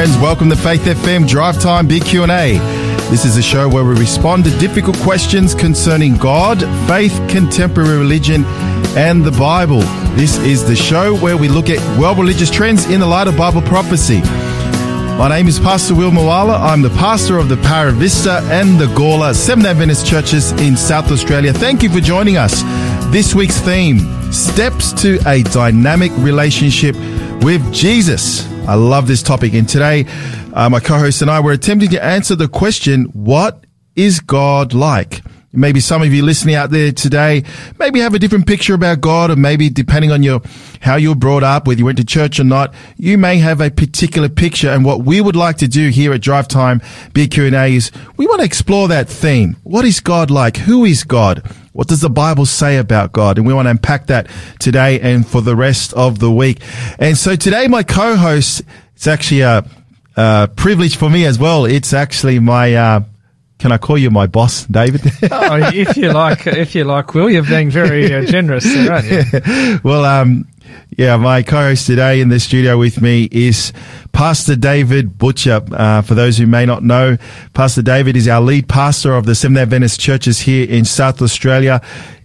friends. 0.00 0.16
Welcome 0.16 0.48
to 0.48 0.56
Faith 0.56 0.84
FM 0.84 1.28
Drive 1.28 1.60
Time 1.60 1.86
Big 1.86 2.02
Q&A. 2.02 2.56
This 3.10 3.26
is 3.26 3.36
a 3.36 3.42
show 3.42 3.68
where 3.68 3.84
we 3.84 3.92
respond 4.00 4.44
to 4.44 4.50
difficult 4.58 4.96
questions 5.00 5.54
concerning 5.54 6.16
God, 6.16 6.58
faith, 6.88 7.12
contemporary 7.28 7.98
religion, 7.98 8.46
and 8.96 9.22
the 9.22 9.30
Bible. 9.32 9.80
This 10.16 10.38
is 10.38 10.66
the 10.66 10.74
show 10.74 11.14
where 11.18 11.36
we 11.36 11.50
look 11.50 11.68
at 11.68 11.98
world 11.98 12.16
religious 12.16 12.50
trends 12.50 12.88
in 12.88 12.98
the 13.00 13.06
light 13.06 13.28
of 13.28 13.36
Bible 13.36 13.60
prophecy. 13.60 14.20
My 15.18 15.28
name 15.28 15.46
is 15.48 15.60
Pastor 15.60 15.94
Will 15.94 16.10
Moala. 16.10 16.58
I'm 16.58 16.80
the 16.80 16.96
pastor 16.96 17.36
of 17.36 17.50
the 17.50 17.58
Para 17.58 17.92
Vista 17.92 18.40
and 18.44 18.78
the 18.78 18.86
Gawler 18.86 19.34
Seventh 19.34 19.66
Adventist 19.66 20.06
churches 20.06 20.52
in 20.52 20.78
South 20.78 21.12
Australia. 21.12 21.52
Thank 21.52 21.82
you 21.82 21.90
for 21.90 22.00
joining 22.00 22.38
us. 22.38 22.62
This 23.12 23.34
week's 23.34 23.60
theme, 23.60 23.98
Steps 24.32 24.94
to 25.02 25.18
a 25.26 25.42
Dynamic 25.42 26.10
Relationship 26.16 26.96
with 27.42 27.70
Jesus. 27.70 28.49
I 28.68 28.74
love 28.74 29.08
this 29.08 29.22
topic. 29.22 29.54
And 29.54 29.68
today, 29.68 30.04
uh, 30.54 30.68
my 30.68 30.80
co-host 30.80 31.22
and 31.22 31.30
I 31.30 31.40
were 31.40 31.52
attempting 31.52 31.90
to 31.90 32.04
answer 32.04 32.36
the 32.36 32.48
question, 32.48 33.04
what 33.06 33.64
is 33.96 34.20
God 34.20 34.72
like? 34.72 35.22
Maybe 35.52 35.80
some 35.80 36.00
of 36.00 36.14
you 36.14 36.22
listening 36.24 36.54
out 36.54 36.70
there 36.70 36.92
today 36.92 37.42
maybe 37.80 37.98
have 37.98 38.14
a 38.14 38.20
different 38.20 38.46
picture 38.46 38.74
about 38.74 39.00
God 39.00 39.32
or 39.32 39.36
maybe 39.36 39.68
depending 39.68 40.12
on 40.12 40.22
your, 40.22 40.40
how 40.80 40.94
you 40.94 41.08
were 41.08 41.16
brought 41.16 41.42
up, 41.42 41.66
whether 41.66 41.80
you 41.80 41.84
went 41.84 41.98
to 41.98 42.04
church 42.04 42.38
or 42.38 42.44
not, 42.44 42.72
you 42.96 43.18
may 43.18 43.38
have 43.38 43.60
a 43.60 43.68
particular 43.68 44.28
picture. 44.28 44.70
And 44.70 44.84
what 44.84 45.04
we 45.04 45.20
would 45.20 45.34
like 45.34 45.56
to 45.56 45.66
do 45.66 45.88
here 45.88 46.12
at 46.12 46.20
Drive 46.20 46.46
Time 46.46 46.80
Big 47.14 47.32
Q&A 47.32 47.74
is 47.74 47.90
we 48.16 48.26
want 48.26 48.40
to 48.40 48.46
explore 48.46 48.86
that 48.88 49.08
theme. 49.08 49.56
What 49.64 49.84
is 49.84 49.98
God 49.98 50.30
like? 50.30 50.56
Who 50.58 50.84
is 50.84 51.02
God? 51.02 51.42
What 51.72 51.86
does 51.86 52.00
the 52.00 52.10
Bible 52.10 52.46
say 52.46 52.78
about 52.78 53.12
God? 53.12 53.38
And 53.38 53.46
we 53.46 53.54
want 53.54 53.66
to 53.66 53.70
unpack 53.70 54.06
that 54.06 54.28
today 54.58 55.00
and 55.00 55.26
for 55.26 55.40
the 55.40 55.54
rest 55.54 55.92
of 55.94 56.18
the 56.18 56.30
week. 56.30 56.60
And 56.98 57.16
so 57.16 57.36
today, 57.36 57.68
my 57.68 57.82
co-host, 57.84 58.62
it's 58.96 59.06
actually 59.06 59.42
a, 59.42 59.64
a 60.16 60.48
privilege 60.56 60.96
for 60.96 61.08
me 61.08 61.24
as 61.26 61.38
well. 61.38 61.64
It's 61.66 61.92
actually 61.92 62.40
my, 62.40 62.74
uh, 62.74 63.00
can 63.60 63.70
I 63.70 63.78
call 63.78 63.98
you 63.98 64.10
my 64.10 64.26
boss, 64.26 64.64
David? 64.64 65.02
oh, 65.30 65.70
if 65.72 65.96
you 65.96 66.12
like, 66.12 66.46
if 66.46 66.74
you 66.74 66.84
like, 66.84 67.14
Will, 67.14 67.30
you're 67.30 67.44
being 67.44 67.70
very 67.70 68.12
uh, 68.12 68.24
generous 68.24 68.64
there, 68.64 68.92
aren't 68.92 69.06
you? 69.10 69.80
well, 69.84 70.04
um, 70.04 70.48
yeah, 70.96 71.16
my 71.16 71.42
co-host 71.42 71.86
today 71.86 72.20
in 72.20 72.28
the 72.28 72.40
studio 72.40 72.76
with 72.78 73.00
me 73.00 73.28
is 73.30 73.72
Pastor 74.12 74.56
David 74.56 75.18
Butcher. 75.18 75.62
Uh, 75.72 76.02
for 76.02 76.14
those 76.14 76.36
who 76.36 76.46
may 76.46 76.66
not 76.66 76.82
know, 76.82 77.16
Pastor 77.54 77.82
David 77.82 78.16
is 78.16 78.28
our 78.28 78.40
lead 78.40 78.68
pastor 78.68 79.14
of 79.14 79.24
the 79.26 79.34
Seventh 79.34 79.58
Adventist 79.58 80.00
churches 80.00 80.40
here 80.40 80.68
in 80.68 80.84
South 80.84 81.22
Australia. 81.22 81.80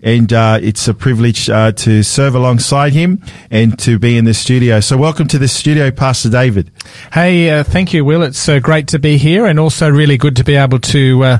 And 0.06 0.32
uh, 0.32 0.60
it's 0.62 0.88
a 0.88 0.94
privilege 0.94 1.50
uh, 1.50 1.72
to 1.72 2.04
serve 2.04 2.36
alongside 2.36 2.94
him 2.94 3.24
and 3.50 3.78
to 3.80 3.98
be 3.98 4.20
in 4.20 4.26
the 4.26 4.36
studio. 4.36 4.80
So, 4.80 4.98
welcome 4.98 5.28
to 5.30 5.40
the 5.40 5.48
studio, 5.48 5.90
Pastor 5.90 6.30
David. 6.30 6.70
Hey, 7.12 7.50
uh, 7.50 7.64
thank 7.64 7.92
you, 7.92 8.06
Will. 8.06 8.22
It's 8.22 8.48
uh, 8.48 8.60
great 8.60 8.88
to 8.90 9.00
be 9.00 9.18
here, 9.18 9.48
and 9.48 9.60
also 9.60 9.90
really 9.90 10.20
good 10.20 10.36
to 10.36 10.44
be 10.44 10.58
able 10.58 10.78
to 10.78 11.24
uh, 11.24 11.38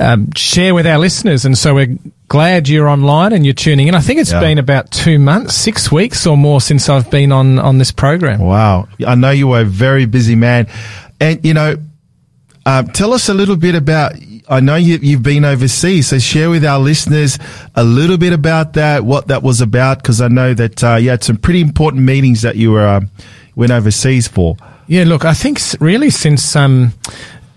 um, 0.00 0.32
share 0.34 0.74
with 0.74 0.86
our 0.86 0.98
listeners. 0.98 1.44
And 1.44 1.58
so, 1.58 1.74
we're 1.74 1.98
glad 2.28 2.70
you're 2.70 2.88
online 2.88 3.34
and 3.34 3.44
you're 3.44 3.52
tuning 3.52 3.88
in. 3.88 3.94
I 3.94 4.00
think 4.00 4.18
it's 4.18 4.32
yeah. 4.32 4.40
been 4.40 4.56
about 4.56 4.90
two 4.90 5.18
months, 5.18 5.54
six 5.54 5.92
weeks 5.92 6.26
or 6.26 6.38
more 6.38 6.62
since 6.62 6.88
I've 6.88 7.10
been 7.10 7.32
on 7.32 7.58
on 7.58 7.76
this 7.76 7.92
program. 7.92 8.40
Wow, 8.40 8.88
I 9.06 9.14
know 9.14 9.30
you 9.30 9.48
were 9.48 9.60
a 9.60 9.64
very 9.64 10.06
busy 10.06 10.36
man, 10.36 10.68
and 11.20 11.44
you 11.44 11.52
know, 11.52 11.76
uh, 12.64 12.82
tell 12.82 13.12
us 13.12 13.28
a 13.28 13.34
little 13.34 13.56
bit 13.56 13.74
about 13.74 14.14
I 14.48 14.60
know 14.60 14.76
you, 14.76 15.14
have 15.14 15.22
been 15.22 15.44
overseas, 15.44 16.08
so 16.08 16.18
share 16.18 16.50
with 16.50 16.64
our 16.64 16.78
listeners 16.78 17.38
a 17.74 17.82
little 17.82 18.16
bit 18.16 18.32
about 18.32 18.74
that, 18.74 19.04
what 19.04 19.26
that 19.28 19.42
was 19.42 19.60
about, 19.60 19.98
because 19.98 20.20
I 20.20 20.28
know 20.28 20.54
that 20.54 20.84
uh, 20.84 20.94
you 20.96 21.10
had 21.10 21.24
some 21.24 21.36
pretty 21.36 21.60
important 21.60 22.04
meetings 22.04 22.42
that 22.42 22.54
you 22.54 22.70
were 22.70 22.86
um, 22.86 23.10
went 23.56 23.72
overseas 23.72 24.28
for. 24.28 24.56
Yeah, 24.86 25.02
look, 25.04 25.24
I 25.24 25.34
think 25.34 25.58
really 25.80 26.10
since 26.10 26.54
um, 26.54 26.92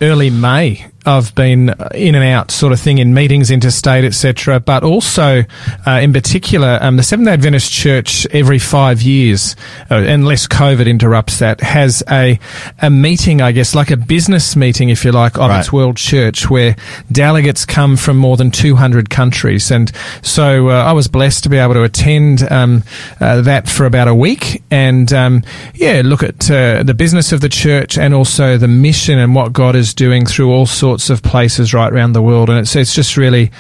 early 0.01 0.31
May, 0.31 0.88
I've 1.05 1.33
been 1.33 1.73
in 1.93 2.15
and 2.15 2.23
out 2.23 2.51
sort 2.51 2.73
of 2.73 2.79
thing 2.79 2.97
in 2.97 3.13
meetings, 3.13 3.51
interstate, 3.51 4.03
etc. 4.03 4.59
But 4.59 4.83
also, 4.83 5.43
uh, 5.87 5.91
in 6.01 6.13
particular, 6.13 6.77
um, 6.81 6.97
the 6.97 7.03
Seventh 7.03 7.29
Adventist 7.29 7.71
Church 7.71 8.27
every 8.31 8.59
five 8.59 9.01
years, 9.01 9.55
uh, 9.89 9.95
unless 9.95 10.47
COVID 10.47 10.87
interrupts 10.87 11.39
that, 11.39 11.61
has 11.61 12.03
a 12.09 12.39
a 12.81 12.89
meeting, 12.89 13.41
I 13.41 13.51
guess, 13.51 13.73
like 13.73 13.91
a 13.91 13.97
business 13.97 14.55
meeting, 14.55 14.89
if 14.89 15.05
you 15.05 15.11
like, 15.11 15.35
of 15.37 15.49
right. 15.49 15.59
its 15.59 15.71
world 15.71 15.97
church, 15.97 16.49
where 16.49 16.75
delegates 17.11 17.65
come 17.65 17.97
from 17.97 18.17
more 18.17 18.37
than 18.37 18.51
200 18.51 19.09
countries. 19.09 19.71
And 19.71 19.91
so, 20.21 20.69
uh, 20.69 20.83
I 20.83 20.91
was 20.91 21.07
blessed 21.07 21.43
to 21.43 21.49
be 21.49 21.57
able 21.57 21.73
to 21.75 21.83
attend 21.83 22.43
um, 22.51 22.83
uh, 23.19 23.41
that 23.41 23.67
for 23.69 23.85
about 23.85 24.07
a 24.07 24.15
week, 24.15 24.61
and 24.69 25.11
um, 25.13 25.43
yeah, 25.73 26.01
look 26.03 26.23
at 26.23 26.51
uh, 26.51 26.83
the 26.83 26.93
business 26.93 27.31
of 27.31 27.41
the 27.41 27.49
church 27.49 27.97
and 27.97 28.13
also 28.13 28.57
the 28.57 28.67
mission 28.67 29.17
and 29.17 29.33
what 29.33 29.53
God 29.53 29.75
is 29.75 29.93
doing 29.93 30.25
through 30.25 30.51
all 30.51 30.65
sorts 30.65 30.98
sorts 30.99 31.09
of 31.09 31.23
places 31.23 31.73
right 31.73 31.91
around 31.91 32.13
the 32.13 32.21
world, 32.21 32.49
and 32.49 32.59
it's 32.59 32.75
it's 32.75 32.93
just 32.93 33.17
really 33.17 33.51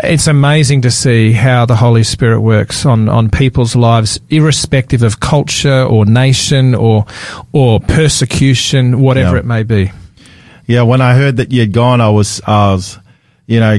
it's 0.00 0.26
amazing 0.26 0.82
to 0.82 0.90
see 0.90 1.32
how 1.32 1.64
the 1.66 1.76
Holy 1.76 2.02
Spirit 2.02 2.40
works 2.40 2.86
on 2.86 3.08
on 3.08 3.30
people's 3.30 3.74
lives, 3.74 4.20
irrespective 4.28 5.02
of 5.02 5.20
culture 5.20 5.82
or 5.82 6.04
nation 6.04 6.74
or 6.74 7.06
or 7.52 7.80
persecution, 7.80 9.00
whatever 9.00 9.36
yeah. 9.36 9.40
it 9.40 9.46
may 9.46 9.62
be. 9.62 9.90
Yeah, 10.66 10.82
when 10.82 11.00
I 11.00 11.14
heard 11.14 11.38
that 11.38 11.52
you 11.52 11.60
had 11.60 11.72
gone, 11.72 12.00
I 12.00 12.10
was 12.10 12.40
I 12.46 12.72
was 12.72 12.98
you 13.46 13.60
know 13.60 13.78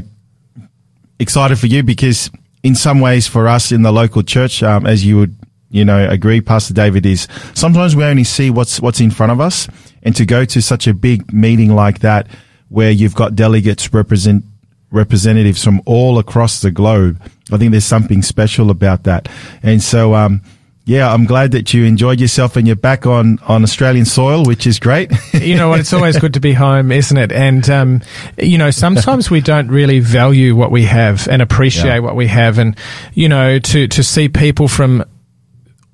excited 1.20 1.60
for 1.60 1.68
you 1.68 1.84
because 1.84 2.32
in 2.64 2.76
some 2.76 3.00
ways 3.00 3.28
for 3.28 3.48
us 3.48 3.72
in 3.72 3.84
the 3.84 3.92
local 3.92 4.24
church, 4.24 4.64
um, 4.64 4.86
as 4.86 5.06
you 5.06 5.18
would 5.18 5.36
you 5.70 5.86
know 5.86 6.10
agree, 6.10 6.42
Pastor 6.42 6.74
David 6.74 7.06
is 7.06 7.28
sometimes 7.54 7.96
we 7.96 8.04
only 8.04 8.24
see 8.24 8.50
what's 8.50 8.82
what's 8.82 9.00
in 9.00 9.12
front 9.12 9.32
of 9.32 9.40
us, 9.40 9.68
and 10.02 10.16
to 10.16 10.26
go 10.26 10.46
to 10.46 10.62
such 10.62 10.88
a 10.88 10.94
big 10.94 11.32
meeting 11.32 11.76
like 11.76 12.00
that 12.00 12.28
where 12.74 12.90
you've 12.90 13.14
got 13.14 13.36
delegates 13.36 13.94
represent 13.94 14.44
representatives 14.90 15.64
from 15.64 15.80
all 15.86 16.18
across 16.18 16.62
the 16.62 16.72
globe. 16.72 17.22
I 17.52 17.58
think 17.58 17.72
there's 17.72 17.86
something 17.86 18.24
special 18.24 18.72
about 18.72 19.04
that. 19.04 19.30
And 19.62 19.82
so, 19.82 20.16
um, 20.16 20.42
yeah, 20.86 21.14
I'm 21.14 21.26
glad 21.26 21.52
that 21.52 21.72
you 21.74 21.86
enjoyed 21.86 22.20
yourself 22.20 22.58
and 22.58 22.66
you're 22.66 22.76
back 22.76 23.06
on, 23.06 23.38
on 23.48 23.62
Australian 23.62 24.06
soil, 24.06 24.44
which 24.44 24.66
is 24.66 24.80
great. 24.80 25.12
you 25.34 25.56
know 25.56 25.70
what? 25.70 25.82
It's 25.82 25.94
always 25.94 26.18
good 26.18 26.34
to 26.34 26.40
be 26.40 26.54
home, 26.54 26.92
isn't 26.92 27.16
it? 27.16 27.32
And, 27.32 27.70
um, 27.70 28.02
you 28.40 28.58
know, 28.58 28.72
sometimes 28.72 29.30
we 29.30 29.40
don't 29.40 29.68
really 29.68 30.00
value 30.00 30.56
what 30.56 30.72
we 30.72 30.84
have 30.84 31.28
and 31.28 31.44
appreciate 31.44 31.86
yeah. 31.86 32.00
what 32.00 32.16
we 32.16 32.26
have. 32.26 32.58
And, 32.58 32.76
you 33.14 33.30
know, 33.30 33.60
to, 33.60 33.88
to 33.88 34.04
see 34.04 34.30
people 34.30 34.68
from 34.68 35.06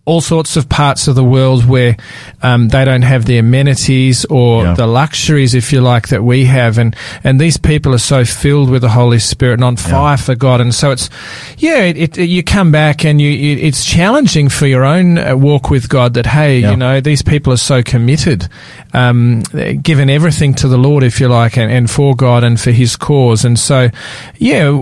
all 0.09 0.21
sorts 0.21 0.57
of 0.57 0.67
parts 0.67 1.07
of 1.07 1.13
the 1.13 1.23
world 1.23 1.65
where 1.65 1.95
um, 2.41 2.69
they 2.69 2.83
don't 2.83 3.03
have 3.03 3.25
the 3.25 3.37
amenities 3.37 4.25
or 4.25 4.63
yeah. 4.63 4.73
the 4.73 4.87
luxuries, 4.87 5.53
if 5.53 5.71
you 5.71 5.81
like, 5.81 6.07
that 6.07 6.23
we 6.23 6.45
have, 6.45 6.79
and 6.79 6.95
and 7.23 7.39
these 7.39 7.57
people 7.57 7.93
are 7.93 7.99
so 7.99 8.25
filled 8.25 8.71
with 8.71 8.81
the 8.81 8.89
Holy 8.89 9.19
Spirit 9.19 9.53
and 9.53 9.63
on 9.63 9.75
fire 9.75 10.13
yeah. 10.13 10.15
for 10.15 10.33
God, 10.33 10.61
and 10.61 10.73
so 10.73 10.89
it's 10.89 11.11
yeah, 11.59 11.83
it, 11.83 12.17
it, 12.17 12.25
you 12.25 12.43
come 12.43 12.71
back 12.71 13.05
and 13.05 13.21
you 13.21 13.29
it, 13.29 13.63
it's 13.63 13.85
challenging 13.85 14.49
for 14.49 14.65
your 14.65 14.83
own 14.83 15.19
uh, 15.19 15.37
walk 15.37 15.69
with 15.69 15.87
God 15.89 16.15
that 16.15 16.25
hey, 16.25 16.59
yeah. 16.59 16.71
you 16.71 16.77
know, 16.77 16.99
these 16.99 17.21
people 17.21 17.53
are 17.53 17.57
so 17.57 17.83
committed, 17.83 18.49
um, 18.93 19.43
given 19.83 20.09
everything 20.09 20.55
to 20.55 20.67
the 20.67 20.77
Lord, 20.77 21.03
if 21.03 21.19
you 21.19 21.27
like, 21.27 21.55
and, 21.55 21.71
and 21.71 21.89
for 21.89 22.15
God 22.15 22.43
and 22.43 22.59
for 22.59 22.71
His 22.71 22.95
cause, 22.95 23.45
and 23.45 23.59
so 23.59 23.89
yeah. 24.37 24.75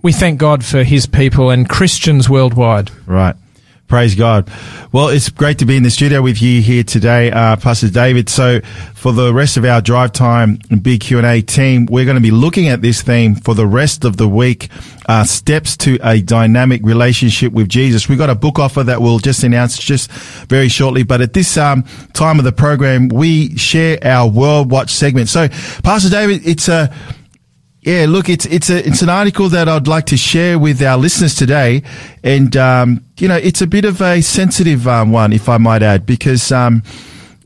We 0.00 0.12
thank 0.12 0.38
God 0.38 0.64
for 0.64 0.84
His 0.84 1.06
people 1.06 1.50
and 1.50 1.68
Christians 1.68 2.30
worldwide. 2.30 2.92
Right. 3.04 3.34
Praise 3.88 4.14
God. 4.14 4.50
Well, 4.92 5.08
it's 5.08 5.30
great 5.30 5.60
to 5.60 5.64
be 5.64 5.74
in 5.74 5.82
the 5.82 5.90
studio 5.90 6.20
with 6.20 6.42
you 6.42 6.60
here 6.60 6.84
today, 6.84 7.30
uh, 7.30 7.56
Pastor 7.56 7.88
David. 7.88 8.28
So 8.28 8.60
for 8.94 9.12
the 9.12 9.32
rest 9.32 9.56
of 9.56 9.64
our 9.64 9.80
drive 9.80 10.12
time 10.12 10.58
and 10.68 10.82
big 10.82 11.00
Q&A 11.00 11.40
team, 11.40 11.86
we're 11.86 12.04
going 12.04 12.16
to 12.16 12.20
be 12.20 12.30
looking 12.30 12.68
at 12.68 12.82
this 12.82 13.00
theme 13.00 13.34
for 13.34 13.54
the 13.54 13.66
rest 13.66 14.04
of 14.04 14.18
the 14.18 14.28
week, 14.28 14.68
uh, 15.08 15.24
steps 15.24 15.74
to 15.78 15.98
a 16.02 16.20
dynamic 16.20 16.82
relationship 16.84 17.54
with 17.54 17.70
Jesus. 17.70 18.10
We've 18.10 18.18
got 18.18 18.28
a 18.28 18.34
book 18.34 18.58
offer 18.58 18.84
that 18.84 19.00
we'll 19.00 19.20
just 19.20 19.42
announce 19.42 19.78
just 19.78 20.10
very 20.10 20.68
shortly. 20.68 21.02
But 21.02 21.22
at 21.22 21.32
this, 21.32 21.56
um, 21.56 21.84
time 22.12 22.38
of 22.38 22.44
the 22.44 22.52
program, 22.52 23.08
we 23.08 23.56
share 23.56 23.98
our 24.04 24.28
World 24.28 24.70
Watch 24.70 24.90
segment. 24.90 25.30
So 25.30 25.48
Pastor 25.82 26.10
David, 26.10 26.46
it's 26.46 26.68
a, 26.68 26.94
yeah, 27.80 28.06
look, 28.08 28.28
it's 28.28 28.44
it's 28.46 28.70
a 28.70 28.86
it's 28.86 29.02
an 29.02 29.08
article 29.08 29.48
that 29.50 29.68
I'd 29.68 29.86
like 29.86 30.06
to 30.06 30.16
share 30.16 30.58
with 30.58 30.82
our 30.82 30.98
listeners 30.98 31.36
today, 31.36 31.82
and 32.24 32.56
um, 32.56 33.04
you 33.18 33.28
know, 33.28 33.36
it's 33.36 33.62
a 33.62 33.66
bit 33.66 33.84
of 33.84 34.02
a 34.02 34.20
sensitive 34.20 34.88
um, 34.88 35.12
one, 35.12 35.32
if 35.32 35.48
I 35.48 35.58
might 35.58 35.82
add, 35.82 36.04
because 36.04 36.50
um, 36.50 36.82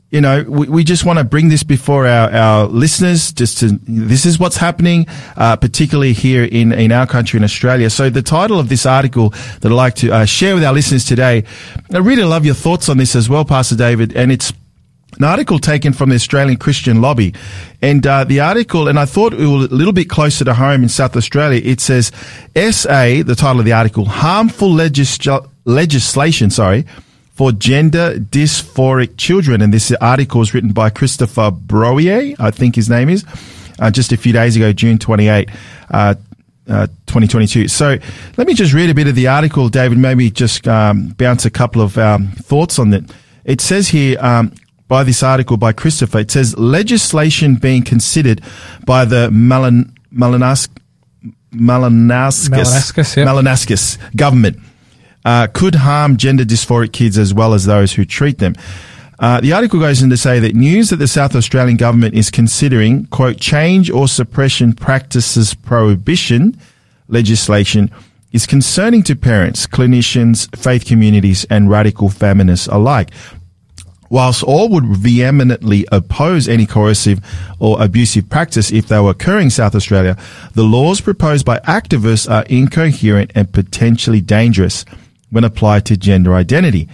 you 0.09 0.21
know, 0.21 0.43
we, 0.47 0.67
we 0.67 0.83
just 0.83 1.05
want 1.05 1.19
to 1.19 1.25
bring 1.25 1.49
this 1.49 1.63
before 1.63 2.07
our, 2.07 2.31
our 2.31 2.65
listeners. 2.65 3.31
Just 3.31 3.59
to 3.59 3.79
this 3.83 4.25
is 4.25 4.39
what's 4.39 4.57
happening, 4.57 5.05
uh, 5.37 5.55
particularly 5.55 6.13
here 6.13 6.43
in 6.43 6.71
in 6.71 6.91
our 6.91 7.05
country 7.05 7.37
in 7.37 7.43
Australia. 7.43 7.91
So 7.91 8.09
the 8.09 8.23
title 8.23 8.59
of 8.59 8.69
this 8.69 8.87
article 8.87 9.29
that 9.29 9.65
I'd 9.65 9.71
like 9.71 9.95
to 9.95 10.11
uh, 10.11 10.25
share 10.25 10.55
with 10.55 10.63
our 10.63 10.73
listeners 10.73 11.05
today, 11.05 11.43
I 11.93 11.97
really 11.99 12.23
love 12.23 12.43
your 12.43 12.55
thoughts 12.55 12.89
on 12.89 12.97
this 12.97 13.15
as 13.15 13.29
well, 13.29 13.45
Pastor 13.45 13.75
David, 13.75 14.15
and 14.15 14.31
it's 14.31 14.51
an 15.17 15.23
article 15.23 15.59
taken 15.59 15.93
from 15.93 16.09
the 16.09 16.15
Australian 16.15 16.57
Christian 16.57 17.01
Lobby. 17.01 17.33
And 17.81 18.05
uh, 18.05 18.23
the 18.23 18.39
article, 18.39 18.87
and 18.87 18.97
I 18.99 19.05
thought 19.05 19.33
it 19.33 19.45
was 19.45 19.71
a 19.71 19.75
little 19.75 19.93
bit 19.93 20.09
closer 20.09 20.45
to 20.45 20.53
home 20.53 20.83
in 20.83 20.89
South 20.89 21.15
Australia, 21.15 21.61
it 21.63 21.79
says 21.79 22.11
SA, 22.55 23.23
the 23.23 23.35
title 23.37 23.59
of 23.59 23.65
the 23.65 23.73
article, 23.73 24.05
harmful 24.05 24.71
legis- 24.71 25.19
legislation, 25.65 26.49
sorry, 26.49 26.85
for 27.33 27.51
gender 27.51 28.15
dysphoric 28.15 29.17
children. 29.17 29.61
And 29.61 29.73
this 29.73 29.91
article 30.01 30.41
is 30.41 30.53
written 30.53 30.71
by 30.71 30.89
Christopher 30.89 31.51
Brohier, 31.51 32.35
I 32.39 32.51
think 32.51 32.75
his 32.75 32.89
name 32.89 33.09
is, 33.09 33.25
uh, 33.79 33.91
just 33.91 34.11
a 34.11 34.17
few 34.17 34.33
days 34.33 34.55
ago, 34.55 34.73
June 34.73 34.97
28, 34.97 35.49
uh, 35.91 36.15
uh, 36.67 36.87
2022. 37.07 37.67
So 37.67 37.97
let 38.37 38.47
me 38.47 38.53
just 38.53 38.73
read 38.73 38.89
a 38.89 38.93
bit 38.93 39.07
of 39.07 39.15
the 39.15 39.27
article, 39.27 39.69
David, 39.69 39.97
maybe 39.97 40.31
just 40.31 40.67
um, 40.67 41.09
bounce 41.09 41.45
a 41.45 41.51
couple 41.51 41.81
of 41.81 41.97
um, 41.97 42.27
thoughts 42.31 42.79
on 42.79 42.93
it. 42.93 43.03
It 43.45 43.59
says 43.59 43.89
here, 43.89 44.17
um, 44.21 44.53
by 44.87 45.03
this 45.03 45.23
article 45.23 45.57
by 45.57 45.73
Christopher, 45.73 46.19
it 46.19 46.31
says 46.31 46.57
legislation 46.57 47.55
being 47.55 47.83
considered 47.83 48.41
by 48.85 49.05
the 49.05 49.29
Malinauskas, 49.29 50.69
Malinauskas, 53.25 53.97
yep. 53.97 54.15
government 54.15 54.59
uh, 55.25 55.47
could 55.53 55.75
harm 55.75 56.17
gender 56.17 56.43
dysphoric 56.43 56.91
kids 56.91 57.17
as 57.17 57.33
well 57.33 57.53
as 57.53 57.65
those 57.65 57.93
who 57.93 58.05
treat 58.05 58.39
them. 58.39 58.55
Uh, 59.19 59.39
the 59.39 59.53
article 59.53 59.79
goes 59.79 60.03
on 60.03 60.09
to 60.09 60.17
say 60.17 60.39
that 60.39 60.55
news 60.55 60.89
that 60.89 60.97
the 60.97 61.07
South 61.07 61.35
Australian 61.35 61.77
government 61.77 62.13
is 62.13 62.29
considering, 62.29 63.05
quote, 63.05 63.37
change 63.37 63.89
or 63.89 64.07
suppression 64.07 64.73
practices 64.73 65.53
prohibition 65.53 66.57
legislation 67.07 67.89
is 68.31 68.47
concerning 68.47 69.03
to 69.03 69.15
parents, 69.15 69.67
clinicians, 69.67 70.53
faith 70.57 70.85
communities, 70.85 71.45
and 71.49 71.69
radical 71.69 72.09
feminists 72.09 72.67
alike. 72.67 73.11
Whilst 74.13 74.43
all 74.43 74.69
would 74.69 74.85
vehemently 74.85 75.87
oppose 75.91 76.47
any 76.47 76.67
coercive 76.67 77.19
or 77.57 77.81
abusive 77.81 78.29
practice 78.29 78.71
if 78.71 78.87
they 78.87 78.99
were 78.99 79.09
occurring 79.09 79.45
in 79.45 79.49
South 79.49 79.73
Australia, 79.73 80.15
the 80.53 80.61
laws 80.61 81.01
proposed 81.01 81.47
by 81.47 81.57
activists 81.61 82.29
are 82.29 82.43
incoherent 82.43 83.31
and 83.33 83.51
potentially 83.51 84.21
dangerous 84.21 84.85
when 85.31 85.43
applied 85.43 85.87
to 85.87 85.97
gender 85.97 86.35
identity. 86.35 86.87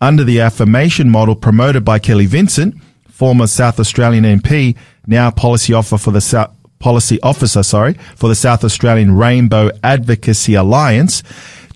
Under 0.00 0.22
the 0.22 0.40
affirmation 0.40 1.10
model 1.10 1.34
promoted 1.34 1.84
by 1.84 1.98
Kelly 1.98 2.26
Vincent, 2.26 2.80
former 3.08 3.48
South 3.48 3.80
Australian 3.80 4.22
MP, 4.22 4.76
now 5.08 5.32
policy 5.32 5.72
officer 5.72 5.98
for 5.98 6.12
the 6.12 6.20
South, 6.20 6.54
policy 6.78 7.20
officer, 7.22 7.64
sorry, 7.64 7.94
for 8.14 8.28
the 8.28 8.36
South 8.36 8.62
Australian 8.62 9.16
Rainbow 9.16 9.72
Advocacy 9.82 10.54
Alliance, 10.54 11.24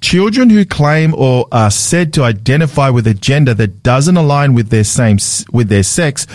Children 0.00 0.50
who 0.50 0.64
claim 0.64 1.14
or 1.14 1.48
are 1.50 1.70
said 1.70 2.12
to 2.14 2.22
identify 2.22 2.88
with 2.88 3.06
a 3.06 3.14
gender 3.14 3.52
that 3.54 3.82
doesn't 3.82 4.16
align 4.16 4.54
with 4.54 4.70
their 4.70 4.84
same 4.84 5.18
with 5.52 5.68
their 5.68 5.82
sex 5.82 6.26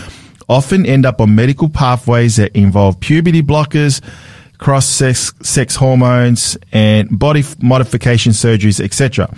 often 0.50 0.86
end 0.86 1.06
up 1.06 1.21
on 1.21 1.33
medical 1.36 1.69
pathways 1.69 2.36
that 2.36 2.56
involve 2.56 3.00
puberty 3.00 3.42
blockers, 3.42 4.01
cross 4.57 4.86
sex 4.86 5.33
sex 5.42 5.75
hormones, 5.75 6.57
and 6.71 7.18
body 7.18 7.44
modification 7.62 8.33
surgeries, 8.33 8.80
etc. 8.80 9.33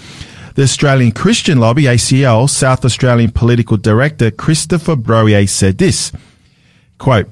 The 0.56 0.64
Australian 0.64 1.12
Christian 1.12 1.60
Lobby 1.60 1.84
(ACL) 1.84 2.50
South 2.50 2.84
Australian 2.84 3.32
Political 3.32 3.78
Director 3.78 4.32
Christopher 4.32 4.96
Brohier 4.96 5.48
said 5.48 5.78
this: 5.78 6.12
"Quote." 6.98 7.30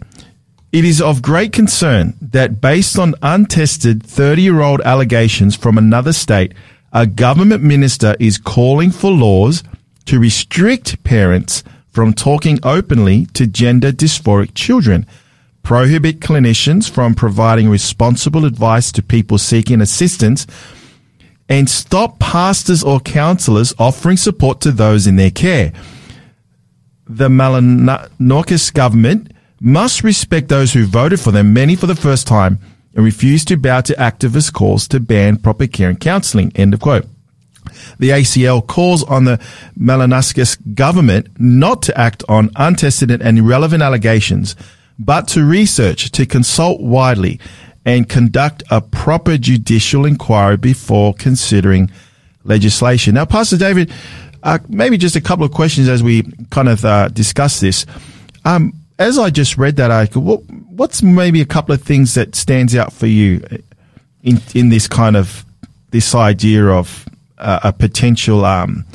It 0.72 0.86
is 0.86 1.04
of 1.04 1.22
great 1.22 1.52
concern 1.52 2.16
that 2.20 2.60
based 2.60 2.98
on 2.98 3.14
untested 3.22 4.02
30 4.02 4.42
year 4.42 4.62
old 4.62 4.82
allegations 4.82 5.56
from 5.56 5.78
another 5.78 6.12
state, 6.12 6.54
a 6.94 7.08
government 7.08 7.64
minister 7.64 8.16
is 8.20 8.38
calling 8.38 8.92
for 8.92 9.12
laws 9.12 9.64
to 10.06 10.20
restrict 10.20 11.04
parents 11.04 11.64
from 11.92 12.14
talking 12.14 12.60
openly 12.64 13.26
to 13.28 13.48
gender 13.48 13.92
dysphoric 13.92 14.52
children, 14.54 15.06
prohibit 15.64 16.20
clinicians 16.20 16.90
from 16.90 17.16
providing 17.16 17.70
responsible 17.70 18.46
advice 18.46 18.92
to 18.92 19.02
people 19.02 19.38
seeking 19.38 19.82
assistance, 19.82 20.46
and 21.50 21.70
stop 21.70 22.20
pastors 22.20 22.84
or 22.84 23.00
counselors 23.00 23.74
offering 23.80 24.18
support 24.18 24.62
to 24.62 24.72
those 24.72 25.08
in 25.08 25.16
their 25.16 25.32
care. 25.32 25.74
The 27.08 27.28
Malinauskas 27.28 28.74
government 28.74 29.34
must 29.60 30.04
respect 30.04 30.48
those 30.50 30.74
who 30.74 30.86
voted 30.86 31.20
for 31.20 31.32
them, 31.32 31.54
many 31.54 31.76
for 31.76 31.88
the 31.88 31.96
first 31.96 32.28
time, 32.28 32.60
and 32.96 33.04
refused 33.04 33.48
to 33.48 33.58
bow 33.58 33.82
to 33.82 33.94
activist 33.96 34.54
calls 34.54 34.88
to 34.88 35.00
ban 35.00 35.38
proper 35.38 35.68
care 35.68 35.90
and 35.90 36.00
counselling. 36.00 36.52
End 36.56 36.74
of 36.74 36.80
quote. 36.80 37.06
The 38.00 38.10
ACL 38.10 38.66
calls 38.66 39.04
on 39.04 39.24
the 39.24 39.40
Malinauskas 39.78 40.76
government 40.76 41.28
not 41.40 41.82
to 41.84 41.98
act 41.98 42.24
on 42.28 42.52
untested 42.56 43.10
and 43.10 43.38
irrelevant 43.38 43.82
allegations, 43.82 44.56
but 45.00 45.28
to 45.30 45.44
research, 45.44 46.12
to 46.12 46.26
consult 46.26 46.82
widely, 46.82 47.40
and 47.86 48.08
conduct 48.08 48.64
a 48.70 48.82
proper 48.82 49.38
judicial 49.38 50.06
inquiry 50.06 50.58
before 50.58 51.14
considering 51.14 51.92
legislation. 52.44 53.16
Now, 53.16 53.26
Pastor 53.26 53.58
David, 53.58 53.92
uh, 54.44 54.60
maybe 54.68 54.98
just 54.98 55.16
a 55.16 55.22
couple 55.22 55.46
of 55.46 55.52
questions 55.52 55.88
as 55.90 56.04
we 56.04 56.24
kind 56.50 56.70
of 56.70 56.84
uh, 56.86 57.10
discuss 57.10 57.60
this. 57.60 57.86
Um, 58.46 58.74
as 59.04 59.20
I 59.20 59.30
just 59.30 59.58
read 59.58 59.76
that 59.76 59.92
article, 59.92 60.22
what, 60.22 60.42
what's 60.70 61.04
maybe 61.04 61.42
a 61.42 61.46
couple 61.46 61.76
of 61.76 61.82
things 61.82 62.14
that 62.16 62.36
stands 62.36 62.76
out 62.76 62.94
for 62.94 63.08
you 63.08 63.46
in 64.24 64.42
in 64.56 64.70
this 64.70 64.88
kind 64.88 65.16
of 65.16 65.46
this 65.92 66.16
idea 66.16 66.68
of 66.68 67.08
uh, 67.38 67.60
a 67.64 67.74
potential 67.74 68.46
um, 68.46 68.86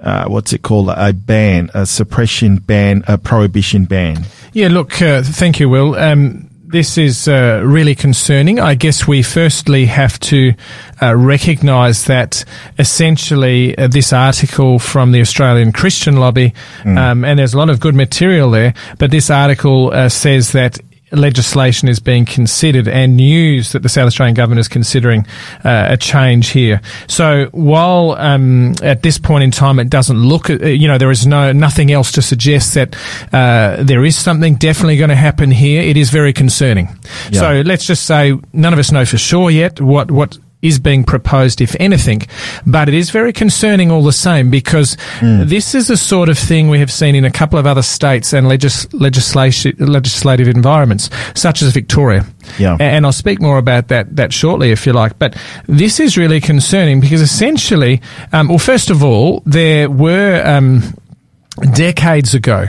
uh, 0.00 0.26
what's 0.26 0.52
it 0.52 0.62
called 0.62 0.88
a 0.88 1.12
ban, 1.12 1.70
a 1.74 1.84
suppression 1.84 2.56
ban, 2.56 3.04
a 3.06 3.18
prohibition 3.18 3.84
ban? 3.84 4.24
Yeah, 4.52 4.68
look, 4.68 5.00
uh, 5.02 5.22
thank 5.22 5.60
you, 5.60 5.68
Will. 5.68 5.94
Um, 5.94 6.49
this 6.70 6.96
is 6.96 7.26
uh, 7.26 7.62
really 7.64 7.96
concerning. 7.96 8.60
I 8.60 8.76
guess 8.76 9.06
we 9.08 9.22
firstly 9.22 9.86
have 9.86 10.20
to 10.20 10.54
uh, 11.02 11.16
recognise 11.16 12.04
that 12.04 12.44
essentially 12.78 13.76
uh, 13.76 13.88
this 13.88 14.12
article 14.12 14.78
from 14.78 15.10
the 15.10 15.20
Australian 15.20 15.72
Christian 15.72 16.16
Lobby, 16.16 16.54
mm. 16.82 16.96
um, 16.96 17.24
and 17.24 17.38
there's 17.38 17.54
a 17.54 17.58
lot 17.58 17.70
of 17.70 17.80
good 17.80 17.96
material 17.96 18.52
there, 18.52 18.74
but 18.98 19.10
this 19.10 19.30
article 19.30 19.90
uh, 19.92 20.08
says 20.08 20.52
that 20.52 20.78
legislation 21.12 21.88
is 21.88 22.00
being 22.00 22.24
considered 22.24 22.88
and 22.88 23.16
news 23.16 23.72
that 23.72 23.82
the 23.82 23.88
South 23.88 24.06
Australian 24.06 24.34
government 24.34 24.60
is 24.60 24.68
considering 24.68 25.26
uh, 25.64 25.88
a 25.90 25.96
change 25.96 26.50
here. 26.50 26.80
So 27.08 27.46
while 27.52 28.12
um, 28.12 28.74
at 28.82 29.02
this 29.02 29.18
point 29.18 29.44
in 29.44 29.50
time 29.50 29.78
it 29.78 29.90
doesn't 29.90 30.18
look, 30.18 30.50
uh, 30.50 30.54
you 30.66 30.88
know, 30.88 30.98
there 30.98 31.10
is 31.10 31.26
no 31.26 31.52
nothing 31.52 31.90
else 31.90 32.12
to 32.12 32.22
suggest 32.22 32.74
that 32.74 32.96
uh, 33.32 33.82
there 33.82 34.04
is 34.04 34.16
something 34.16 34.56
definitely 34.56 34.96
going 34.96 35.10
to 35.10 35.16
happen 35.16 35.50
here. 35.50 35.82
It 35.82 35.96
is 35.96 36.10
very 36.10 36.32
concerning. 36.32 36.88
Yeah. 37.30 37.40
So 37.40 37.62
let's 37.62 37.86
just 37.86 38.06
say 38.06 38.38
none 38.52 38.72
of 38.72 38.78
us 38.78 38.92
know 38.92 39.04
for 39.04 39.18
sure 39.18 39.50
yet 39.50 39.80
what 39.80 40.10
what 40.10 40.38
is 40.62 40.78
being 40.78 41.04
proposed, 41.04 41.60
if 41.60 41.74
anything. 41.80 42.22
But 42.66 42.88
it 42.88 42.94
is 42.94 43.10
very 43.10 43.32
concerning 43.32 43.90
all 43.90 44.02
the 44.02 44.12
same 44.12 44.50
because 44.50 44.96
mm. 45.20 45.48
this 45.48 45.74
is 45.74 45.88
the 45.88 45.96
sort 45.96 46.28
of 46.28 46.38
thing 46.38 46.68
we 46.68 46.78
have 46.80 46.92
seen 46.92 47.14
in 47.14 47.24
a 47.24 47.30
couple 47.30 47.58
of 47.58 47.66
other 47.66 47.82
states 47.82 48.32
and 48.32 48.48
legis- 48.48 48.92
legislative 48.92 50.48
environments, 50.48 51.10
such 51.34 51.62
as 51.62 51.72
Victoria. 51.72 52.24
Yeah. 52.58 52.76
And 52.78 53.06
I'll 53.06 53.12
speak 53.12 53.40
more 53.40 53.58
about 53.58 53.88
that, 53.88 54.16
that 54.16 54.32
shortly, 54.32 54.70
if 54.70 54.86
you 54.86 54.92
like. 54.92 55.18
But 55.18 55.36
this 55.66 55.98
is 56.00 56.18
really 56.18 56.40
concerning 56.40 57.00
because 57.00 57.22
essentially, 57.22 58.00
um, 58.32 58.48
well, 58.48 58.58
first 58.58 58.90
of 58.90 59.02
all, 59.02 59.42
there 59.46 59.90
were 59.90 60.42
um, 60.44 60.82
decades 61.74 62.34
ago 62.34 62.66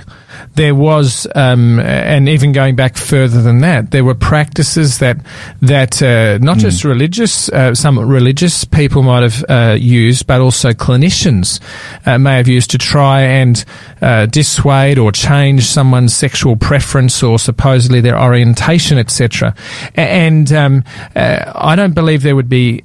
there 0.55 0.75
was, 0.75 1.27
um, 1.35 1.79
and 1.79 2.27
even 2.29 2.51
going 2.51 2.75
back 2.75 2.97
further 2.97 3.41
than 3.41 3.59
that, 3.59 3.91
there 3.91 4.03
were 4.03 4.15
practices 4.15 4.99
that 4.99 5.17
that 5.61 6.01
uh, 6.01 6.37
not 6.39 6.57
mm. 6.57 6.61
just 6.61 6.83
religious, 6.83 7.49
uh, 7.49 7.73
some 7.75 7.99
religious 7.99 8.63
people 8.65 9.03
might 9.03 9.23
have 9.23 9.45
uh, 9.49 9.75
used, 9.79 10.27
but 10.27 10.41
also 10.41 10.71
clinicians 10.71 11.59
uh, 12.05 12.17
may 12.17 12.37
have 12.37 12.47
used 12.47 12.71
to 12.71 12.77
try 12.77 13.21
and 13.21 13.65
uh, 14.01 14.25
dissuade 14.25 14.97
or 14.97 15.11
change 15.11 15.65
someone's 15.65 16.15
sexual 16.15 16.55
preference 16.55 17.23
or 17.23 17.39
supposedly 17.39 18.01
their 18.01 18.19
orientation, 18.19 18.97
etc. 18.97 19.55
And 19.95 20.51
um, 20.51 20.83
uh, 21.15 21.51
I 21.55 21.75
don't 21.75 21.93
believe 21.93 22.23
there 22.23 22.35
would 22.35 22.49
be 22.49 22.83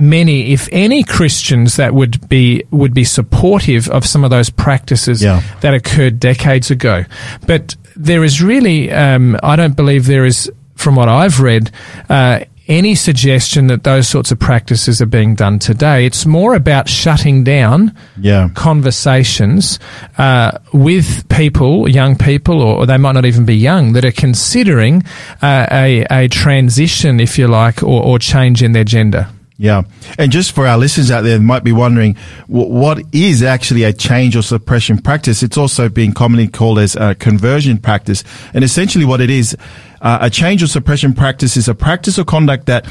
many, 0.00 0.52
if 0.52 0.68
any, 0.72 1.02
Christians 1.04 1.76
that 1.76 1.94
would 1.94 2.28
be 2.28 2.64
would 2.70 2.94
be 2.94 3.04
supportive 3.04 3.88
of 3.88 4.06
some 4.06 4.24
of 4.24 4.30
those 4.30 4.50
practices 4.50 5.22
yeah. 5.22 5.42
that 5.60 5.74
occurred 5.74 6.18
decades 6.18 6.70
ago. 6.70 7.04
But 7.46 7.76
there 7.96 8.24
is 8.24 8.42
really, 8.42 8.90
um, 8.90 9.38
I 9.42 9.56
don't 9.56 9.76
believe 9.76 10.06
there 10.06 10.24
is, 10.24 10.50
from 10.76 10.96
what 10.96 11.08
I've 11.08 11.40
read. 11.40 11.70
Uh, 12.08 12.40
any 12.70 12.94
suggestion 12.94 13.66
that 13.66 13.82
those 13.82 14.08
sorts 14.08 14.30
of 14.30 14.38
practices 14.38 15.02
are 15.02 15.06
being 15.06 15.34
done 15.34 15.58
today. 15.58 16.06
It's 16.06 16.24
more 16.24 16.54
about 16.54 16.88
shutting 16.88 17.42
down 17.42 17.96
yeah. 18.16 18.48
conversations 18.54 19.80
uh, 20.18 20.56
with 20.72 21.28
people, 21.28 21.88
young 21.88 22.16
people, 22.16 22.62
or, 22.62 22.76
or, 22.76 22.86
they 22.86 22.96
might 22.96 23.12
not 23.12 23.24
even 23.24 23.44
be 23.44 23.56
young, 23.56 23.94
that 23.94 24.04
are 24.04 24.12
considering 24.12 25.02
uh, 25.42 25.66
a, 25.70 26.06
a 26.10 26.28
transition, 26.28 27.18
if 27.18 27.38
you 27.38 27.48
like, 27.48 27.82
or, 27.82 28.04
or 28.04 28.20
change 28.20 28.62
in 28.62 28.70
their 28.70 28.84
gender. 28.84 29.28
Yeah. 29.60 29.82
And 30.18 30.32
just 30.32 30.52
for 30.52 30.66
our 30.66 30.78
listeners 30.78 31.10
out 31.10 31.20
there 31.20 31.38
might 31.38 31.62
be 31.64 31.70
wondering 31.72 32.16
what 32.46 33.02
is 33.12 33.42
actually 33.42 33.82
a 33.82 33.92
change 33.92 34.34
or 34.34 34.40
suppression 34.40 34.96
practice? 34.96 35.42
It's 35.42 35.58
also 35.58 35.90
being 35.90 36.12
commonly 36.12 36.48
called 36.48 36.78
as 36.78 36.96
a 36.96 37.14
conversion 37.14 37.76
practice. 37.76 38.24
And 38.54 38.64
essentially 38.64 39.04
what 39.04 39.20
it 39.20 39.28
is, 39.28 39.54
uh, 40.00 40.16
a 40.22 40.30
change 40.30 40.62
or 40.62 40.66
suppression 40.66 41.12
practice 41.12 41.58
is 41.58 41.68
a 41.68 41.74
practice 41.74 42.18
or 42.18 42.24
conduct 42.24 42.64
that 42.66 42.86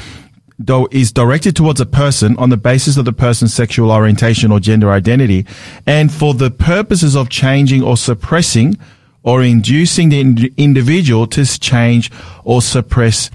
do- 0.64 0.86
is 0.92 1.10
directed 1.10 1.56
towards 1.56 1.80
a 1.80 1.86
person 1.86 2.36
on 2.36 2.50
the 2.50 2.56
basis 2.56 2.96
of 2.96 3.04
the 3.04 3.12
person's 3.12 3.52
sexual 3.52 3.90
orientation 3.90 4.52
or 4.52 4.60
gender 4.60 4.92
identity, 4.92 5.46
and 5.88 6.12
for 6.12 6.34
the 6.34 6.52
purposes 6.52 7.16
of 7.16 7.28
changing 7.30 7.82
or 7.82 7.96
suppressing 7.96 8.78
or 9.24 9.42
inducing 9.42 10.08
the 10.10 10.20
ind- 10.20 10.50
individual 10.56 11.26
to 11.26 11.44
change 11.58 12.12
or 12.44 12.62
suppress 12.62 13.28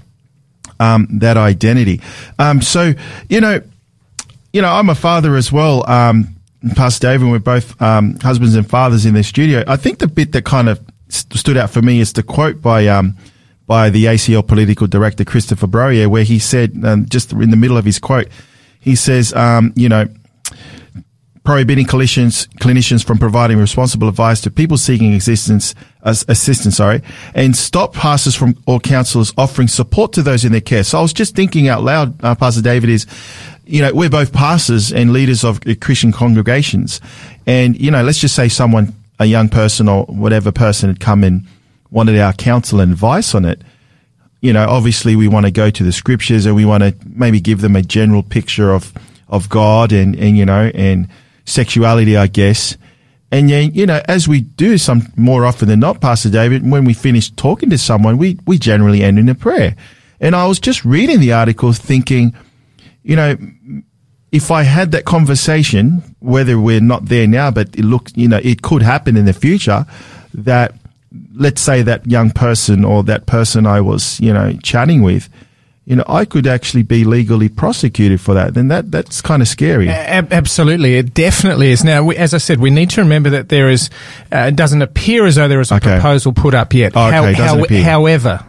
um, 0.80 1.06
that 1.18 1.36
identity. 1.36 2.00
Um, 2.38 2.62
so, 2.62 2.94
you 3.28 3.40
know, 3.40 3.60
you 4.52 4.62
know, 4.62 4.72
I'm 4.72 4.88
a 4.88 4.94
father 4.94 5.36
as 5.36 5.52
well. 5.52 5.88
Um, 5.88 6.36
Pastor 6.74 7.08
David, 7.08 7.28
we're 7.28 7.38
both 7.38 7.80
um, 7.80 8.16
husbands 8.20 8.54
and 8.54 8.68
fathers 8.68 9.06
in 9.06 9.14
the 9.14 9.22
studio. 9.22 9.62
I 9.66 9.76
think 9.76 9.98
the 9.98 10.08
bit 10.08 10.32
that 10.32 10.44
kind 10.44 10.68
of 10.68 10.80
st- 11.08 11.38
stood 11.38 11.56
out 11.56 11.70
for 11.70 11.82
me 11.82 12.00
is 12.00 12.12
the 12.12 12.22
quote 12.22 12.60
by 12.62 12.86
um, 12.88 13.16
by 13.66 13.90
the 13.90 14.04
ACL 14.06 14.46
political 14.46 14.86
director 14.86 15.24
Christopher 15.24 15.66
Brohier, 15.66 16.08
where 16.08 16.22
he 16.22 16.38
said, 16.38 16.80
um, 16.84 17.06
just 17.06 17.32
in 17.32 17.50
the 17.50 17.56
middle 17.56 17.76
of 17.76 17.84
his 17.84 17.98
quote, 17.98 18.28
he 18.80 18.94
says, 18.94 19.32
um, 19.34 19.72
you 19.76 19.88
know, 19.88 20.08
prohibiting 21.46 21.86
clinicians 21.86 22.48
clinicians 22.58 23.04
from 23.04 23.18
providing 23.18 23.58
responsible 23.58 24.08
advice 24.08 24.40
to 24.42 24.50
people 24.50 24.76
seeking 24.76 25.14
existence 25.14 25.74
assistance, 26.02 26.76
sorry, 26.76 27.02
and 27.34 27.56
stop 27.56 27.92
pastors 27.94 28.34
from 28.34 28.56
or 28.66 28.78
counselors 28.78 29.32
offering 29.38 29.68
support 29.68 30.12
to 30.12 30.22
those 30.22 30.44
in 30.44 30.52
their 30.52 30.60
care. 30.60 30.84
So 30.84 30.98
I 30.98 31.02
was 31.02 31.12
just 31.12 31.34
thinking 31.34 31.68
out 31.68 31.82
loud, 31.82 32.22
uh, 32.22 32.34
Pastor 32.34 32.62
David, 32.62 32.90
is 32.90 33.06
you 33.64 33.80
know 33.80 33.92
we're 33.94 34.10
both 34.10 34.32
pastors 34.32 34.92
and 34.92 35.12
leaders 35.12 35.44
of 35.44 35.60
Christian 35.80 36.12
congregations, 36.12 37.00
and 37.46 37.80
you 37.80 37.90
know 37.90 38.02
let's 38.02 38.18
just 38.18 38.34
say 38.34 38.48
someone, 38.48 38.94
a 39.18 39.26
young 39.26 39.48
person 39.48 39.88
or 39.88 40.04
whatever 40.06 40.52
person 40.52 40.90
had 40.90 41.00
come 41.00 41.24
and 41.24 41.46
wanted 41.90 42.18
our 42.18 42.32
counsel 42.32 42.80
and 42.80 42.92
advice 42.92 43.34
on 43.34 43.44
it. 43.44 43.62
You 44.40 44.52
know, 44.52 44.66
obviously 44.68 45.16
we 45.16 45.28
want 45.28 45.46
to 45.46 45.52
go 45.52 45.70
to 45.70 45.82
the 45.82 45.92
scriptures 45.92 46.44
and 46.44 46.54
we 46.54 46.64
want 46.64 46.82
to 46.82 46.94
maybe 47.06 47.40
give 47.40 47.62
them 47.62 47.74
a 47.74 47.82
general 47.82 48.22
picture 48.22 48.72
of 48.72 48.92
of 49.28 49.48
God 49.48 49.92
and 49.92 50.14
and 50.16 50.36
you 50.36 50.44
know 50.44 50.70
and 50.74 51.08
sexuality, 51.46 52.16
I 52.16 52.26
guess. 52.26 52.76
And 53.32 53.50
yeah, 53.50 53.60
you 53.60 53.86
know, 53.86 54.00
as 54.06 54.28
we 54.28 54.42
do 54.42 54.78
some 54.78 55.12
more 55.16 55.46
often 55.46 55.68
than 55.68 55.80
not, 55.80 56.00
Pastor 56.00 56.30
David, 56.30 56.68
when 56.70 56.84
we 56.84 56.94
finish 56.94 57.30
talking 57.30 57.70
to 57.70 57.78
someone, 57.78 58.18
we, 58.18 58.38
we 58.46 58.58
generally 58.58 59.02
end 59.02 59.18
in 59.18 59.28
a 59.28 59.34
prayer. 59.34 59.74
And 60.20 60.36
I 60.36 60.46
was 60.46 60.60
just 60.60 60.84
reading 60.84 61.20
the 61.20 61.32
article 61.32 61.72
thinking, 61.72 62.34
you 63.02 63.16
know, 63.16 63.36
if 64.32 64.50
I 64.50 64.62
had 64.62 64.92
that 64.92 65.04
conversation, 65.04 66.02
whether 66.20 66.58
we're 66.58 66.80
not 66.80 67.06
there 67.06 67.26
now, 67.26 67.50
but 67.50 67.68
it 67.76 67.84
looks, 67.84 68.12
you 68.16 68.28
know, 68.28 68.40
it 68.42 68.62
could 68.62 68.82
happen 68.82 69.16
in 69.16 69.24
the 69.24 69.32
future 69.32 69.86
that 70.34 70.74
let's 71.34 71.60
say 71.60 71.82
that 71.82 72.06
young 72.06 72.30
person 72.30 72.84
or 72.84 73.02
that 73.04 73.26
person 73.26 73.66
I 73.66 73.80
was, 73.80 74.20
you 74.20 74.32
know, 74.32 74.52
chatting 74.62 75.02
with, 75.02 75.28
you 75.86 75.94
know, 75.96 76.04
I 76.08 76.24
could 76.24 76.46
actually 76.48 76.82
be 76.82 77.04
legally 77.04 77.48
prosecuted 77.48 78.20
for 78.20 78.34
that. 78.34 78.54
Then 78.54 78.68
that 78.68 78.90
that's 78.90 79.20
kind 79.22 79.40
of 79.40 79.46
scary. 79.48 79.86
A- 79.88 80.26
absolutely, 80.32 80.96
it 80.96 81.14
definitely 81.14 81.70
is. 81.70 81.84
Now, 81.84 82.02
we, 82.02 82.16
as 82.16 82.34
I 82.34 82.38
said, 82.38 82.58
we 82.60 82.70
need 82.70 82.90
to 82.90 83.00
remember 83.02 83.30
that 83.30 83.48
there 83.48 83.70
is. 83.70 83.88
Uh, 84.32 84.46
it 84.48 84.56
doesn't 84.56 84.82
appear 84.82 85.26
as 85.26 85.36
though 85.36 85.46
there 85.48 85.60
is 85.60 85.70
a 85.70 85.76
Okay. 85.76 85.94
proposal 85.94 86.32
put 86.32 86.54
up 86.54 86.74
yet. 86.74 86.92
Oh, 86.96 87.06
okay, 87.08 87.34
doesn't 87.34 87.60
appear. 87.60 87.84
however. 87.84 88.44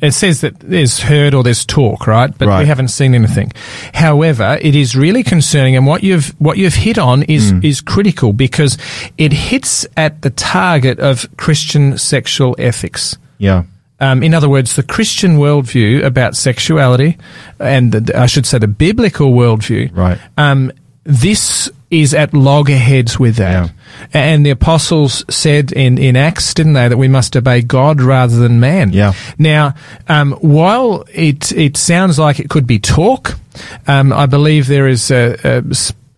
It 0.00 0.12
says 0.12 0.42
that 0.42 0.58
there's 0.60 1.00
heard 1.00 1.32
or 1.34 1.42
there's 1.42 1.64
talk, 1.64 2.06
right? 2.06 2.30
But 2.36 2.48
we 2.60 2.66
haven't 2.66 2.88
seen 2.88 3.14
anything. 3.14 3.52
However, 3.94 4.58
it 4.60 4.74
is 4.74 4.94
really 4.94 5.22
concerning, 5.22 5.76
and 5.76 5.86
what 5.86 6.02
you've 6.02 6.34
what 6.38 6.58
you've 6.58 6.74
hit 6.74 6.98
on 6.98 7.22
is 7.22 7.50
Hmm. 7.52 7.60
is 7.62 7.80
critical 7.80 8.32
because 8.34 8.76
it 9.16 9.32
hits 9.32 9.86
at 9.96 10.20
the 10.22 10.28
target 10.30 10.98
of 10.98 11.26
Christian 11.38 11.96
sexual 11.96 12.54
ethics. 12.58 13.16
Yeah. 13.38 13.62
Um, 14.00 14.22
in 14.22 14.34
other 14.34 14.48
words, 14.48 14.76
the 14.76 14.82
Christian 14.82 15.38
worldview 15.38 16.04
about 16.04 16.36
sexuality, 16.36 17.16
and 17.60 17.92
the, 17.92 18.18
I 18.18 18.26
should 18.26 18.46
say 18.46 18.58
the 18.58 18.68
biblical 18.68 19.32
worldview, 19.32 19.96
Right. 19.96 20.18
Um, 20.36 20.72
this 21.04 21.70
is 21.90 22.14
at 22.14 22.32
loggerheads 22.34 23.18
with 23.18 23.36
that. 23.36 23.70
And 24.12 24.44
the 24.44 24.50
apostles 24.50 25.24
said 25.28 25.70
in, 25.70 25.98
in 25.98 26.16
Acts, 26.16 26.54
didn't 26.54 26.72
they, 26.72 26.88
that 26.88 26.96
we 26.96 27.08
must 27.08 27.36
obey 27.36 27.62
God 27.62 28.00
rather 28.00 28.36
than 28.36 28.58
man. 28.58 28.92
Yeah. 28.92 29.12
Now, 29.38 29.74
um, 30.08 30.32
while 30.32 31.04
it 31.12 31.52
it 31.52 31.76
sounds 31.76 32.18
like 32.18 32.40
it 32.40 32.50
could 32.50 32.66
be 32.66 32.78
talk, 32.78 33.38
um, 33.86 34.12
I 34.12 34.26
believe 34.26 34.66
there 34.66 34.88
is 34.88 35.10
a, 35.10 35.36
a 35.44 35.62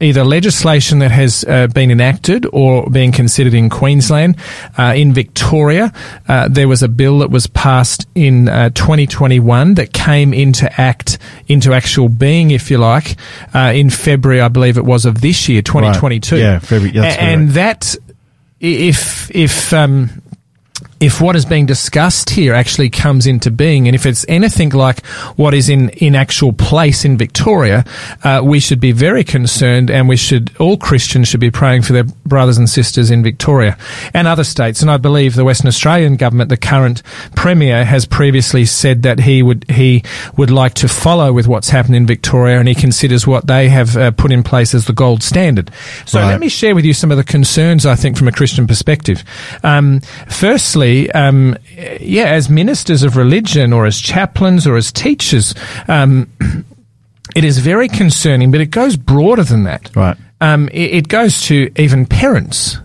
either 0.00 0.24
legislation 0.24 0.98
that 0.98 1.10
has 1.10 1.42
uh, 1.48 1.66
been 1.68 1.90
enacted 1.90 2.46
or 2.52 2.88
being 2.90 3.12
considered 3.12 3.54
in 3.54 3.70
Queensland. 3.70 4.36
Uh, 4.76 4.92
in 4.94 5.12
Victoria, 5.14 5.90
uh, 6.28 6.48
there 6.48 6.68
was 6.68 6.82
a 6.82 6.88
bill 6.88 7.20
that 7.20 7.30
was 7.30 7.46
passed 7.46 8.06
in 8.14 8.48
uh, 8.48 8.68
2021 8.70 9.74
that 9.74 9.92
came 9.94 10.34
into 10.34 10.68
act 10.80 11.18
into 11.48 11.72
actual 11.72 12.08
being, 12.10 12.50
if 12.50 12.70
you 12.70 12.76
like, 12.78 13.16
uh, 13.54 13.72
in 13.74 13.88
February, 13.88 14.40
I 14.42 14.48
believe 14.48 14.76
it 14.76 14.84
was 14.84 15.06
of 15.06 15.20
this 15.22 15.48
year, 15.48 15.62
2022. 15.62 16.36
Yeah, 16.38 16.58
February- 16.58 16.90
that's 16.98 17.16
A- 17.16 17.20
and 17.22 17.50
that 17.50 17.96
if 18.60 19.30
if 19.34 19.72
um, 19.72 20.10
if 21.00 21.20
what 21.20 21.36
is 21.36 21.44
being 21.44 21.66
discussed 21.66 22.30
here 22.30 22.54
actually 22.54 22.88
comes 22.90 23.26
into 23.26 23.50
being, 23.50 23.86
and 23.86 23.94
if 23.94 24.06
it's 24.06 24.24
anything 24.28 24.70
like 24.70 25.04
what 25.36 25.52
is 25.52 25.68
in, 25.68 25.90
in 25.90 26.14
actual 26.14 26.52
place 26.52 27.04
in 27.04 27.18
Victoria, 27.18 27.84
uh, 28.24 28.40
we 28.42 28.60
should 28.60 28.80
be 28.80 28.92
very 28.92 29.22
concerned, 29.22 29.90
and 29.90 30.08
we 30.08 30.16
should 30.16 30.50
all 30.58 30.76
Christians 30.76 31.28
should 31.28 31.40
be 31.40 31.50
praying 31.50 31.82
for 31.82 31.92
their 31.92 32.04
brothers 32.24 32.56
and 32.56 32.68
sisters 32.68 33.10
in 33.10 33.22
Victoria 33.22 33.76
and 34.14 34.26
other 34.26 34.44
states. 34.44 34.80
And 34.80 34.90
I 34.90 34.96
believe 34.96 35.34
the 35.34 35.44
Western 35.44 35.68
Australian 35.68 36.16
government, 36.16 36.48
the 36.48 36.56
current 36.56 37.02
premier, 37.34 37.84
has 37.84 38.06
previously 38.06 38.64
said 38.64 39.02
that 39.02 39.20
he 39.20 39.42
would 39.42 39.68
he 39.70 40.02
would 40.36 40.50
like 40.50 40.74
to 40.74 40.88
follow 40.88 41.32
with 41.32 41.46
what's 41.46 41.68
happened 41.68 41.96
in 41.96 42.06
Victoria, 42.06 42.58
and 42.58 42.68
he 42.68 42.74
considers 42.74 43.26
what 43.26 43.46
they 43.46 43.68
have 43.68 43.96
uh, 43.96 44.10
put 44.12 44.32
in 44.32 44.42
place 44.42 44.74
as 44.74 44.86
the 44.86 44.92
gold 44.92 45.22
standard. 45.22 45.70
So 46.06 46.20
Right. 46.20 46.28
let 46.28 46.40
me 46.40 46.48
share 46.48 46.74
with 46.74 46.84
you 46.84 46.94
some 46.94 47.10
of 47.10 47.18
the 47.18 47.24
concerns 47.24 47.84
I 47.84 47.96
think 47.96 48.16
from 48.16 48.28
a 48.28 48.32
Christian 48.32 48.66
perspective. 48.66 49.22
Um, 49.62 50.00
firstly, 50.28 50.85
um, 51.10 51.56
yeah, 52.00 52.26
as 52.26 52.48
ministers 52.48 53.02
of 53.02 53.16
religion 53.16 53.72
or 53.72 53.86
as 53.86 54.00
chaplains 54.00 54.66
or 54.66 54.76
as 54.76 54.92
teachers, 54.92 55.54
um, 55.88 56.28
it 57.36 57.44
is 57.44 57.58
very 57.58 57.88
concerning, 57.88 58.50
but 58.50 58.60
it 58.60 58.70
goes 58.70 58.96
broader 58.96 59.44
than 59.44 59.64
that. 59.64 59.90
Right. 59.94 60.16
Um, 60.40 60.68
it, 60.68 60.94
it 60.94 61.08
goes 61.08 61.42
to 61.42 61.70
even 61.76 62.06
parents. 62.06 62.78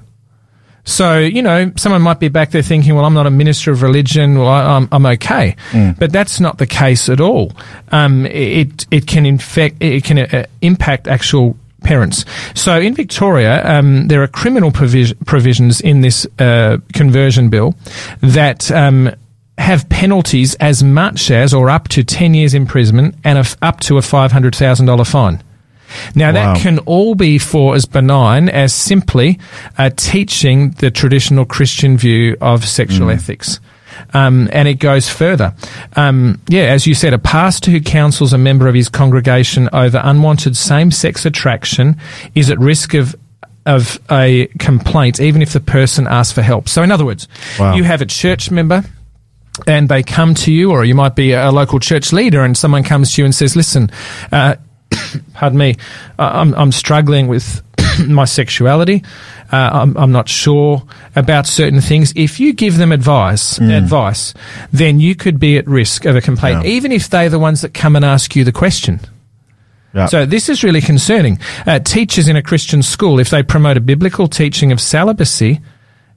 So, 0.83 1.19
you 1.19 1.41
know, 1.41 1.71
someone 1.77 2.01
might 2.01 2.19
be 2.19 2.27
back 2.27 2.51
there 2.51 2.63
thinking, 2.63 2.95
well, 2.95 3.05
I'm 3.05 3.13
not 3.13 3.27
a 3.27 3.31
minister 3.31 3.71
of 3.71 3.83
religion, 3.83 4.39
well, 4.39 4.47
I, 4.47 4.63
I'm, 4.63 4.89
I'm 4.91 5.05
okay. 5.05 5.55
But 5.99 6.11
that's 6.11 6.39
not 6.39 6.57
the 6.57 6.65
case 6.65 7.07
at 7.07 7.21
all. 7.21 7.51
Um, 7.91 8.25
it, 8.25 8.87
it 8.89 9.05
can 9.05 9.25
infect, 9.25 9.77
it 9.79 10.03
can 10.03 10.19
uh, 10.19 10.45
impact 10.61 11.07
actual 11.07 11.55
parents. 11.83 12.25
So 12.55 12.79
in 12.79 12.93
Victoria, 12.95 13.63
um, 13.65 14.07
there 14.07 14.21
are 14.23 14.27
criminal 14.27 14.71
provis- 14.71 15.15
provisions 15.25 15.81
in 15.81 16.01
this 16.01 16.25
uh, 16.39 16.77
conversion 16.93 17.49
bill 17.49 17.75
that 18.21 18.71
um, 18.71 19.09
have 19.57 19.87
penalties 19.89 20.55
as 20.55 20.83
much 20.83 21.29
as 21.31 21.53
or 21.53 21.69
up 21.69 21.87
to 21.89 22.03
10 22.03 22.33
years 22.33 22.53
imprisonment 22.53 23.15
and 23.23 23.37
a 23.37 23.41
f 23.41 23.57
up 23.61 23.79
to 23.81 23.97
a 23.97 24.01
$500,000 24.01 25.07
fine. 25.07 25.43
Now 26.15 26.27
Wow. 26.27 26.53
that 26.53 26.61
can 26.61 26.79
all 26.79 27.15
be 27.15 27.37
for 27.37 27.75
as 27.75 27.85
benign 27.85 28.47
as 28.47 28.73
simply 28.73 29.39
uh, 29.77 29.89
teaching 29.95 30.71
the 30.79 30.89
traditional 30.89 31.45
Christian 31.45 31.97
view 31.97 32.37
of 32.39 32.63
sexual 32.65 33.09
ethics. 33.09 33.59
Um, 34.13 34.49
and 34.51 34.67
it 34.67 34.75
goes 34.75 35.09
further. 35.09 35.53
Um, 35.95 36.39
yeah, 36.47 36.63
as 36.63 36.85
you 36.87 36.93
said, 36.93 37.13
a 37.13 37.19
pastor 37.19 37.71
who 37.71 37.81
counsels 37.81 38.33
a 38.33 38.37
member 38.37 38.67
of 38.67 38.75
his 38.75 38.89
congregation 38.89 39.69
over 39.73 39.99
unwanted 40.03 40.55
same-sex 40.57 41.25
attraction 41.25 41.97
is 42.35 42.49
at 42.49 42.59
risk 42.59 42.93
of 42.93 43.15
of 43.67 43.99
a 44.09 44.47
complaint, 44.57 45.19
even 45.19 45.43
if 45.43 45.53
the 45.53 45.59
person 45.59 46.07
asks 46.07 46.33
for 46.33 46.41
help. 46.41 46.67
So, 46.67 46.81
in 46.81 46.91
other 46.91 47.05
words, 47.05 47.27
Wow. 47.59 47.75
you 47.75 47.83
have 47.83 48.01
a 48.01 48.07
church 48.07 48.49
member 48.49 48.83
and 49.67 49.87
they 49.87 50.01
come 50.01 50.33
to 50.33 50.51
you, 50.51 50.71
or 50.71 50.83
you 50.83 50.95
might 50.95 51.15
be 51.15 51.33
a 51.33 51.51
local 51.51 51.79
church 51.79 52.11
leader, 52.11 52.43
and 52.43 52.57
someone 52.57 52.83
comes 52.83 53.13
to 53.13 53.21
you 53.21 53.25
and 53.25 53.35
says, 53.35 53.55
"Listen, 53.55 53.91
uh, 54.31 54.55
pardon 55.33 55.59
me, 55.59 55.75
I'm 56.17 56.55
I'm 56.55 56.71
struggling 56.71 57.27
with 57.27 57.61
my 58.07 58.25
sexuality. 58.25 59.03
Uh, 59.51 59.69
I'm 59.73 59.97
I'm 59.97 60.11
not 60.11 60.29
sure 60.29 60.83
about 61.15 61.45
certain 61.45 61.81
things. 61.81 62.13
If 62.15 62.39
you 62.39 62.53
give 62.53 62.77
them 62.77 62.91
advice, 62.91 63.59
advice, 63.59 64.33
then 64.71 64.99
you 64.99 65.13
could 65.15 65.39
be 65.39 65.57
at 65.57 65.67
risk 65.67 66.05
of 66.05 66.15
a 66.15 66.21
complaint, 66.21 66.63
Yeah. 66.63 66.71
even 66.71 66.91
if 66.91 67.09
they're 67.09 67.29
the 67.29 67.39
ones 67.39 67.61
that 67.61 67.73
come 67.73 67.95
and 67.95 68.05
ask 68.05 68.35
you 68.35 68.43
the 68.45 68.51
question." 68.53 68.99
Yeah. 69.93 70.05
So 70.05 70.25
this 70.25 70.47
is 70.47 70.63
really 70.63 70.79
concerning. 70.79 71.37
Uh, 71.67 71.79
teachers 71.79 72.29
in 72.29 72.37
a 72.37 72.41
Christian 72.41 72.81
school, 72.81 73.19
if 73.19 73.29
they 73.29 73.43
promote 73.43 73.75
a 73.75 73.81
biblical 73.81 74.27
teaching 74.29 74.71
of 74.71 74.79
celibacy 74.79 75.59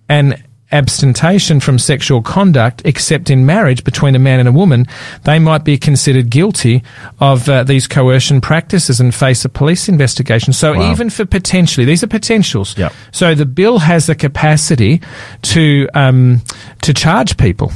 and 0.09 0.41
abstention 0.75 1.61
from 1.61 1.78
sexual 1.78 2.21
conduct 2.23 2.83
except 2.85 3.31
in 3.31 3.47
marriage 3.47 3.85
between 3.85 4.14
a 4.14 4.19
man 4.19 4.38
and 4.40 4.49
a 4.49 4.52
woman, 4.52 4.87
they 5.23 5.38
might 5.38 5.64
be 5.64 5.78
considered 5.78 6.28
guilty 6.31 6.83
of 7.21 7.49
uh, 7.49 7.62
these 7.64 7.87
coercion 7.87 8.40
practices 8.40 9.00
and 9.00 9.14
face 9.14 9.45
a 9.45 9.49
police 9.49 9.88
investigation. 9.88 10.52
So 10.52 10.75
Wow. 10.75 10.90
even 10.93 11.11
for 11.11 11.25
potentially, 11.25 11.87
these 11.87 12.02
are 12.02 12.09
potentials. 12.09 12.76
Yep. 12.76 12.93
So 13.12 13.35
the 13.35 13.47
bill 13.47 13.78
has 13.78 14.07
the 14.07 14.14
capacity 14.14 15.00
to 15.43 15.88
um, 15.95 16.43
to 16.83 16.93
charge 16.93 17.37
people 17.37 17.73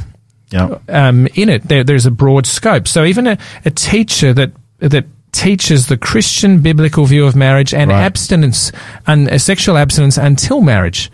yeah. 0.50 0.78
um, 0.88 1.28
in 1.34 1.48
it. 1.48 1.68
There, 1.68 1.84
there's 1.84 2.06
a 2.06 2.10
broad 2.10 2.46
scope. 2.46 2.88
So 2.88 3.04
even 3.04 3.26
a, 3.26 3.38
a 3.64 3.70
teacher 3.70 4.34
that 4.34 4.50
that 4.80 5.04
teaches 5.32 5.86
the 5.86 5.96
Christian 5.96 6.60
biblical 6.62 7.04
view 7.04 7.26
of 7.26 7.36
marriage 7.36 7.74
and 7.74 7.90
Right. 7.90 8.02
abstinence 8.02 8.72
and 9.06 9.28
uh, 9.28 9.38
sexual 9.38 9.76
abstinence 9.76 10.16
until 10.16 10.60
marriage 10.62 11.10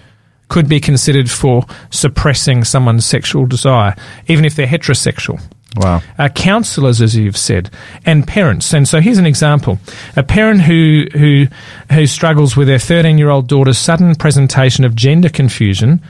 could 0.49 0.69
be 0.69 0.81
considered 0.81 1.31
for 1.31 1.65
suppressing 1.91 2.65
someone's 2.65 3.07
sexual 3.07 3.47
desire, 3.47 3.95
even 4.29 4.45
if 4.45 4.55
they're 4.57 4.67
heterosexual 4.67 5.41
Wow. 5.77 6.03
uh, 6.19 6.29
counselors, 6.29 7.01
as 7.01 7.17
you've 7.17 7.37
said, 7.37 7.69
and 8.07 8.27
parents. 8.29 8.73
And 8.73 8.87
so 8.87 9.01
here's 9.01 9.19
an 9.19 9.27
example: 9.27 9.79
a 10.17 10.23
parent 10.23 10.61
who 10.61 11.07
who 11.13 11.47
who 11.93 12.07
struggles 12.07 12.57
with 12.57 12.69
their 12.69 12.79
13 12.79 13.19
year 13.19 13.31
old 13.31 13.49
daughter's 13.49 13.79
sudden 13.79 14.15
presentation 14.15 14.85
of 14.85 14.95
gender 14.95 15.29
confusion, 15.29 16.01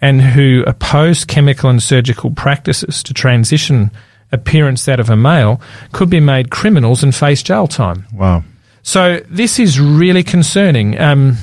and 0.00 0.20
who 0.20 0.64
oppose 0.66 1.24
chemical 1.24 1.70
and 1.70 1.80
surgical 1.82 2.32
practices 2.32 3.02
to 3.04 3.14
transition 3.14 3.90
appearance 4.32 4.86
that 4.86 4.98
of 4.98 5.10
a 5.10 5.16
male, 5.16 5.60
could 5.92 6.08
be 6.10 6.18
made 6.18 6.50
criminals 6.50 7.02
and 7.04 7.14
face 7.14 7.42
jail 7.42 7.68
time. 7.68 8.06
Wow. 8.14 8.42
So 8.82 9.20
this 9.28 9.60
is 9.60 9.78
really 9.78 10.24
concerning. 10.24 10.98
Um, 10.98 11.36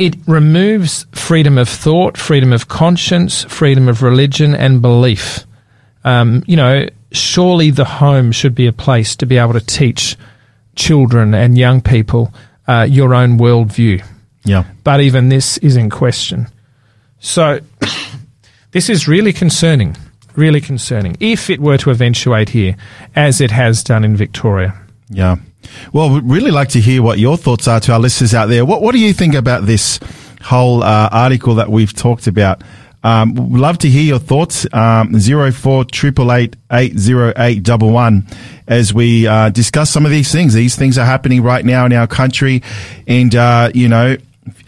it 0.00 0.16
removes 0.26 1.04
freedom 1.12 1.58
of 1.58 1.68
thought, 1.68 2.16
freedom 2.16 2.54
of 2.54 2.68
conscience, 2.68 3.44
freedom 3.44 3.86
of 3.86 4.02
religion 4.02 4.54
and 4.54 4.80
belief. 4.80 5.44
Um, 6.04 6.42
you 6.46 6.56
know, 6.56 6.88
surely 7.12 7.70
the 7.70 7.84
home 7.84 8.32
should 8.32 8.54
be 8.54 8.66
a 8.66 8.72
place 8.72 9.14
to 9.16 9.26
be 9.26 9.36
able 9.36 9.52
to 9.52 9.60
teach 9.60 10.16
children 10.74 11.34
and 11.34 11.58
young 11.58 11.82
people 11.82 12.32
uh, 12.66 12.86
your 12.88 13.14
own 13.14 13.38
worldview. 13.38 14.02
Yeah. 14.42 14.64
But 14.84 15.02
even 15.02 15.28
this 15.28 15.58
is 15.58 15.76
in 15.76 15.90
question. 15.90 16.46
So 17.18 17.60
this 18.70 18.88
is 18.88 19.06
really 19.06 19.34
concerning, 19.34 19.98
really 20.34 20.62
concerning, 20.62 21.18
if 21.20 21.50
it 21.50 21.60
were 21.60 21.76
to 21.76 21.90
eventuate 21.90 22.48
here, 22.48 22.74
as 23.14 23.42
it 23.42 23.50
has 23.50 23.84
done 23.84 24.04
in 24.04 24.16
Victoria. 24.16 24.74
Yeah. 25.10 25.36
Well, 25.92 26.10
we'd 26.10 26.24
really 26.24 26.50
like 26.50 26.68
to 26.70 26.80
hear 26.80 27.02
what 27.02 27.18
your 27.18 27.36
thoughts 27.36 27.68
are 27.68 27.80
to 27.80 27.92
our 27.92 28.00
listeners 28.00 28.34
out 28.34 28.46
there. 28.46 28.64
What 28.64 28.82
What 28.82 28.92
do 28.92 28.98
you 28.98 29.12
think 29.12 29.34
about 29.34 29.66
this 29.66 30.00
whole 30.42 30.82
uh, 30.82 31.08
article 31.10 31.56
that 31.56 31.68
we've 31.68 31.92
talked 31.92 32.26
about? 32.26 32.62
Um, 33.02 33.34
love 33.34 33.78
to 33.78 33.88
hear 33.88 34.02
your 34.02 34.18
thoughts. 34.18 34.66
Um, 34.74 35.18
zero 35.18 35.52
four 35.52 35.84
triple 35.84 36.32
eight 36.32 36.56
eight 36.70 36.98
zero 36.98 37.32
eight 37.36 37.62
double 37.62 37.90
one. 37.90 38.26
As 38.66 38.92
we 38.92 39.26
uh, 39.26 39.48
discuss 39.48 39.90
some 39.90 40.04
of 40.04 40.10
these 40.10 40.30
things, 40.30 40.52
these 40.52 40.76
things 40.76 40.98
are 40.98 41.06
happening 41.06 41.42
right 41.42 41.64
now 41.64 41.86
in 41.86 41.92
our 41.92 42.06
country, 42.06 42.62
and 43.06 43.34
uh, 43.34 43.70
you 43.74 43.88
know, 43.88 44.16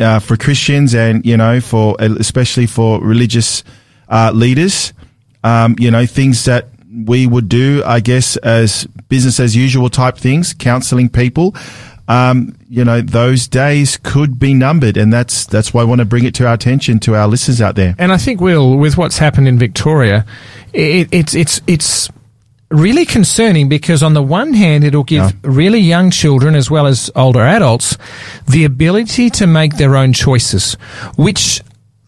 uh, 0.01 0.19
for 0.19 0.37
Christians 0.37 0.95
and 0.95 1.25
you 1.27 1.37
know, 1.37 1.61
for 1.61 1.97
especially 1.99 2.67
for 2.67 3.01
religious 3.01 3.65
uh, 4.09 4.31
leaders, 4.35 4.95
um, 5.45 5.77
you 5.79 5.91
know, 5.91 6.07
things 6.07 6.47
that 6.47 6.69
we 6.95 7.27
would 7.27 7.49
do, 7.49 7.83
I 7.87 8.01
guess, 8.01 8.37
as 8.39 8.87
business 9.09 9.41
as 9.41 9.57
usual 9.57 9.89
type 9.89 10.17
things, 10.19 10.53
counseling 10.55 11.09
people. 11.09 11.55
Um, 12.09 12.57
you 12.69 12.85
know, 12.85 13.01
those 13.01 13.47
days 13.49 13.97
could 14.03 14.39
be 14.39 14.53
numbered, 14.55 14.97
and 14.97 15.13
that's 15.13 15.47
that's 15.47 15.73
why 15.73 15.83
I 15.83 15.85
want 15.85 16.01
to 16.01 16.05
bring 16.05 16.25
it 16.25 16.35
to 16.37 16.47
our 16.47 16.55
attention 16.55 16.99
to 17.01 17.15
our 17.15 17.29
listeners 17.29 17.63
out 17.63 17.77
there. 17.77 17.95
And 17.99 18.13
I 18.13 18.17
think, 18.19 18.41
Will, 18.41 18.77
with 18.77 18.99
what's 18.99 19.19
happened 19.19 19.49
in 19.49 19.59
Victoria, 19.59 20.27
it, 20.73 21.09
it's 21.13 21.35
it's 21.35 21.61
it's 21.67 22.11
really 22.71 23.05
concerning 23.05 23.69
because 23.69 24.03
on 24.03 24.15
the 24.15 24.23
one 24.23 24.53
hand, 24.55 24.83
it'll 24.83 25.05
give 25.05 25.23
Yeah. 25.25 25.31
really 25.45 25.79
young 25.81 26.11
children 26.11 26.55
as 26.55 26.71
well 26.71 26.87
as 26.87 27.11
older 27.15 27.43
adults 27.43 27.97
the 28.49 28.65
ability 28.65 29.31
to 29.31 29.47
make 29.47 29.77
their 29.77 29.95
own 29.97 30.13
choices, 30.13 30.75
which 31.17 31.63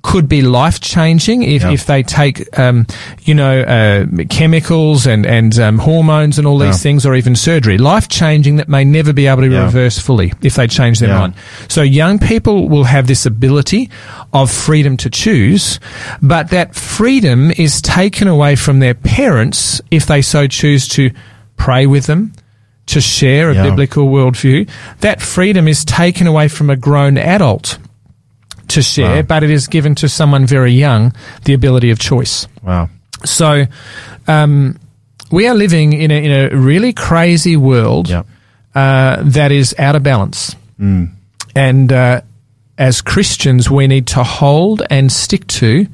could 0.05 0.29
be 0.29 0.43
life 0.43 0.81
changing 0.81 1.43
if, 1.43 1.63
Yeah. 1.63 1.71
if 1.73 1.87
they 1.87 2.03
take, 2.03 2.47
um, 2.59 2.87
you 3.23 3.35
know, 3.35 3.63
uh, 3.63 4.05
chemicals 4.29 5.07
and, 5.07 5.25
and 5.25 5.59
um, 5.59 5.79
hormones 5.79 6.37
and 6.39 6.47
all 6.47 6.59
these 6.59 6.77
Yeah. 6.77 6.83
things 6.91 7.07
or 7.07 7.15
even 7.15 7.35
surgery. 7.35 7.79
Life 7.79 8.09
changing 8.09 8.57
that 8.57 8.69
may 8.69 8.85
never 8.85 9.15
be 9.15 9.27
able 9.27 9.43
to 9.43 9.49
be 9.49 9.55
Yeah. 9.55 9.65
reversed 9.65 10.03
fully 10.03 10.33
if 10.43 10.57
they 10.57 10.67
change 10.67 10.99
their 11.01 11.09
mind. 11.19 11.33
So 11.69 11.81
young 11.81 12.19
people 12.19 12.69
will 12.69 12.85
have 12.85 13.07
this 13.07 13.25
ability 13.25 13.89
of 14.35 14.51
freedom 14.51 14.99
to 14.99 15.09
choose, 15.09 15.81
but 16.21 16.51
that 16.51 16.75
freedom 16.75 17.51
is 17.57 17.81
taken 17.81 18.29
away 18.29 18.57
from 18.57 18.81
their 18.81 18.95
parents 18.95 19.81
if 19.91 20.05
they 20.07 20.21
so 20.21 20.47
choose 20.47 20.87
to 20.89 21.11
pray 21.57 21.87
with 21.87 22.05
them, 22.07 22.33
to 22.89 23.01
share 23.01 23.49
a 23.51 23.55
Yeah. 23.55 23.63
biblical 23.63 24.09
worldview. 24.09 24.69
That 25.01 25.23
freedom 25.23 25.67
is 25.67 25.83
taken 25.83 26.27
away 26.27 26.49
from 26.49 26.69
a 26.69 26.77
grown 26.77 27.17
adult 27.17 27.79
to 28.69 28.83
share, 28.83 29.17
Wow. 29.17 29.23
but 29.23 29.43
it 29.43 29.51
is 29.51 29.67
given 29.69 29.95
to 29.97 30.09
someone 30.09 30.47
very 30.47 30.73
young 30.73 31.13
the 31.45 31.55
ability 31.55 31.91
of 31.91 31.99
choice. 31.99 32.47
Wow. 32.63 32.89
So, 33.25 33.65
um, 34.29 34.79
we 35.31 35.49
are 35.49 35.55
living 35.55 35.93
in 35.93 36.11
a, 36.11 36.25
in 36.25 36.31
a 36.53 36.57
really 36.57 36.93
crazy 36.93 37.57
world 37.57 38.09
Yep. 38.09 38.27
uh, 38.75 39.17
that 39.23 39.51
is 39.53 39.75
out 39.79 39.97
of 39.97 40.03
balance. 40.03 40.55
And 41.57 41.93
uh, 41.93 42.21
as 42.79 43.01
Christians, 43.01 43.71
we 43.71 43.87
need 43.87 44.07
to 44.09 44.23
hold 44.25 44.83
and 44.91 45.11
stick 45.11 45.47
to 45.47 45.87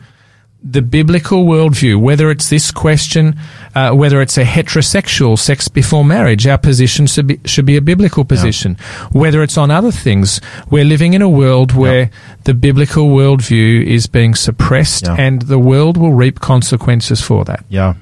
the 0.63 0.83
biblical 0.83 1.45
worldview, 1.47 1.99
whether 2.01 2.31
it's 2.31 2.51
this 2.51 2.71
question, 2.71 3.35
uh, 3.75 3.93
whether 3.93 4.21
it's 4.21 4.37
a 4.37 4.45
heterosexual 4.45 5.39
sex 5.39 5.69
before 5.69 6.05
marriage, 6.05 6.47
our 6.47 6.59
position 6.59 7.07
should 7.07 7.27
be, 7.27 7.41
should 7.47 7.65
be 7.65 7.77
a 7.77 7.81
biblical 7.81 8.25
position. 8.25 8.77
Whether 9.13 9.43
it's 9.43 9.57
on 9.57 9.71
other 9.71 9.91
things, 9.91 10.41
we're 10.71 10.85
living 10.85 11.15
in 11.15 11.23
a 11.23 11.29
world 11.29 11.73
where 11.73 12.11
the 12.45 12.53
biblical 12.55 13.09
worldview 13.09 13.87
is 13.87 14.07
being 14.07 14.35
suppressed 14.35 15.07
Yeah. 15.07 15.17
and 15.19 15.43
the 15.43 15.59
world 15.59 15.97
will 15.97 16.13
reap 16.13 16.41
consequences 16.41 17.21
for 17.23 17.45
that. 17.47 17.65
Yeah. 17.71 17.95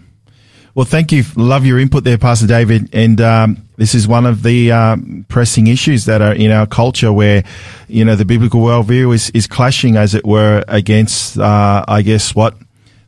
Well, 0.79 0.85
thank 0.85 1.11
you. 1.11 1.25
Love 1.35 1.67
your 1.67 1.81
input 1.81 2.05
there, 2.05 2.19
Pastor 2.19 2.47
David. 2.47 2.91
And 2.93 3.21
um, 3.21 3.69
this 3.75 3.97
is 3.97 4.07
one 4.07 4.27
of 4.27 4.45
the 4.45 4.71
um, 4.71 5.27
pressing 5.29 5.67
issues 5.67 6.05
that 6.05 6.23
are 6.23 6.33
in 6.33 6.53
our 6.53 6.69
culture 6.69 7.13
where, 7.13 7.43
you 7.89 8.05
know, 8.05 8.15
the 8.15 8.25
biblical 8.25 8.61
worldview 8.61 9.13
is, 9.13 9.31
is 9.31 9.49
clashing, 9.49 9.97
as 9.97 10.15
it 10.15 10.25
were, 10.25 10.63
against, 10.69 11.37
uh, 11.37 11.85
I 11.89 12.03
guess, 12.03 12.33
what 12.33 12.55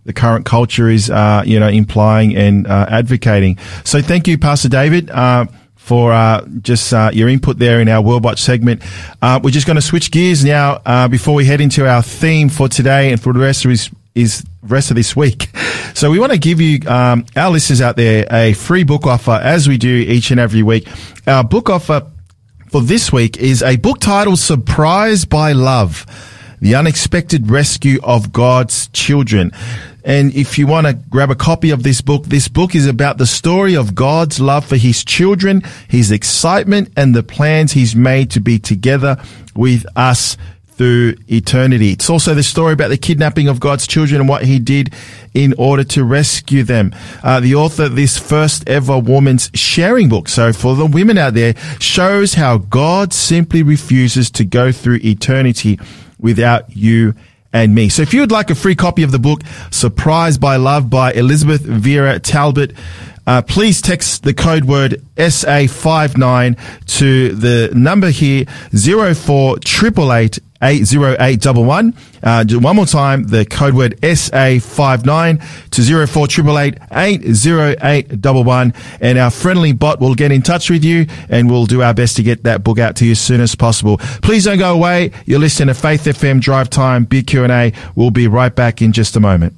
the 0.03 0.13
current 0.13 0.47
culture 0.47 0.89
is, 0.89 1.11
uh, 1.11 1.45
you 1.47 1.61
know, 1.61 1.69
implying 1.69 2.35
and 2.35 2.67
uh, 2.67 2.87
advocating. 2.89 3.57
So 3.85 4.03
thank 4.03 4.27
you, 4.27 4.37
Pastor 4.37 4.69
David. 4.69 5.09
Uh, 5.09 5.47
for 5.77 6.13
uh, 6.13 6.45
just 6.63 6.93
uh, 6.93 7.13
your 7.15 7.29
input 7.29 7.59
there 7.59 7.81
in 7.81 7.89
our 7.89 8.03
World 8.03 8.25
Watch 8.25 8.41
segment. 8.41 8.83
We're 9.23 9.51
just 9.51 9.69
going 9.69 9.77
to 9.77 9.83
switch 9.83 10.11
gears 10.11 10.45
now 10.45 10.83
uh, 10.85 11.07
before 11.07 11.35
we 11.35 11.45
head 11.45 11.61
into 11.61 11.87
our 11.87 12.03
theme 12.03 12.49
for 12.49 12.69
today 12.69 13.13
and 13.13 13.23
for 13.23 13.33
the 13.33 13.39
rest 13.39 13.65
of 13.65 13.71
this 13.71 13.91
is 14.15 14.45
rest 14.63 14.91
of 14.91 14.97
this 14.97 15.15
week. 15.17 15.51
So 15.93 16.11
we 16.11 16.19
want 16.19 16.33
to 16.33 16.39
give 16.39 16.61
you 16.61 16.89
um, 16.89 17.27
our 17.37 17.51
listeners 17.51 17.83
out 17.83 17.97
there 17.97 18.25
a 18.31 18.55
free 18.55 18.85
book 18.85 19.07
offer 19.07 19.33
as 19.33 19.69
we 19.69 19.77
do 19.77 19.93
each 19.93 20.31
and 20.31 20.39
every 20.41 20.63
week. 20.63 20.89
Our 21.27 21.45
book 21.45 21.69
offer 21.69 22.07
for 22.69 22.81
this 22.81 23.13
week 23.13 23.37
is 23.39 23.63
a 23.63 23.77
book 23.77 23.99
titled 23.99 24.39
Surprised 24.39 25.29
by 25.29 25.53
Love. 25.53 26.07
The 26.61 26.77
Unexpected 26.77 27.51
Rescue 27.51 27.99
of 28.03 28.33
God's 28.33 28.89
Children. 28.89 29.51
And 30.05 30.35
if 30.35 30.59
you 30.59 30.67
want 30.67 30.87
to 30.87 30.93
grab 30.93 31.31
a 31.31 31.35
copy 31.35 31.71
of 31.71 31.83
this 31.83 32.01
book, 32.01 32.25
this 32.25 32.49
book 32.49 32.75
is 32.75 32.87
about 32.87 33.19
the 33.19 33.27
story 33.27 33.77
of 33.77 33.95
God's 33.95 34.41
love 34.41 34.65
for 34.65 34.77
his 34.77 35.05
children, 35.05 35.63
his 35.89 36.11
excitement, 36.11 36.93
and 36.97 37.15
the 37.15 37.23
plans 37.23 37.73
he's 37.73 37.97
made 37.97 38.31
to 38.31 38.41
be 38.41 38.59
together 38.59 39.23
with 39.55 39.85
us 39.97 40.37
through 40.81 41.15
eternity. 41.31 41.91
It's 41.91 42.09
also 42.09 42.33
the 42.33 42.43
story 42.43 42.73
about 42.73 42.89
the 42.89 42.97
kidnapping 42.97 43.49
of 43.49 43.61
God's 43.61 43.87
children 43.87 44.19
and 44.19 44.27
what 44.31 44.47
he 44.47 44.59
did 44.59 44.95
in 45.35 45.53
order 45.59 45.85
to 45.85 46.05
rescue 46.05 46.63
them. 46.63 46.95
Uh, 47.23 47.39
the 47.39 47.55
author 47.55 47.83
of 47.85 47.97
this 47.97 48.17
first 48.17 48.67
ever 48.67 48.99
woman's 48.99 49.51
sharing 49.53 50.09
book, 50.09 50.27
so 50.27 50.55
for 50.55 50.75
the 50.75 50.87
women 50.87 51.19
out 51.19 51.35
there, 51.35 51.55
shows 51.81 52.33
how 52.33 52.57
God 52.57 53.13
simply 53.13 53.63
refuses 53.63 54.31
to 54.31 54.45
go 54.47 54.73
through 54.73 55.01
eternity 55.05 55.79
without 56.19 56.75
you 56.75 57.15
and 57.53 57.75
me. 57.75 57.91
So 57.91 58.01
if 58.01 58.15
you 58.15 58.21
would 58.21 58.33
like 58.33 58.49
a 58.49 58.55
free 58.55 58.75
copy 58.75 59.03
of 59.03 59.13
the 59.13 59.19
book, 59.19 59.43
Surprised 59.71 60.41
by 60.41 60.57
Love 60.57 60.89
by 60.89 61.13
Elizabeth 61.13 61.61
Viera 61.63 62.23
Talbot, 62.23 62.73
uh, 63.27 63.43
please 63.43 63.83
text 63.83 64.23
the 64.23 64.33
code 64.33 64.65
word 64.65 65.03
SA59 65.17 66.59
to 66.97 67.35
the 67.35 67.71
number 67.75 68.09
here, 68.09 68.47
0488 68.73 70.39
80811. 70.63 71.95
Uh, 72.23 72.45
one 72.59 72.77
more 72.77 72.87
time, 72.87 73.25
the 73.25 73.45
code 73.45 73.75
word 73.75 73.99
SA59 74.01 75.71
to 75.71 76.07
0488 76.07 76.79
80811. 76.93 78.75
And 79.01 79.19
our 79.19 79.31
friendly 79.31 79.73
bot 79.73 80.01
will 80.01 80.15
get 80.15 80.33
in 80.33 80.43
touch 80.43 80.71
with 80.71 80.85
you 80.85 81.07
and 81.29 81.51
we'll 81.51 81.67
do 81.67 81.83
our 81.83 81.95
best 81.95 82.17
to 82.17 82.23
get 82.23 82.45
that 82.45 82.63
book 82.63 82.79
out 82.79 82.97
to 82.97 83.07
you 83.07 83.13
as 83.13 83.21
soon 83.21 83.41
as 83.41 83.55
possible. 83.55 83.99
Please 84.23 84.45
don't 84.45 84.59
go 84.59 84.75
away. 84.75 85.13
You're 85.27 85.41
listening 85.41 85.69
to 85.69 85.81
Faith 85.81 86.05
FM 86.05 86.41
Drive 86.41 86.71
Time, 86.71 87.05
Big 87.05 87.27
Q&A. 87.27 87.73
We'll 87.95 88.11
be 88.11 88.29
right 88.29 88.55
back 88.55 88.83
in 88.83 88.93
just 88.93 89.17
a 89.17 89.21
moment. 89.21 89.55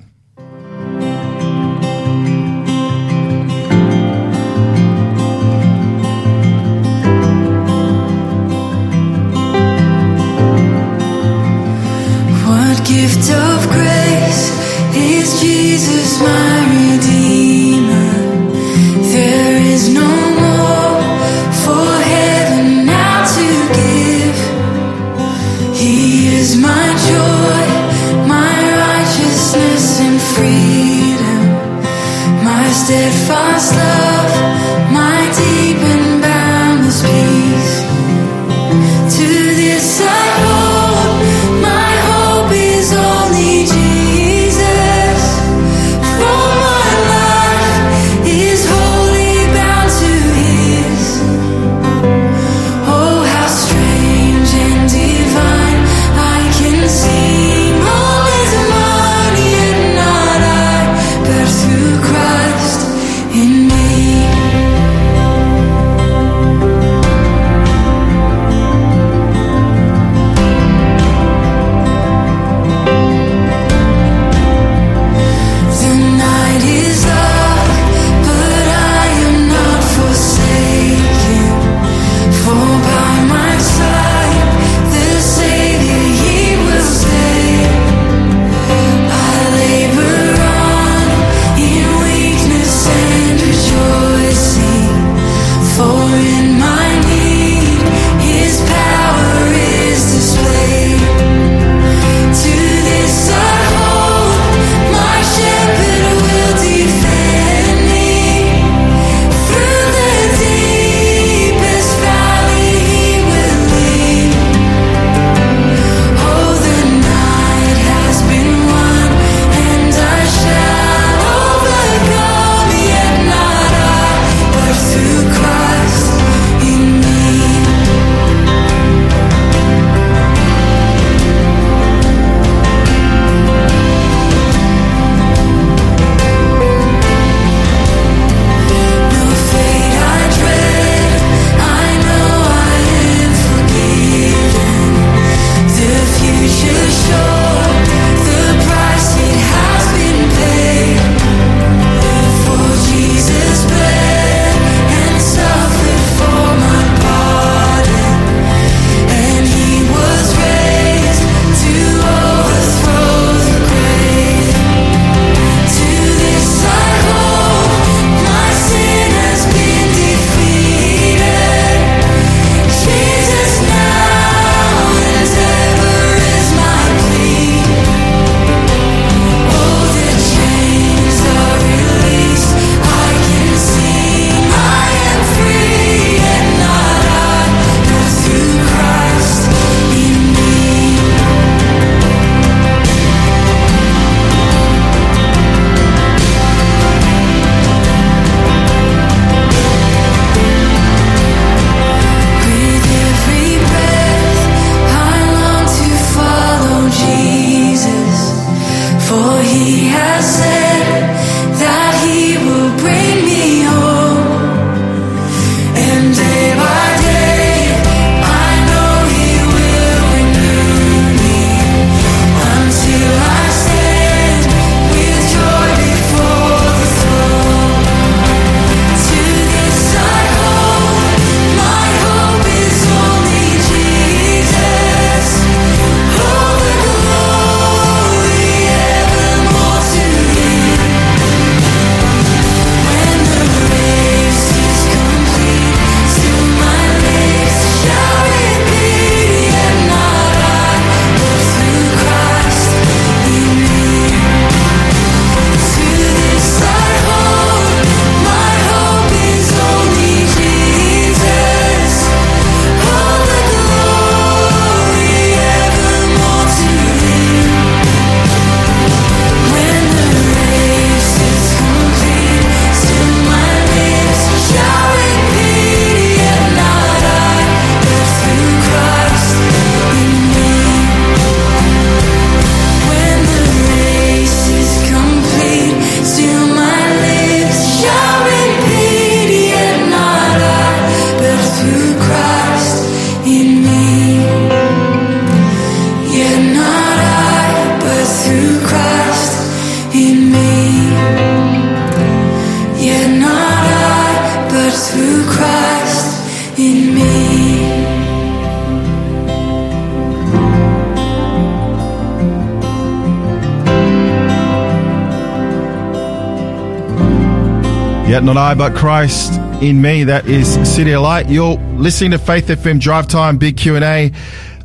Not 318.34 318.50
I, 318.50 318.54
but 318.54 318.74
Christ 318.74 319.34
in 319.60 319.82
me. 319.82 320.04
That 320.04 320.26
is 320.26 320.48
City 320.66 320.92
of 320.92 321.02
Light. 321.02 321.28
You're 321.28 321.56
listening 321.76 322.12
to 322.12 322.18
Faith 322.18 322.46
FM 322.46 322.80
Drive 322.80 323.06
Time, 323.06 323.36
Big 323.36 323.58
Q&A. 323.58 324.10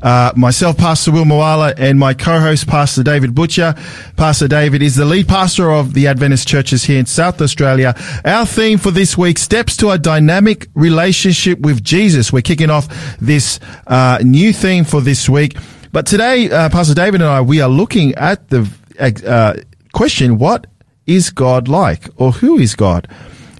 Uh, 0.01 0.31
myself, 0.37 0.77
Pastor 0.77 1.11
Will 1.11 1.25
Moala, 1.25 1.73
and 1.77 1.99
my 1.99 2.13
co-host, 2.13 2.67
Pastor 2.67 3.03
David 3.03 3.35
Butcher. 3.35 3.75
Pastor 4.15 4.47
David 4.47 4.81
is 4.81 4.95
the 4.95 5.03
lead 5.03 5.27
pastor 5.27 5.71
of 5.71 5.93
the 5.93 6.07
Adventist 6.07 6.47
churches 6.47 6.85
here 6.85 6.97
in 6.97 7.05
South 7.05 7.41
Australia. 7.41 7.93
Our 8.23 8.45
theme 8.45 8.77
for 8.77 8.91
this 8.91 9.17
week, 9.17 9.37
steps 9.37 9.75
to 9.77 9.89
a 9.89 9.97
dynamic 9.97 10.67
relationship 10.73 11.59
with 11.59 11.83
Jesus. 11.83 12.31
We're 12.31 12.43
kicking 12.43 12.69
off 12.69 12.87
this 13.19 13.59
uh, 13.87 14.19
new 14.23 14.53
theme 14.53 14.85
for 14.85 15.01
this 15.01 15.27
week. 15.27 15.57
But 15.91 16.05
today, 16.05 16.49
uh, 16.49 16.69
Pastor 16.69 16.93
David 16.93 17.21
and 17.21 17.29
I, 17.29 17.41
we 17.41 17.59
are 17.59 17.69
looking 17.69 18.13
at 18.15 18.49
the 18.49 18.69
uh, 18.99 19.55
question, 19.93 20.37
what 20.37 20.67
is 21.05 21.31
God 21.31 21.67
like? 21.67 22.07
Or 22.17 22.31
who 22.33 22.57
is 22.57 22.75
God? 22.75 23.07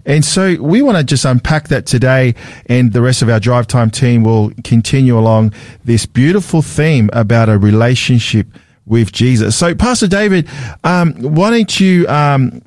And 0.08 0.26
so 0.26 0.56
we 0.60 0.82
want 0.82 0.98
to 0.98 1.04
just 1.04 1.26
unpack 1.26 1.68
that 1.68 1.86
today 1.86 2.34
and 2.66 2.94
the 2.94 3.02
rest 3.02 3.22
of 3.22 3.30
our 3.30 3.40
drive 3.40 3.68
time 3.68 3.92
team 3.92 4.24
will 4.24 4.52
continue 4.64 5.20
along 5.20 5.54
this 5.84 6.08
beautiful 6.08 6.64
theme 6.64 7.10
about 7.14 7.50
a 7.50 7.60
relationship 7.60 8.48
with 8.86 9.12
Jesus. 9.12 9.56
So 9.56 9.76
Pastor 9.76 10.08
David, 10.08 10.48
um, 10.84 11.14
why 11.16 11.52
don't 11.52 11.80
you, 11.80 12.08
um, 12.08 12.62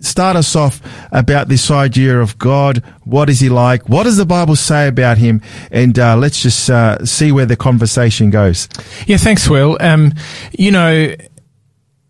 start 0.00 0.36
us 0.36 0.54
off 0.54 0.80
about 1.10 1.48
this 1.48 1.70
idea 1.70 2.20
of 2.20 2.38
God. 2.38 2.78
What 3.04 3.28
is 3.28 3.40
he 3.40 3.48
like? 3.48 3.88
What 3.88 4.04
does 4.04 4.16
the 4.16 4.26
Bible 4.26 4.54
say 4.56 4.86
about 4.88 5.18
him? 5.18 5.42
And 5.70 5.98
uh, 5.98 6.16
let's 6.16 6.40
just 6.42 6.70
uh, 6.70 7.04
see 7.04 7.32
where 7.32 7.46
the 7.46 7.56
conversation 7.56 8.30
goes. 8.30 8.68
Yeah, 9.06 9.16
thanks, 9.16 9.48
Will. 9.48 9.76
Um, 9.80 10.12
you 10.56 10.70
know, 10.70 11.14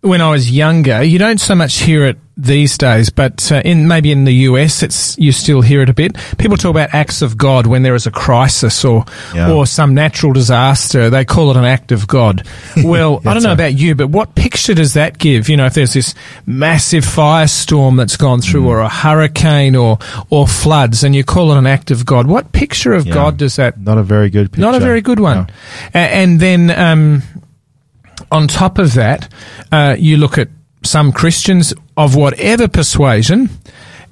when 0.02 0.20
I 0.20 0.30
was 0.30 0.50
younger, 0.50 1.02
you 1.02 1.18
don't 1.18 1.40
so 1.40 1.54
much 1.54 1.78
hear 1.80 2.06
it 2.06 2.18
these 2.38 2.76
days, 2.76 3.08
but 3.08 3.50
uh, 3.50 3.62
in 3.64 3.88
maybe 3.88 4.12
in 4.12 4.24
the 4.24 4.34
US, 4.50 4.82
it's 4.82 5.16
you 5.18 5.32
still 5.32 5.62
hear 5.62 5.80
it 5.80 5.88
a 5.88 5.94
bit. 5.94 6.16
People 6.36 6.58
talk 6.58 6.70
about 6.70 6.92
acts 6.92 7.22
of 7.22 7.38
God 7.38 7.66
when 7.66 7.82
there 7.82 7.94
is 7.94 8.06
a 8.06 8.10
crisis 8.10 8.84
or 8.84 9.06
Yeah. 9.34 9.50
or 9.50 9.66
some 9.66 9.94
natural 9.94 10.34
disaster. 10.34 11.08
They 11.08 11.24
call 11.24 11.50
it 11.50 11.56
an 11.56 11.64
act 11.64 11.92
of 11.92 12.06
God. 12.06 12.46
Well, 12.84 13.22
I 13.24 13.32
don't 13.32 13.42
know 13.42 13.48
right. 13.48 13.54
about 13.54 13.78
you, 13.78 13.94
but 13.94 14.08
what 14.08 14.34
picture 14.34 14.74
does 14.74 14.92
that 14.94 15.16
give? 15.16 15.48
You 15.48 15.56
know, 15.56 15.64
if 15.64 15.72
there's 15.74 15.94
this 15.94 16.14
massive 16.44 17.04
firestorm 17.06 17.96
that's 17.96 18.18
gone 18.18 18.42
through, 18.42 18.64
Mm. 18.64 18.66
or 18.66 18.80
a 18.80 18.88
hurricane, 18.90 19.74
or 19.74 19.98
or 20.28 20.46
floods, 20.46 21.04
and 21.04 21.16
you 21.16 21.24
call 21.24 21.52
it 21.52 21.56
an 21.58 21.66
act 21.66 21.90
of 21.90 22.04
God, 22.04 22.26
what 22.26 22.52
picture 22.52 22.92
of 22.92 23.06
Yeah. 23.06 23.14
God 23.14 23.38
does 23.38 23.56
that 23.56 23.80
Not 23.80 23.96
a 23.96 24.02
very 24.02 24.28
good 24.28 24.52
picture. 24.52 24.60
not 24.60 24.74
a 24.74 24.80
very 24.80 25.00
good 25.00 25.20
one. 25.20 25.36
No. 25.38 25.46
A- 25.94 25.98
And 26.14 26.38
then 26.38 26.70
um, 26.70 27.22
on 28.30 28.48
top 28.48 28.78
of 28.78 28.94
that, 28.94 29.32
uh, 29.72 29.96
you 29.98 30.16
look 30.16 30.38
at 30.38 30.48
some 30.82 31.12
Christians 31.12 31.74
of 31.96 32.14
whatever 32.14 32.68
persuasion, 32.68 33.48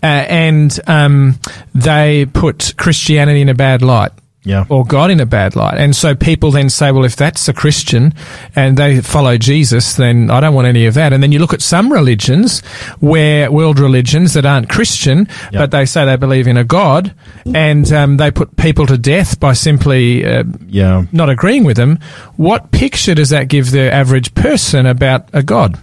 uh, 0.03 0.07
and 0.07 0.79
um, 0.87 1.39
they 1.75 2.27
put 2.27 2.75
Christianity 2.77 3.41
in 3.41 3.49
a 3.49 3.55
bad 3.55 3.83
light. 3.83 4.13
Yeah. 4.45 4.67
Or 4.69 4.85
God 4.85 5.11
in 5.11 5.21
a 5.21 5.27
bad 5.27 5.57
light. 5.57 5.79
And 5.79 5.97
so 5.97 6.15
people 6.15 6.51
then 6.51 6.69
say, 6.69 6.93
well, 6.93 7.05
if 7.07 7.17
that's 7.17 7.49
a 7.49 7.55
Christian 7.55 8.13
and 8.55 8.77
they 8.77 9.01
follow 9.01 9.39
Jesus, 9.39 9.95
then 9.95 10.31
I 10.31 10.41
don't 10.41 10.53
want 10.55 10.67
any 10.67 10.85
of 10.85 10.93
that. 10.95 11.15
And 11.15 11.23
then 11.23 11.33
you 11.33 11.39
look 11.39 11.55
at 11.55 11.63
some 11.63 11.91
religions 11.91 12.61
where 13.01 13.51
world 13.51 13.79
religions 13.79 14.35
that 14.35 14.45
aren't 14.45 14.69
Christian, 14.69 15.29
Yeah. 15.51 15.61
but 15.61 15.71
they 15.71 15.87
say 15.87 16.05
they 16.05 16.17
believe 16.17 16.47
in 16.47 16.59
a 16.59 16.65
God 16.65 17.15
and 17.55 17.91
um, 17.93 18.19
they 18.19 18.31
put 18.31 18.55
people 18.57 18.87
to 18.87 18.99
death 18.99 19.41
by 19.41 19.55
simply 19.55 20.25
uh, 20.27 20.45
Yeah. 20.69 21.07
not 21.11 21.31
agreeing 21.31 21.65
with 21.65 21.79
them, 21.79 21.99
what 22.37 22.71
picture 22.71 23.15
does 23.15 23.31
that 23.31 23.49
give 23.49 23.71
the 23.71 23.91
average 23.93 24.35
person 24.35 24.85
about 24.85 25.27
a 25.33 25.43
God? 25.43 25.79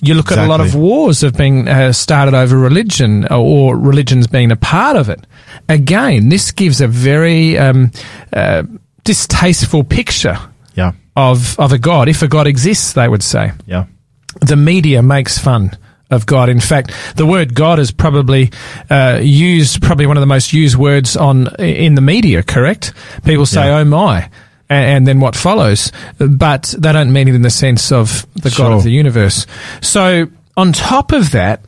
You 0.00 0.14
look 0.14 0.30
at 0.30 0.38
a 0.38 0.46
lot 0.46 0.60
of 0.60 0.74
wars 0.74 1.22
have 1.22 1.32
been 1.36 1.66
uh, 1.66 1.92
started 1.92 2.34
over 2.34 2.56
religion 2.56 3.24
or, 3.24 3.38
or 3.38 3.76
religions 3.76 4.26
being 4.28 4.52
a 4.52 4.56
part 4.56 4.96
of 4.96 5.08
it. 5.08 5.26
Again, 5.68 6.28
this 6.28 6.52
gives 6.52 6.80
a 6.82 6.86
very 6.86 7.56
um, 7.58 7.90
uh, 8.32 8.62
distasteful 9.04 9.84
picture 9.84 10.38
Yeah. 10.74 10.92
of, 11.16 11.58
of 11.58 11.72
a 11.72 11.78
God, 11.78 12.08
if 12.08 12.22
a 12.22 12.28
God 12.28 12.46
exists, 12.46 12.92
they 12.94 13.08
would 13.08 13.22
say 13.22 13.52
Yeah. 13.66 13.84
the 14.40 14.56
media 14.56 15.02
makes 15.02 15.38
fun 15.38 15.70
of 16.10 16.26
God. 16.26 16.48
In 16.48 16.60
fact, 16.60 16.92
the 17.16 17.26
word 17.26 17.54
God 17.54 17.78
is 17.78 17.90
probably 17.90 18.50
uh, 18.90 19.18
used, 19.22 19.82
probably 19.82 20.06
one 20.06 20.16
of 20.16 20.20
the 20.22 20.26
most 20.26 20.52
used 20.52 20.76
words 20.76 21.16
on 21.16 21.48
in 21.58 21.94
the 21.94 22.00
media. 22.02 22.42
Correct? 22.42 22.92
People 23.24 23.46
say, 23.46 23.66
Yeah. 23.66 23.78
"Oh 23.80 23.84
my," 23.84 24.28
and, 24.68 24.84
and 24.96 25.06
then 25.08 25.18
what 25.20 25.34
follows, 25.34 25.90
but 26.18 26.74
they 26.78 26.92
don't 26.92 27.12
mean 27.12 27.28
it 27.28 27.34
in 27.34 27.42
the 27.42 27.50
sense 27.50 27.90
of 27.90 28.26
the 28.34 28.50
God 28.50 28.72
of 28.72 28.82
the 28.84 28.90
universe. 28.90 29.46
So, 29.80 30.26
on 30.56 30.72
top 30.72 31.10
of 31.12 31.30
that, 31.32 31.60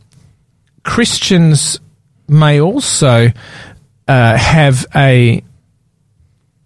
Christians 0.84 1.80
may 2.28 2.60
also 2.60 3.32
uh, 4.08 4.36
have 4.36 4.86
a 4.94 5.42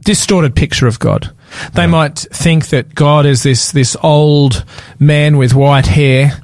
distorted 0.00 0.54
picture 0.54 0.86
of 0.86 0.98
God. 0.98 1.32
They 1.74 1.86
might 1.86 2.18
think 2.18 2.68
that 2.68 2.94
God 2.94 3.26
is 3.26 3.42
this 3.42 3.72
this 3.72 3.96
old 4.02 4.64
man 4.98 5.36
with 5.36 5.54
white 5.54 5.86
hair 5.86 6.40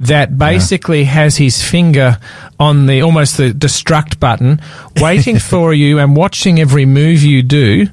that 0.00 0.38
basically 0.38 1.04
has 1.04 1.36
his 1.36 1.62
finger 1.62 2.18
on 2.58 2.86
the 2.86 3.02
almost 3.02 3.36
the 3.36 3.50
destruct 3.50 4.18
button, 4.18 4.60
waiting 4.96 5.38
for 5.38 5.74
you 5.74 5.98
and 5.98 6.16
watching 6.16 6.58
every 6.58 6.86
move 6.86 7.22
you 7.22 7.42
do 7.42 7.86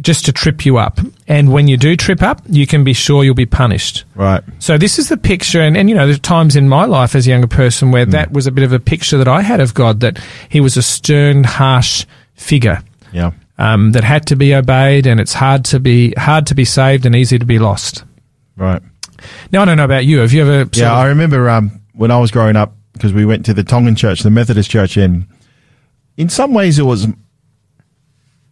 just 0.00 0.26
to 0.26 0.32
trip 0.32 0.64
you 0.64 0.78
up. 0.78 1.00
And 1.26 1.52
when 1.52 1.66
you 1.66 1.76
do 1.76 1.96
trip 1.96 2.22
up, 2.22 2.40
you 2.48 2.66
can 2.66 2.84
be 2.84 2.92
sure 2.92 3.24
you'll 3.24 3.34
be 3.34 3.46
punished. 3.46 4.04
Right. 4.14 4.42
So 4.60 4.78
this 4.78 4.98
is 4.98 5.08
the 5.08 5.16
picture, 5.16 5.60
and, 5.60 5.76
and 5.76 5.88
you 5.88 5.96
know, 5.96 6.06
there's 6.06 6.20
times 6.20 6.54
in 6.54 6.68
my 6.68 6.84
life 6.84 7.16
as 7.16 7.26
a 7.26 7.30
younger 7.30 7.48
person 7.48 7.90
where 7.90 8.04
hmm. 8.04 8.12
that 8.12 8.32
was 8.32 8.46
a 8.46 8.52
bit 8.52 8.64
of 8.64 8.72
a 8.72 8.78
picture 8.78 9.18
that 9.18 9.28
I 9.28 9.42
had 9.42 9.60
of 9.60 9.74
God, 9.74 10.00
that 10.00 10.18
he 10.48 10.60
was 10.60 10.76
a 10.76 10.82
stern, 10.82 11.42
harsh 11.44 12.06
figure 12.34 12.82
Yeah. 13.12 13.32
Um, 13.58 13.92
that 13.92 14.04
had 14.04 14.26
to 14.28 14.36
be 14.36 14.54
obeyed, 14.54 15.06
and 15.06 15.20
it's 15.20 15.34
hard 15.34 15.64
to 15.66 15.80
be 15.80 16.12
hard 16.16 16.46
to 16.46 16.54
be 16.54 16.64
saved 16.64 17.06
and 17.06 17.14
easy 17.14 17.38
to 17.38 17.46
be 17.46 17.58
lost. 17.58 18.04
Right. 18.56 18.82
Now 19.52 19.62
I 19.62 19.64
don't 19.64 19.76
know 19.76 19.84
about 19.84 20.04
you. 20.04 20.18
Have 20.18 20.32
you 20.32 20.42
ever? 20.42 20.70
Yeah, 20.72 20.92
of- 20.92 20.98
I 20.98 21.06
remember 21.08 21.48
um, 21.50 21.80
when 21.92 22.10
I 22.10 22.18
was 22.18 22.30
growing 22.30 22.56
up 22.56 22.74
because 22.92 23.12
we 23.12 23.24
went 23.24 23.44
to 23.46 23.54
the 23.54 23.64
Tongan 23.64 23.96
church, 23.96 24.20
the 24.20 24.30
Methodist 24.30 24.70
church, 24.70 24.96
and 24.96 25.26
in 26.16 26.28
some 26.28 26.54
ways 26.54 26.78
it 26.78 26.84
was 26.84 27.06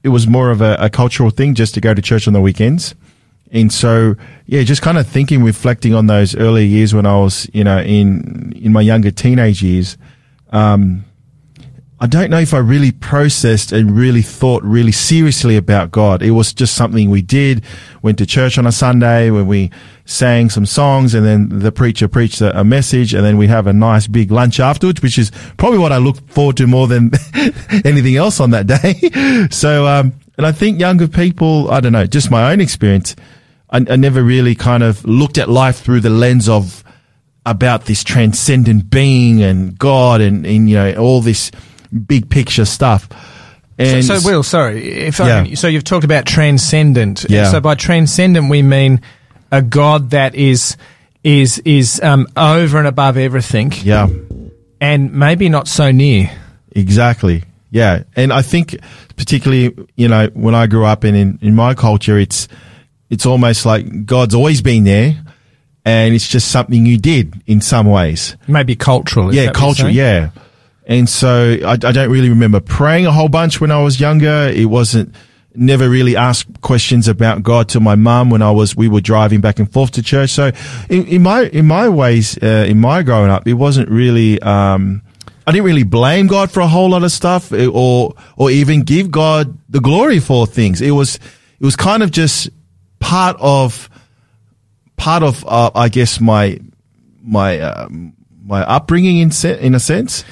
it 0.02 0.10
was 0.10 0.26
more 0.26 0.50
of 0.50 0.60
a, 0.60 0.76
a 0.78 0.90
cultural 0.90 1.30
thing 1.30 1.54
just 1.54 1.74
to 1.74 1.80
go 1.80 1.92
to 1.94 2.02
church 2.02 2.26
on 2.28 2.32
the 2.32 2.40
weekends. 2.40 2.94
And 3.52 3.72
so, 3.72 4.16
yeah, 4.46 4.62
just 4.64 4.82
kind 4.82 4.98
of 4.98 5.06
thinking, 5.06 5.42
reflecting 5.42 5.94
on 5.94 6.06
those 6.08 6.36
early 6.36 6.66
years 6.66 6.94
when 6.94 7.06
I 7.06 7.16
was, 7.16 7.48
you 7.52 7.64
know, 7.64 7.78
in 7.80 8.52
in 8.56 8.72
my 8.72 8.80
younger 8.82 9.10
teenage 9.10 9.62
years. 9.62 9.96
Um, 10.50 11.04
I 11.98 12.06
don't 12.06 12.28
know 12.28 12.38
if 12.38 12.52
I 12.52 12.58
really 12.58 12.92
processed 12.92 13.72
and 13.72 13.96
really 13.96 14.20
thought 14.20 14.62
really 14.62 14.92
seriously 14.92 15.56
about 15.56 15.90
God. 15.90 16.22
It 16.22 16.32
was 16.32 16.52
just 16.52 16.74
something 16.74 17.08
we 17.08 17.22
did. 17.22 17.64
Went 18.02 18.18
to 18.18 18.26
church 18.26 18.58
on 18.58 18.66
a 18.66 18.72
Sunday 18.72 19.30
when 19.30 19.46
we 19.46 19.70
sang 20.04 20.50
some 20.50 20.66
songs 20.66 21.14
and 21.14 21.24
then 21.24 21.60
the 21.60 21.72
preacher 21.72 22.06
preached 22.06 22.42
a, 22.42 22.60
a 22.60 22.64
message 22.64 23.14
and 23.14 23.24
then 23.24 23.38
we 23.38 23.46
have 23.46 23.66
a 23.66 23.72
nice 23.72 24.06
big 24.06 24.30
lunch 24.30 24.60
afterwards, 24.60 25.00
which 25.00 25.18
is 25.18 25.30
probably 25.56 25.78
what 25.78 25.90
I 25.90 25.96
look 25.96 26.28
forward 26.28 26.58
to 26.58 26.66
more 26.66 26.86
than 26.86 27.12
anything 27.84 28.16
else 28.16 28.40
on 28.40 28.50
that 28.50 28.66
day. 28.66 29.48
so, 29.50 29.86
um, 29.86 30.12
and 30.36 30.46
I 30.46 30.52
think 30.52 30.78
younger 30.78 31.08
people, 31.08 31.70
I 31.70 31.80
don't 31.80 31.92
know, 31.92 32.06
just 32.06 32.30
my 32.30 32.52
own 32.52 32.60
experience, 32.60 33.16
I, 33.70 33.78
I 33.88 33.96
never 33.96 34.22
really 34.22 34.54
kind 34.54 34.82
of 34.82 35.02
looked 35.06 35.38
at 35.38 35.48
life 35.48 35.78
through 35.78 36.00
the 36.00 36.10
lens 36.10 36.46
of 36.46 36.84
about 37.46 37.86
this 37.86 38.04
transcendent 38.04 38.90
being 38.90 39.42
and 39.42 39.78
God 39.78 40.20
and, 40.20 40.44
and 40.44 40.68
you 40.68 40.74
know 40.74 40.94
all 40.96 41.20
this 41.20 41.52
big 41.96 42.28
picture 42.30 42.64
stuff. 42.64 43.08
And 43.78 44.02
so, 44.04 44.18
Will, 44.24 44.42
sorry. 44.42 44.90
If 45.06 45.20
I 45.20 45.26
Yeah. 45.28 45.44
can- 45.44 45.56
so, 45.56 45.68
you've 45.68 45.84
talked 45.84 46.04
about 46.04 46.24
transcendent. 46.24 47.26
Yeah. 47.28 47.50
So, 47.50 47.60
by 47.60 47.74
transcendent, 47.74 48.48
we 48.48 48.62
mean 48.62 49.00
a 49.52 49.60
God 49.62 50.10
that 50.10 50.34
is 50.34 50.76
is 51.22 51.58
is 51.64 52.00
um, 52.02 52.26
over 52.36 52.78
and 52.78 52.86
above 52.86 53.16
everything, 53.18 53.72
yeah, 53.82 54.08
and 54.80 55.12
maybe 55.12 55.48
not 55.48 55.68
so 55.68 55.90
near. 55.90 56.30
exactly. 56.72 57.42
Yeah, 57.70 58.04
and 58.14 58.32
I 58.32 58.42
think 58.42 58.76
particularly 59.16 59.74
you 59.96 60.08
know 60.08 60.30
when 60.34 60.54
I 60.54 60.66
grew 60.66 60.84
up 60.86 61.04
and 61.04 61.16
in 61.16 61.38
in 61.42 61.54
my 61.54 61.74
culture, 61.74 62.16
it's 62.18 62.48
it's 63.10 63.26
almost 63.26 63.66
like 63.66 64.06
God's 64.06 64.34
always 64.34 64.62
been 64.62 64.84
there, 64.84 65.16
and 65.84 66.14
it's 66.14 66.28
just 66.28 66.48
something 66.50 66.86
you 66.86 66.96
did 66.96 67.34
in 67.46 67.60
some 67.60 67.86
ways. 67.86 68.36
Maybe 68.48 68.74
cultural. 68.76 69.34
yeah, 69.34 69.50
culture. 69.50 69.90
Yeah. 69.90 70.30
And 70.86 71.08
so 71.08 71.58
I, 71.64 71.72
I 71.72 71.76
don't 71.76 72.10
really 72.10 72.28
remember 72.30 72.60
praying 72.60 73.06
a 73.06 73.12
whole 73.12 73.28
bunch 73.28 73.60
when 73.60 73.72
I 73.72 73.82
was 73.82 74.00
younger. 74.00 74.50
It 74.54 74.66
wasn't, 74.66 75.14
never 75.56 75.88
really 75.88 76.16
asked 76.16 76.60
questions 76.60 77.08
about 77.08 77.42
God 77.42 77.68
to 77.70 77.80
my 77.80 77.94
mum 77.94 78.30
when 78.30 78.42
I 78.42 78.50
was, 78.50 78.76
we 78.76 78.88
were 78.88 79.00
driving 79.00 79.40
back 79.40 79.58
and 79.58 79.70
forth 79.72 79.92
to 79.92 80.02
church. 80.02 80.30
So 80.30 80.52
in, 80.88 81.06
in 81.06 81.22
my, 81.22 81.44
in 81.46 81.66
my 81.66 81.88
ways, 81.88 82.38
uh, 82.42 82.66
in 82.68 82.78
my 82.78 83.02
growing 83.02 83.30
up, 83.30 83.48
it 83.48 83.54
wasn't 83.54 83.88
really, 83.88 84.40
um, 84.42 85.02
I 85.46 85.52
didn't 85.52 85.64
really 85.64 85.82
blame 85.82 86.26
God 86.26 86.50
for 86.50 86.60
a 86.60 86.68
whole 86.68 86.90
lot 86.90 87.02
of 87.02 87.10
stuff 87.10 87.52
eh, 87.52 87.66
or, 87.66 88.14
or 88.36 88.50
even 88.50 88.82
give 88.82 89.10
God 89.10 89.56
the 89.68 89.80
glory 89.80 90.20
for 90.20 90.46
things. 90.46 90.80
It 90.80 90.90
was, 90.92 91.16
it 91.16 91.64
was 91.64 91.74
kind 91.76 92.02
of 92.02 92.10
just 92.10 92.50
part 93.00 93.36
of, 93.40 93.88
part 94.96 95.22
of, 95.22 95.44
uh, 95.46 95.70
I 95.74 95.88
guess 95.88 96.20
my, 96.20 96.60
my, 97.22 97.60
um, 97.60 98.12
my 98.44 98.62
upbringing 98.62 99.18
in 99.18 99.30
se- 99.30 99.60
in 99.60 99.74
a 99.74 99.80
sense. 99.80 100.24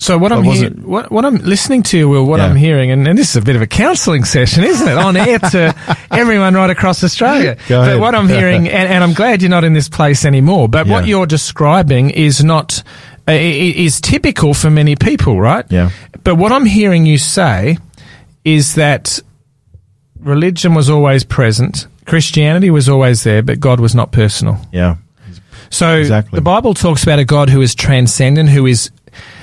So 0.00 0.16
what 0.16 0.30
I'm 0.30 0.44
hearing, 0.44 0.88
what, 0.88 1.10
what 1.10 1.24
I'm 1.24 1.38
listening 1.38 1.82
to, 1.84 2.08
Will, 2.08 2.24
what 2.24 2.38
Yeah. 2.38 2.46
I'm 2.46 2.54
hearing, 2.56 2.92
and, 2.92 3.06
and 3.08 3.18
this 3.18 3.30
is 3.30 3.36
a 3.36 3.42
bit 3.42 3.56
of 3.56 3.62
a 3.62 3.66
counselling 3.66 4.24
session, 4.24 4.62
isn't 4.62 4.86
it? 4.86 4.96
On 4.96 5.16
air 5.16 5.38
to 5.50 5.74
everyone 6.12 6.54
right 6.54 6.70
across 6.70 7.02
Australia. 7.02 7.56
Go 7.68 7.80
but 7.80 7.88
ahead. 7.88 8.00
what 8.00 8.14
I'm 8.14 8.28
hearing, 8.28 8.68
and, 8.78 8.88
and 8.92 9.02
I'm 9.02 9.12
glad 9.12 9.42
you're 9.42 9.50
not 9.50 9.64
in 9.64 9.72
this 9.72 9.88
place 9.88 10.24
anymore. 10.24 10.68
But 10.68 10.86
what 10.86 11.06
you're 11.08 11.26
describing 11.26 12.10
is 12.10 12.44
not 12.44 12.82
uh, 13.26 13.32
is 13.32 14.00
typical 14.00 14.54
for 14.54 14.70
many 14.70 14.94
people, 14.94 15.40
right? 15.40 15.66
Yeah. 15.68 15.90
But 16.22 16.36
what 16.36 16.52
I'm 16.52 16.64
hearing 16.64 17.04
you 17.04 17.18
say 17.18 17.78
is 18.44 18.76
that 18.76 19.18
religion 20.20 20.74
was 20.74 20.88
always 20.88 21.24
present, 21.24 21.88
Christianity 22.06 22.70
was 22.70 22.88
always 22.88 23.24
there, 23.24 23.42
but 23.42 23.58
God 23.60 23.80
was 23.80 23.94
not 23.96 24.12
personal. 24.12 24.58
Yeah. 24.72 24.96
So 25.70 25.96
Exactly. 25.98 26.36
the 26.36 26.42
Bible 26.42 26.72
talks 26.72 27.02
about 27.02 27.18
a 27.18 27.24
God 27.26 27.50
who 27.50 27.60
is 27.60 27.74
transcendent, 27.74 28.48
who 28.48 28.64
is 28.66 28.90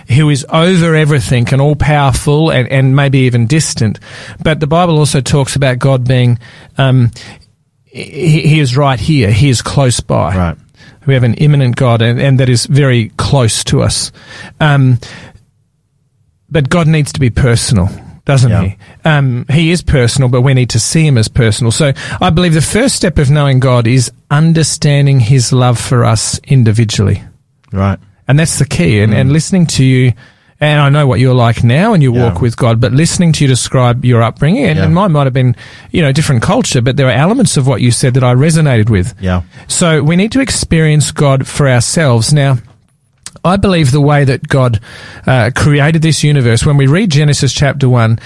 who 0.08 0.30
is 0.30 0.46
over 0.50 0.96
everything 0.96 1.48
and 1.52 1.62
all 1.62 1.76
powerful 1.76 2.52
and, 2.52 2.68
and 2.70 2.96
maybe 2.96 3.20
even 3.20 3.48
distant. 3.48 4.00
But 4.44 4.60
the 4.60 4.68
Bible 4.68 4.98
also 4.98 5.22
talks 5.22 5.56
about 5.56 5.80
God 5.80 6.08
being 6.08 6.40
um, 6.78 7.12
he, 7.86 8.42
he 8.48 8.60
is 8.60 8.76
right 8.78 9.00
here, 9.00 9.32
he 9.32 9.50
is 9.50 9.62
close 9.62 10.00
by. 10.00 10.36
Right. 10.36 10.58
We 11.08 11.14
have 11.14 11.24
an 11.24 11.36
immanent 11.36 11.76
God 11.76 12.02
and, 12.02 12.20
and 12.20 12.40
that 12.40 12.50
is 12.50 12.66
very 12.66 13.10
close 13.18 13.64
to 13.66 13.82
us. 13.82 14.12
Um, 14.60 15.00
but 16.50 16.70
God 16.70 16.88
needs 16.88 17.12
to 17.14 17.20
be 17.20 17.30
personal, 17.30 17.90
doesn't 18.26 18.50
Yeah. 18.52 18.64
he? 18.64 18.78
Um, 19.04 19.46
he 19.52 19.72
is 19.72 19.82
personal, 19.82 20.30
but 20.30 20.42
we 20.42 20.54
need 20.54 20.70
to 20.72 20.80
see 20.80 21.06
him 21.06 21.18
as 21.18 21.28
personal. 21.28 21.72
So 21.72 21.94
I 22.22 22.30
believe 22.30 22.54
the 22.54 22.62
first 22.62 22.96
step 22.96 23.18
of 23.18 23.30
knowing 23.30 23.60
God 23.60 23.88
is 23.88 24.12
understanding 24.32 25.20
his 25.20 25.52
love 25.52 25.80
for 25.80 26.06
us 26.06 26.40
individually. 26.46 27.24
Right. 27.72 28.00
And 28.28 28.40
that's 28.40 28.58
the 28.60 28.66
key. 28.66 29.02
And, 29.02 29.14
and 29.14 29.32
listening 29.32 29.68
to 29.68 29.84
you, 29.86 30.14
and 30.60 30.80
I 30.80 30.90
know 30.90 31.06
what 31.06 31.20
you're 31.20 31.36
like 31.36 31.64
now 31.64 31.94
and 31.94 32.02
you 32.02 32.14
Yeah. 32.16 32.24
walk 32.32 32.42
with 32.42 32.56
God, 32.58 32.80
but 32.82 32.92
listening 32.94 33.34
to 33.34 33.44
you 33.44 33.48
describe 33.48 34.04
your 34.06 34.22
upbringing, 34.24 34.64
and, 34.66 34.78
Yeah. 34.78 34.86
and 34.86 34.96
mine 34.96 35.12
might 35.12 35.26
have 35.26 35.34
been, 35.34 35.56
you 35.92 36.02
know, 36.02 36.12
different 36.12 36.42
culture, 36.42 36.82
but 36.82 36.96
there 36.98 37.08
are 37.08 37.12
elements 37.12 37.58
of 37.58 37.68
what 37.68 37.82
you 37.82 37.92
said 37.92 38.14
that 38.16 38.24
I 38.24 38.34
resonated 38.34 38.90
with. 38.90 39.14
Yeah. 39.20 39.42
So 39.68 40.02
we 40.02 40.16
need 40.16 40.32
to 40.32 40.40
experience 40.40 41.12
God 41.12 41.46
for 41.46 41.68
ourselves. 41.70 42.34
Now, 42.34 42.58
I 43.44 43.58
believe 43.58 43.92
the 43.92 44.02
way 44.02 44.24
that 44.24 44.48
God 44.48 44.80
uh, 45.28 45.52
created 45.56 46.02
this 46.02 46.24
universe, 46.24 46.66
when 46.66 46.78
we 46.78 46.88
read 46.88 47.12
Genesis 47.12 47.54
chapter 47.54 47.88
1, 47.88 48.18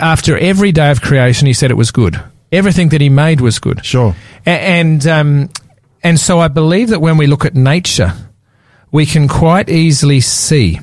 after 0.00 0.36
every 0.36 0.72
day 0.72 0.90
of 0.90 1.00
creation, 1.00 1.46
he 1.46 1.52
said 1.52 1.70
it 1.70 1.76
was 1.76 1.92
good. 1.92 2.20
Everything 2.50 2.88
that 2.88 3.00
he 3.00 3.08
made 3.08 3.40
was 3.40 3.58
good. 3.60 3.84
Sure. 3.84 4.16
A- 4.46 4.50
And, 4.50 5.06
um, 5.06 5.50
and 6.02 6.18
so 6.18 6.40
I 6.40 6.48
believe 6.48 6.88
that 6.88 7.00
when 7.00 7.16
we 7.18 7.26
look 7.28 7.44
at 7.44 7.54
nature, 7.54 8.14
we 8.94 9.04
can 9.04 9.26
quite 9.28 9.68
easily 9.68 10.20
see 10.20 10.78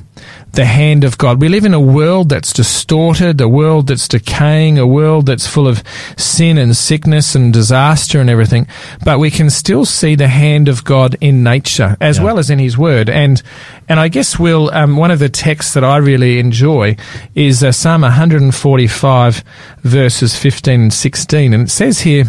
the 0.52 0.66
hand 0.66 1.02
of 1.02 1.16
God. 1.16 1.40
We 1.40 1.48
live 1.48 1.64
in 1.64 1.72
a 1.72 1.80
world 1.80 2.28
that's 2.28 2.52
distorted, 2.52 3.40
a 3.40 3.48
world 3.48 3.86
that's 3.86 4.06
decaying, 4.06 4.78
a 4.78 4.86
world 4.86 5.24
that's 5.24 5.46
full 5.46 5.66
of 5.66 5.82
sin 6.18 6.58
and 6.58 6.76
sickness 6.76 7.34
and 7.34 7.54
disaster 7.54 8.20
and 8.20 8.28
everything, 8.28 8.66
but 9.02 9.18
we 9.18 9.30
can 9.30 9.48
still 9.48 9.86
see 9.86 10.14
the 10.14 10.28
hand 10.28 10.68
of 10.68 10.84
God 10.84 11.16
in 11.22 11.42
nature 11.42 11.96
as 12.02 12.18
Yeah. 12.18 12.24
well 12.24 12.38
as 12.38 12.50
in 12.50 12.58
His 12.58 12.76
Word. 12.76 13.08
And 13.08 13.42
and 13.88 13.98
I 13.98 14.08
guess 14.08 14.38
we'll 14.38 14.70
um, 14.74 14.96
one 14.98 15.10
of 15.10 15.18
the 15.20 15.30
texts 15.30 15.72
that 15.72 15.84
I 15.84 15.96
really 15.96 16.38
enjoy 16.38 16.96
is 17.34 17.64
uh, 17.64 17.72
Psalm 17.72 18.02
145 18.02 19.42
verses 19.82 20.36
15 20.38 20.80
and 20.82 20.92
16, 20.92 21.54
and 21.54 21.62
it 21.64 21.70
says 21.70 22.00
here. 22.00 22.24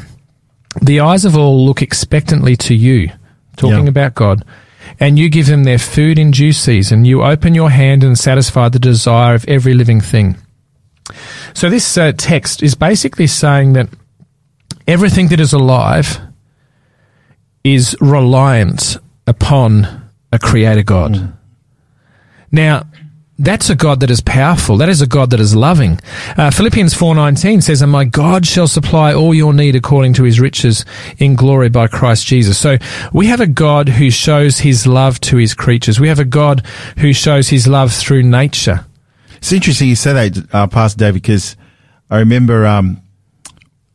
The 0.81 1.01
eyes 1.01 1.23
of 1.23 1.37
all 1.37 1.65
look 1.67 1.83
expectantly 1.83 2.55
to 2.55 2.73
you, 2.73 3.11
talking 3.57 3.83
Yeah. 3.83 3.89
about 3.89 4.15
God, 4.15 4.43
and 5.03 5.19
you 5.19 5.27
give 5.27 5.47
them 5.47 5.65
their 5.65 5.77
food 5.77 6.17
in 6.17 6.31
due 6.31 6.53
season. 6.53 7.03
You 7.03 7.23
open 7.23 7.53
your 7.53 7.69
hand 7.69 8.05
and 8.05 8.17
satisfy 8.17 8.69
the 8.69 8.79
desire 8.79 9.35
of 9.35 9.43
every 9.49 9.73
living 9.73 9.99
thing. 9.99 10.37
So, 11.53 11.69
this 11.69 11.97
uh, 11.97 12.13
text 12.15 12.63
is 12.63 12.73
basically 12.73 13.27
saying 13.27 13.73
that 13.73 13.89
everything 14.87 15.27
that 15.27 15.41
is 15.41 15.51
alive 15.51 16.21
is 17.65 17.97
reliant 17.99 18.95
upon 19.27 20.09
a 20.31 20.39
creator 20.39 20.83
God. 20.83 21.37
Now, 22.49 22.83
that's 23.43 23.69
a 23.69 23.75
God 23.75 23.99
that 23.99 24.09
is 24.09 24.21
powerful. 24.21 24.77
That 24.77 24.89
is 24.89 25.01
a 25.01 25.07
God 25.07 25.29
that 25.31 25.39
is 25.39 25.55
loving. 25.55 25.99
Uh, 26.37 26.49
Philippians 26.49 26.93
4.19 26.93 27.61
says, 27.61 27.81
And 27.81 27.91
my 27.91 28.05
God 28.05 28.45
shall 28.45 28.67
supply 28.67 29.13
all 29.13 29.33
your 29.33 29.53
need 29.53 29.75
according 29.75 30.13
to 30.15 30.23
his 30.23 30.39
riches 30.39 30.85
in 31.17 31.35
glory 31.35 31.69
by 31.69 31.87
Christ 31.87 32.25
Jesus. 32.25 32.57
So 32.57 32.77
we 33.11 33.27
have 33.27 33.41
a 33.41 33.47
God 33.47 33.89
who 33.89 34.09
shows 34.09 34.59
his 34.59 34.87
love 34.87 35.19
to 35.21 35.37
his 35.37 35.53
creatures. 35.53 35.99
We 35.99 36.07
have 36.07 36.19
a 36.19 36.25
God 36.25 36.65
who 36.99 37.11
shows 37.13 37.49
his 37.49 37.67
love 37.67 37.93
through 37.93 38.23
nature. 38.23 38.85
It's 39.37 39.51
interesting 39.51 39.89
you 39.89 39.95
say 39.95 40.13
that, 40.13 40.47
uh, 40.53 40.67
Pastor 40.67 40.99
David, 40.99 41.21
because 41.21 41.57
I 42.09 42.19
remember 42.19 42.65
um, 42.65 43.01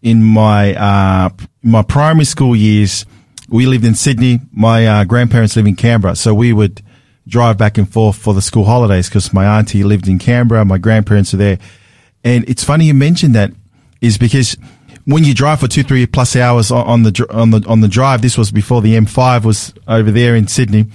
in 0.02 0.22
my 0.22 0.74
uh, 0.74 1.30
my 1.62 1.82
primary 1.82 2.26
school 2.26 2.54
years, 2.54 3.06
we 3.48 3.64
lived 3.64 3.84
in 3.84 3.94
Sydney. 3.94 4.40
My 4.52 4.86
uh, 4.86 5.04
grandparents 5.04 5.56
lived 5.56 5.68
in 5.68 5.76
Canberra, 5.76 6.16
so 6.16 6.34
we 6.34 6.52
would 6.52 6.82
drive 7.28 7.58
back 7.58 7.78
and 7.78 7.88
forth 7.88 8.16
for 8.16 8.34
the 8.34 8.42
school 8.42 8.64
holidays 8.64 9.08
because 9.08 9.32
my 9.32 9.58
auntie 9.58 9.84
lived 9.84 10.08
in 10.08 10.18
Canberra, 10.18 10.64
my 10.64 10.78
grandparents 10.78 11.32
are 11.34 11.38
there, 11.38 11.58
and 12.24 12.48
it's 12.48 12.64
funny 12.64 12.86
you 12.86 12.94
mentioned 12.94 13.34
that, 13.34 13.52
is 14.00 14.18
because 14.18 14.56
when 15.04 15.24
you 15.24 15.34
drive 15.34 15.60
for 15.60 15.68
two 15.68 15.82
three 15.82 16.06
plus 16.06 16.34
hours 16.34 16.70
on, 16.70 17.02
the 17.02 17.26
on 17.30 17.50
the 17.50 17.64
on 17.68 17.80
the 17.80 17.88
drive, 17.88 18.22
this 18.22 18.36
was 18.36 18.50
before 18.50 18.82
the 18.82 18.94
M5 18.94 19.44
was 19.44 19.74
over 19.86 20.10
there 20.10 20.34
in 20.34 20.48
Sydney 20.48 20.86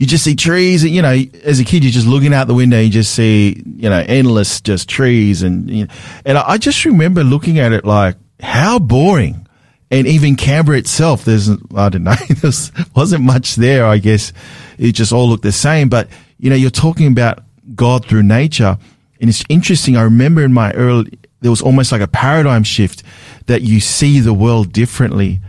you 0.00 0.06
just 0.06 0.24
see 0.24 0.34
trees. 0.34 0.82
You 0.82 1.02
know, 1.02 1.14
as 1.44 1.60
a 1.60 1.64
kid, 1.64 1.84
you're 1.84 1.92
just 1.92 2.06
looking 2.06 2.32
out 2.32 2.46
the 2.46 2.54
window. 2.54 2.80
You 2.80 2.88
just 2.88 3.14
see, 3.14 3.62
you 3.66 3.90
know, 3.90 4.02
endless 4.08 4.62
just 4.62 4.88
trees, 4.88 5.42
and 5.42 5.70
you 5.70 5.86
know, 5.86 5.94
and 6.24 6.38
I 6.38 6.56
just 6.56 6.86
remember 6.86 7.22
looking 7.22 7.58
at 7.58 7.72
it 7.72 7.84
like 7.84 8.16
how 8.40 8.78
boring. 8.78 9.46
And 9.90 10.06
even 10.06 10.36
Canberra 10.36 10.78
itself, 10.78 11.24
there's 11.24 11.50
I 11.74 11.88
don't 11.88 12.04
know, 12.04 12.14
there 12.28 12.52
wasn't 12.94 13.24
much 13.24 13.56
there. 13.56 13.86
I 13.86 13.98
guess 13.98 14.32
it 14.78 14.92
just 14.92 15.12
all 15.12 15.28
looked 15.28 15.42
the 15.42 15.52
same. 15.52 15.88
But 15.88 16.08
you 16.38 16.50
know, 16.50 16.56
you're 16.56 16.70
talking 16.70 17.08
about 17.08 17.42
God 17.74 18.06
through 18.06 18.22
nature, 18.22 18.78
and 19.20 19.28
it's 19.28 19.44
interesting. 19.48 19.96
I 19.96 20.02
remember 20.02 20.44
in 20.44 20.52
my 20.52 20.72
early, 20.72 21.18
there 21.40 21.50
was 21.50 21.62
almost 21.62 21.92
like 21.92 22.00
a 22.00 22.08
paradigm 22.08 22.62
shift 22.62 23.02
that 23.46 23.62
you 23.62 23.80
see 23.80 24.20
the 24.20 24.34
world 24.34 24.72
differently 24.72 25.40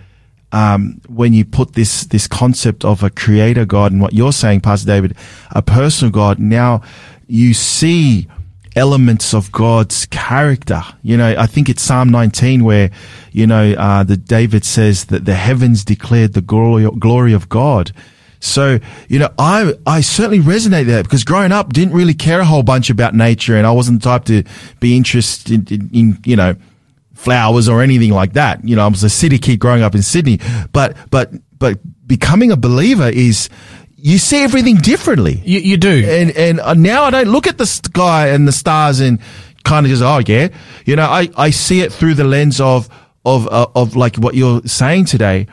um, 0.52 1.02
when 1.08 1.34
you 1.34 1.46
put 1.46 1.74
this 1.74 2.06
this 2.06 2.28
concept 2.28 2.84
of 2.84 3.04
a 3.04 3.10
creator 3.10 3.66
God 3.66 3.92
and 3.92 4.02
what 4.02 4.14
you're 4.14 4.34
saying, 4.34 4.62
Pastor 4.62 4.88
David, 4.88 5.16
a 5.52 5.62
personal 5.62 6.12
God. 6.12 6.40
Now 6.40 6.82
you 7.28 7.54
see 7.54 8.28
elements 8.76 9.34
of 9.34 9.52
God's 9.52 10.06
character. 10.08 10.82
You 11.04 11.18
know, 11.18 11.36
I 11.38 11.46
think 11.46 11.70
it's 11.70 11.82
Psalm 11.82 12.10
19 12.10 12.64
where 12.64 12.92
you 13.32 13.48
know 13.48 13.74
uh, 13.74 14.04
the 14.04 14.18
David 14.18 14.66
says 14.66 15.06
that 15.06 15.26
the 15.26 15.36
heavens 15.36 15.84
declared 15.84 16.34
the 16.34 16.42
glory 16.42 16.90
glory 16.98 17.34
of 17.34 17.50
God. 17.50 17.92
So, 18.44 18.80
you 19.08 19.20
know, 19.20 19.30
I, 19.38 19.76
I 19.86 20.02
certainly 20.02 20.40
resonate 20.40 20.88
that 20.88 21.04
because 21.04 21.24
growing 21.24 21.52
up 21.52 21.74
didn't 21.74 21.94
really 21.94 22.16
care 22.16 22.40
a 22.40 22.46
whole 22.46 22.64
bunch 22.64 22.90
about 22.90 23.14
nature 23.14 23.56
and 23.56 23.68
I 23.68 23.72
wasn't 23.72 24.02
the 24.02 24.10
type 24.10 24.26
to 24.26 24.44
be 24.80 24.98
interested 24.98 25.72
in, 25.72 25.90
in 25.94 26.20
you 26.26 26.36
know, 26.36 26.56
flowers 27.14 27.70
or 27.70 27.84
anything 27.84 28.10
like 28.12 28.34
that. 28.34 28.68
You 28.68 28.76
know, 28.76 28.84
I 28.84 28.88
was 28.88 29.04
a 29.04 29.12
city 29.12 29.38
kid 29.38 29.60
growing 29.60 29.84
up 29.84 29.94
in 29.94 30.02
Sydney, 30.02 30.40
but, 30.74 30.98
but, 31.12 31.32
but 31.60 31.78
becoming 32.08 32.52
a 32.52 32.58
believer 32.58 33.10
is, 33.10 33.48
you 34.02 34.18
see 34.18 34.42
everything 34.44 34.78
differently. 34.78 35.42
You, 35.46 35.60
you 35.60 35.78
do. 35.78 36.04
And, 36.08 36.32
and 36.32 36.60
uh, 36.60 36.74
now 36.74 37.04
I 37.04 37.12
don't 37.12 37.30
look 37.30 37.48
at 37.48 37.58
the 37.58 37.66
sky 37.66 38.30
and 38.30 38.48
the 38.48 38.52
stars 38.52 39.00
and 39.00 39.20
kind 39.64 39.86
of 39.86 39.92
just, 39.92 40.02
oh 40.02 40.22
yeah, 40.26 40.50
you 40.86 40.96
know, 40.96 41.06
I, 41.06 41.30
I 41.38 41.52
see 41.52 41.82
it 41.82 41.94
through 41.94 42.16
the 42.16 42.24
lens 42.24 42.60
of, 42.60 42.90
of, 43.26 43.48
uh, 43.48 43.68
of 43.76 43.96
like 43.96 44.16
what 44.16 44.36
you're 44.36 44.62
saying 44.64 45.06
today, 45.06 45.48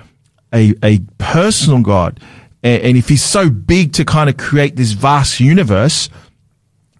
a, 0.53 0.75
a 0.83 1.01
personal 1.19 1.83
God. 1.83 2.21
And, 2.63 2.83
and 2.83 2.97
if 2.97 3.09
he's 3.09 3.23
so 3.23 3.51
big 3.51 3.93
to 3.95 4.05
kind 4.05 4.31
of 4.31 4.37
create 4.37 4.77
this 4.77 4.93
vast 4.93 5.41
universe, 5.41 6.09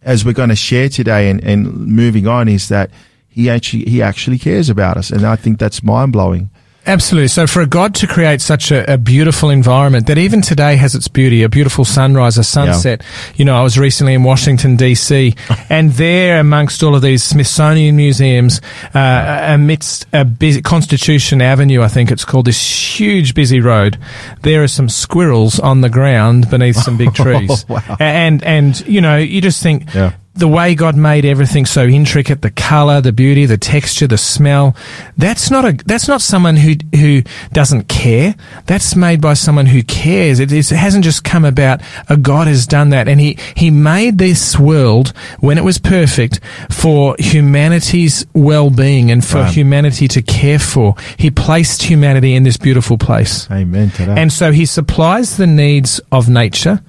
as 0.03 0.25
we're 0.25 0.33
going 0.33 0.49
to 0.49 0.57
share 0.57 0.89
today 0.89 1.31
and, 1.31 1.43
and 1.43 1.87
moving 1.87 2.27
on 2.27 2.49
is 2.49 2.69
that 2.69 2.91
he 3.29 3.51
actually 3.51 3.85
he 3.85 4.01
actually 4.01 4.39
cares 4.39 4.71
about 4.71 4.97
us 4.97 5.11
and 5.11 5.25
I 5.27 5.37
think 5.37 5.59
that's 5.59 5.83
mind 5.83 6.13
blowing. 6.13 6.51
Absolutely. 6.89 7.29
So 7.29 7.47
for 7.47 7.61
a 7.61 7.67
God 7.67 7.95
to 7.97 8.07
create 8.07 8.41
such 8.41 8.71
a, 8.71 8.95
a 8.95 8.97
beautiful 8.97 9.51
environment 9.51 10.07
that 10.07 10.17
even 10.17 10.41
today 10.41 10.77
has 10.77 10.95
its 10.95 11.07
beauty, 11.07 11.43
a 11.43 11.49
beautiful 11.49 11.85
sunrise, 11.85 12.39
a 12.39 12.45
sunset. 12.45 13.03
You 13.37 13.45
know, 13.45 13.55
I 13.55 13.63
was 13.63 13.79
recently 13.79 14.15
in 14.15 14.23
Washington 14.23 14.79
DC 14.79 15.37
and 15.71 15.93
there 15.93 16.41
amongst 16.41 16.83
all 16.83 16.95
of 16.95 17.03
these 17.03 17.23
Smithsonian 17.23 17.95
museums, 17.97 18.63
uh, 18.95 19.41
amidst 19.49 20.07
a 20.15 20.25
busy 20.25 20.63
Constitution 20.63 21.43
Avenue, 21.43 21.83
I 21.83 21.89
think 21.89 22.11
it's 22.11 22.25
called 22.25 22.47
this 22.47 22.99
huge 22.99 23.35
busy 23.35 23.61
road, 23.61 23.99
there 24.41 24.63
are 24.63 24.69
some 24.69 24.89
squirrels 24.89 25.61
on 25.61 25.83
the 25.83 25.91
ground 25.91 26.49
beneath 26.49 26.77
some 26.77 26.97
big 26.97 27.13
trees. 27.15 27.69
Wow. 27.69 27.99
And, 28.01 28.43
and, 28.43 28.81
you 28.89 29.03
know, 29.03 29.19
you 29.19 29.43
just 29.43 29.63
think, 29.63 29.93
Yeah. 29.95 30.15
The 30.39 30.49
way 30.49 30.75
God 30.75 30.97
made 30.97 31.25
everything 31.25 31.67
so 31.67 31.85
intricate, 31.85 32.43
the 32.43 32.51
color, 32.51 33.01
the 33.01 33.13
beauty, 33.13 33.45
the 33.47 33.59
texture, 33.59 34.07
the 34.07 34.17
smell, 34.19 34.75
that's 35.17 35.51
not 35.51 35.65
a, 35.65 35.73
that's 35.85 36.09
not 36.09 36.21
someone 36.21 36.57
who, 36.57 36.75
who 36.97 37.23
doesn't 37.53 37.89
care. 37.89 38.35
That's 38.67 38.95
made 38.97 39.21
by 39.21 39.35
someone 39.35 39.67
who 39.67 39.83
cares. 39.83 40.41
It, 40.41 40.53
is, 40.53 40.71
it 40.73 40.77
hasn't 40.77 41.05
just 41.05 41.25
come 41.25 41.45
about, 41.45 41.81
a 42.09 42.17
God 42.17 42.47
has 42.47 42.67
done 42.67 42.91
that. 42.91 43.09
And 43.09 43.21
he, 43.21 43.39
he 43.57 43.71
made 43.71 44.19
this 44.19 44.59
world 44.59 45.09
when 45.41 45.59
it 45.59 45.65
was 45.65 45.79
perfect 45.79 46.41
for 46.71 47.17
humanity's 47.19 48.27
well-being 48.35 49.11
and 49.11 49.25
for 49.25 49.39
Right. 49.39 49.55
humanity 49.55 50.09
to 50.09 50.23
care 50.23 50.59
for. 50.59 50.95
He 51.17 51.31
placed 51.31 51.83
humanity 51.83 52.35
in 52.35 52.43
this 52.43 52.57
beautiful 52.57 52.99
place. 52.99 53.49
Amen 53.51 53.91
to 53.93 54.07
that. 54.07 54.19
And 54.19 54.33
so 54.33 54.53
he 54.53 54.67
supplies 54.67 55.37
the 55.37 55.47
needs 55.47 56.01
of 56.11 56.29
nature 56.29 56.81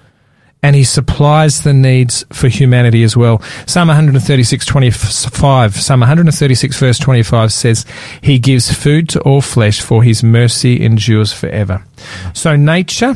and 0.61 0.75
he 0.75 0.83
supplies 0.83 1.61
the 1.63 1.73
needs 1.73 2.25
for 2.33 2.49
humanity 2.49 3.03
as 3.03 3.15
well. 3.15 3.41
Psalm 3.65 3.87
136, 3.87 4.65
25, 4.65 5.75
Psalm 5.75 5.99
136 6.01 6.77
verse 6.77 6.99
25 6.99 7.53
says, 7.53 7.85
He 8.21 8.39
gives 8.39 8.71
food 8.71 9.07
to 9.09 9.21
all 9.21 9.41
flesh 9.41 9.81
for 9.81 10.03
his 10.03 10.23
mercy 10.23 10.83
endures 10.83 11.31
forever. 11.31 11.85
So 12.33 12.55
nature 12.55 13.15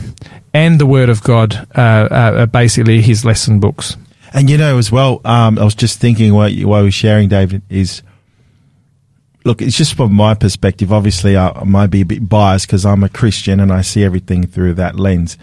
and 0.54 0.80
the 0.80 0.86
word 0.86 1.10
of 1.10 1.22
God 1.24 1.68
uh, 1.76 2.08
are 2.12 2.48
basically 2.48 3.02
his 3.02 3.26
lesson 3.26 3.60
books. 3.60 3.98
And 4.34 4.50
you 4.50 4.58
know, 4.58 4.78
as 4.78 4.92
well, 4.92 5.22
um, 5.26 5.60
I 5.60 5.64
was 5.64 5.76
just 5.76 6.00
thinking 6.00 6.34
while 6.34 6.50
you, 6.50 6.68
while 6.68 6.82
we 6.82 6.88
were 6.88 6.92
sharing, 6.92 7.30
David, 7.30 7.62
is 7.70 8.02
look, 9.46 9.62
it's 9.62 9.78
just 9.78 9.96
from 9.96 10.14
my 10.14 10.34
perspective. 10.34 10.92
Obviously, 10.92 11.38
I 11.38 11.64
might 11.66 11.88
be 11.88 12.02
a 12.02 12.06
bit 12.06 12.28
biased 12.28 12.68
because 12.68 12.86
I'm 12.86 13.04
a 13.04 13.10
Christian 13.10 13.60
and 13.60 13.72
I 13.72 13.82
see 13.82 14.04
everything 14.04 14.48
through 14.48 14.76
that 14.76 14.96
lens. 14.96 15.38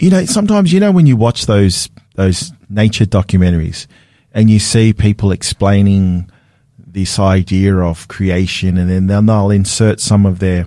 You 0.00 0.10
know, 0.10 0.24
sometimes 0.24 0.72
you 0.72 0.80
know 0.80 0.92
when 0.92 1.06
you 1.06 1.16
watch 1.16 1.46
those 1.46 1.88
those 2.14 2.52
nature 2.68 3.04
documentaries 3.04 3.86
and 4.32 4.50
you 4.50 4.58
see 4.58 4.92
people 4.92 5.30
explaining 5.30 6.30
this 6.78 7.18
idea 7.18 7.76
of 7.76 8.08
creation, 8.08 8.76
and 8.78 8.90
then 8.90 9.06
they'll, 9.06 9.22
they'll 9.22 9.50
insert 9.50 10.00
some 10.00 10.26
of 10.26 10.38
their 10.38 10.66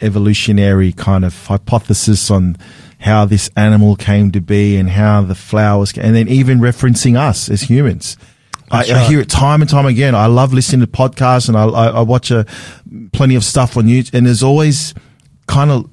evolutionary 0.00 0.92
kind 0.92 1.24
of 1.24 1.46
hypothesis 1.46 2.30
on 2.30 2.56
how 3.00 3.24
this 3.24 3.50
animal 3.56 3.96
came 3.96 4.30
to 4.32 4.40
be 4.40 4.76
and 4.76 4.90
how 4.90 5.22
the 5.22 5.34
flowers, 5.34 5.92
ca- 5.92 6.02
and 6.02 6.14
then 6.14 6.28
even 6.28 6.58
referencing 6.58 7.18
us 7.18 7.48
as 7.48 7.62
humans. 7.62 8.16
I, 8.70 8.78
That's 8.78 8.90
I 8.90 9.04
hear 9.04 9.20
it 9.20 9.28
time 9.28 9.60
and 9.60 9.70
time 9.70 9.86
again. 9.86 10.14
I 10.14 10.26
love 10.26 10.52
listening 10.52 10.80
to 10.80 10.86
podcasts 10.86 11.48
and 11.48 11.56
I, 11.56 11.64
I, 11.64 11.86
I 11.88 12.00
watch 12.00 12.30
a, 12.30 12.46
plenty 13.12 13.34
of 13.34 13.44
stuff 13.44 13.76
on 13.76 13.84
YouTube, 13.84 14.14
and 14.14 14.26
there's 14.26 14.42
always 14.42 14.94
kind 15.46 15.70
of 15.70 15.90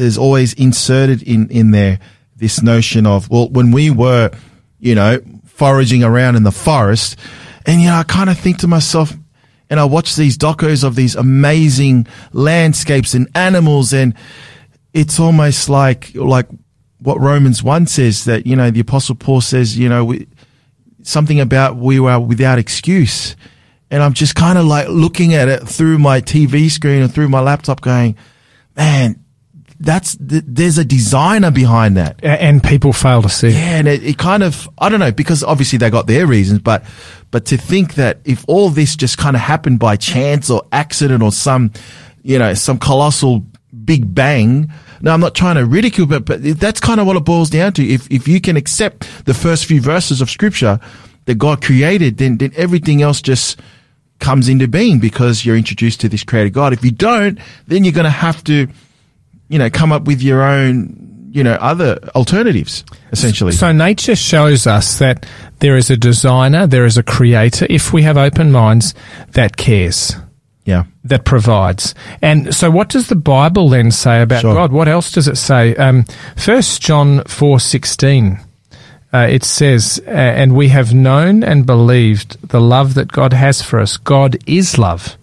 there's 0.00 0.18
always 0.18 0.54
inserted 0.54 1.22
in 1.22 1.48
in 1.50 1.70
there 1.70 2.00
this 2.36 2.62
notion 2.62 3.06
of 3.06 3.30
well, 3.30 3.48
when 3.50 3.70
we 3.70 3.90
were, 3.90 4.30
you 4.78 4.94
know, 4.94 5.20
foraging 5.44 6.02
around 6.02 6.36
in 6.36 6.42
the 6.42 6.52
forest, 6.52 7.16
and 7.66 7.80
you 7.80 7.88
know, 7.88 7.96
I 7.96 8.02
kind 8.02 8.30
of 8.30 8.38
think 8.38 8.58
to 8.58 8.66
myself, 8.66 9.12
and 9.68 9.78
I 9.78 9.84
watch 9.84 10.16
these 10.16 10.38
docos 10.38 10.82
of 10.82 10.96
these 10.96 11.14
amazing 11.14 12.06
landscapes 12.32 13.14
and 13.14 13.28
animals, 13.34 13.92
and 13.92 14.14
it's 14.94 15.20
almost 15.20 15.68
like 15.68 16.14
like 16.14 16.48
what 17.00 17.20
Romans 17.20 17.62
one 17.62 17.86
says 17.86 18.24
that 18.24 18.46
you 18.46 18.56
know 18.56 18.70
the 18.70 18.80
Apostle 18.80 19.14
Paul 19.14 19.42
says, 19.42 19.78
you 19.78 19.88
know, 19.88 20.06
we, 20.06 20.26
something 21.02 21.40
about 21.40 21.76
we 21.76 22.00
were 22.00 22.18
without 22.18 22.58
excuse. 22.58 23.36
And 23.92 24.04
I'm 24.04 24.14
just 24.14 24.36
kind 24.36 24.56
of 24.56 24.66
like 24.66 24.86
looking 24.88 25.34
at 25.34 25.48
it 25.48 25.68
through 25.68 25.98
my 25.98 26.20
TV 26.20 26.70
screen 26.70 27.02
and 27.02 27.12
through 27.12 27.28
my 27.28 27.40
laptop 27.40 27.80
going, 27.80 28.16
man, 28.76 29.24
that's, 29.80 30.16
th- 30.16 30.44
there's 30.46 30.76
a 30.76 30.84
designer 30.84 31.50
behind 31.50 31.96
that. 31.96 32.22
And 32.22 32.62
people 32.62 32.92
fail 32.92 33.22
to 33.22 33.28
see. 33.28 33.48
Yeah, 33.48 33.76
and 33.76 33.88
it, 33.88 34.04
it 34.04 34.18
kind 34.18 34.42
of 34.42 34.68
I 34.78 34.88
don't 34.88 35.00
know 35.00 35.10
because 35.10 35.42
obviously 35.42 35.78
they 35.78 35.88
got 35.88 36.06
their 36.06 36.26
reasons, 36.26 36.60
but 36.60 36.84
but 37.30 37.46
to 37.46 37.56
think 37.56 37.94
that 37.94 38.18
if 38.24 38.44
all 38.46 38.68
this 38.68 38.94
just 38.94 39.16
kind 39.16 39.34
of 39.34 39.42
happened 39.42 39.78
by 39.78 39.96
chance 39.96 40.50
or 40.50 40.62
accident 40.70 41.22
or 41.22 41.32
some 41.32 41.72
you 42.22 42.38
know 42.38 42.52
some 42.54 42.78
colossal 42.78 43.44
big 43.84 44.14
bang. 44.14 44.70
No, 45.02 45.12
I'm 45.12 45.20
not 45.20 45.34
trying 45.34 45.56
to 45.56 45.64
ridicule, 45.64 46.06
but 46.06 46.24
but 46.26 46.42
that's 46.42 46.80
kind 46.80 47.00
of 47.00 47.06
what 47.06 47.16
it 47.16 47.24
boils 47.24 47.50
down 47.50 47.72
to. 47.74 47.84
If 47.86 48.10
if 48.10 48.28
you 48.28 48.40
can 48.40 48.56
accept 48.56 49.08
the 49.24 49.34
first 49.34 49.64
few 49.64 49.80
verses 49.80 50.20
of 50.20 50.30
Scripture 50.30 50.78
that 51.24 51.36
God 51.36 51.62
created, 51.62 52.18
then 52.18 52.38
then 52.38 52.52
everything 52.54 53.00
else 53.00 53.22
just 53.22 53.58
comes 54.18 54.48
into 54.48 54.68
being 54.68 54.98
because 54.98 55.46
you're 55.46 55.56
introduced 55.56 56.00
to 56.02 56.08
this 56.08 56.22
creator 56.22 56.50
God. 56.50 56.74
If 56.74 56.84
you 56.84 56.90
don't, 56.90 57.38
then 57.66 57.84
you're 57.84 57.94
going 57.94 58.04
to 58.04 58.10
have 58.10 58.44
to 58.44 58.68
you 59.50 59.58
know 59.58 59.68
come 59.68 59.92
up 59.92 60.04
with 60.06 60.22
your 60.22 60.42
own 60.42 61.28
you 61.32 61.44
know 61.44 61.54
other 61.60 61.98
alternatives 62.14 62.84
essentially. 63.12 63.52
So 63.52 63.72
nature 63.72 64.16
shows 64.16 64.66
us 64.66 64.98
that 64.98 65.26
there 65.58 65.76
is 65.76 65.90
a 65.90 65.96
designer, 65.96 66.66
there 66.66 66.86
is 66.86 66.96
a 66.96 67.02
creator, 67.02 67.66
if 67.68 67.92
we 67.92 68.02
have 68.02 68.16
open 68.16 68.50
minds, 68.50 68.94
that 69.32 69.56
cares. 69.58 70.16
yeah. 70.64 70.84
that 71.04 71.24
provides. 71.24 71.94
And 72.22 72.54
so, 72.54 72.70
what 72.70 72.88
does 72.88 73.08
the 73.08 73.16
Bible 73.16 73.68
then 73.68 73.90
say 73.90 74.22
about 74.22 74.40
Sure. 74.42 74.54
God? 74.54 74.72
What 74.72 74.88
else 74.88 75.12
does 75.12 75.28
it 75.28 75.36
say? 75.36 75.74
Um, 75.76 76.04
First 76.36 76.80
John 76.82 77.22
four 77.24 77.60
sixteen. 77.60 78.38
Uh, 79.12 79.26
it 79.28 79.42
says, 79.44 80.00
"And 80.06 80.54
we 80.54 80.68
have 80.68 80.94
known 80.94 81.42
and 81.42 81.66
believed 81.66 82.36
the 82.48 82.60
love 82.60 82.94
that 82.94 83.10
God 83.10 83.32
has 83.32 83.60
for 83.60 83.80
us. 83.80 83.96
God 83.96 84.36
is 84.46 84.78
love, 84.78 85.16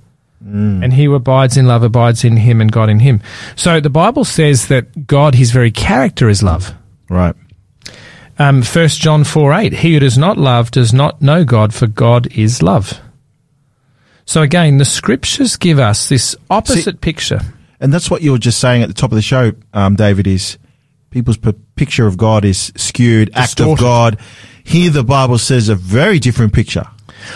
and 0.83 0.93
He 0.93 1.05
who 1.05 1.15
abides 1.15 1.57
in 1.57 1.67
love 1.67 1.83
abides 1.83 2.23
in 2.23 2.37
Him, 2.37 2.61
and 2.61 2.71
God 2.71 2.89
in 2.89 2.99
Him." 2.99 3.21
So 3.55 3.79
the 3.79 3.89
Bible 3.89 4.23
says 4.23 4.67
that 4.67 5.07
God, 5.07 5.35
His 5.35 5.51
very 5.51 5.71
character, 5.71 6.29
is 6.29 6.41
love. 6.41 6.73
Right. 7.09 7.35
Um, 8.39 8.61
1 8.61 8.87
John 8.89 9.23
4 9.23 9.53
8, 9.53 9.73
he 9.73 9.93
who 9.95 9.99
does 9.99 10.17
not 10.17 10.37
love 10.37 10.69
does 10.69 10.93
not 10.93 11.21
know 11.21 11.43
God, 11.43 11.73
for 11.73 11.87
God 11.87 12.27
is 12.37 12.61
love. 12.61 12.99
So 14.25 14.41
again, 14.41 14.77
the 14.77 14.85
scriptures 14.85 15.55
give 15.55 15.79
us 15.79 16.09
this 16.09 16.35
opposite 16.49 17.01
picture. 17.01 17.39
And 17.79 17.93
that's 17.93 18.11
what 18.11 18.21
you 18.21 18.31
were 18.31 18.37
just 18.37 18.59
saying 18.59 18.83
at 18.83 18.89
the 18.89 18.93
top 18.93 19.11
of 19.11 19.15
the 19.15 19.21
show, 19.21 19.53
um, 19.73 19.95
David, 19.95 20.27
is 20.27 20.57
people's 21.09 21.37
picture 21.75 22.05
of 22.05 22.17
God 22.17 22.45
is 22.45 22.71
skewed, 22.75 23.31
act 23.33 23.59
of 23.61 23.79
God. 23.79 24.19
Here 24.63 24.91
the 24.91 25.03
Bible 25.03 25.37
says 25.37 25.69
a 25.69 25.75
very 25.75 26.19
different 26.19 26.53
picture. 26.53 26.85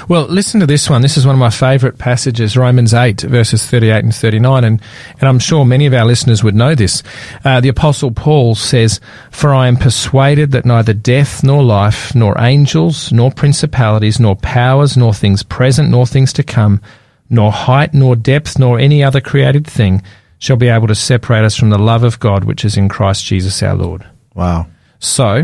Well, 0.08 0.24
listen 0.24 0.60
to 0.60 0.66
this 0.66 0.90
one. 0.90 1.02
This 1.02 1.18
is 1.18 1.26
one 1.26 1.36
of 1.36 1.40
my 1.40 1.50
favourite 1.50 1.98
passages, 1.98 2.58
Romans 2.58 2.94
8, 2.94 3.22
verses 3.22 3.66
38 3.66 4.04
and 4.04 4.16
39, 4.16 4.64
and, 4.64 4.82
and 5.20 5.30
I'm 5.30 5.40
sure 5.40 5.66
many 5.66 5.86
of 5.86 5.94
our 5.94 6.06
listeners 6.06 6.44
would 6.44 6.56
know 6.56 6.76
this. 6.76 7.04
Uh, 7.44 7.62
the 7.62 7.70
Apostle 7.70 8.12
Paul 8.12 8.56
says, 8.56 9.00
For 9.32 9.54
I 9.54 9.68
am 9.68 9.78
persuaded 9.78 10.52
that 10.52 10.66
neither 10.66 10.94
death 10.94 11.44
nor 11.44 11.64
life, 11.64 12.14
nor 12.16 12.40
angels, 12.40 13.12
nor 13.12 13.32
principalities, 13.32 14.20
nor 14.20 14.36
powers, 14.36 14.98
nor 14.98 15.14
things 15.14 15.44
present, 15.44 15.90
nor 15.90 16.06
things 16.06 16.34
to 16.34 16.44
come, 16.44 16.82
nor 17.30 17.52
height, 17.52 17.94
nor 17.94 18.16
depth, 18.16 18.60
nor 18.60 18.80
any 18.80 19.04
other 19.04 19.22
created 19.22 19.66
thing 19.68 20.02
shall 20.40 20.58
be 20.58 20.68
able 20.68 20.88
to 20.88 20.96
separate 20.96 21.46
us 21.46 21.56
from 21.56 21.70
the 21.70 21.78
love 21.78 22.04
of 22.04 22.20
God 22.20 22.44
which 22.44 22.66
is 22.66 22.76
in 22.76 22.90
Christ 22.90 23.26
Jesus 23.26 23.62
our 23.62 23.76
Lord. 23.76 24.06
Wow. 24.34 24.68
So, 25.00 25.44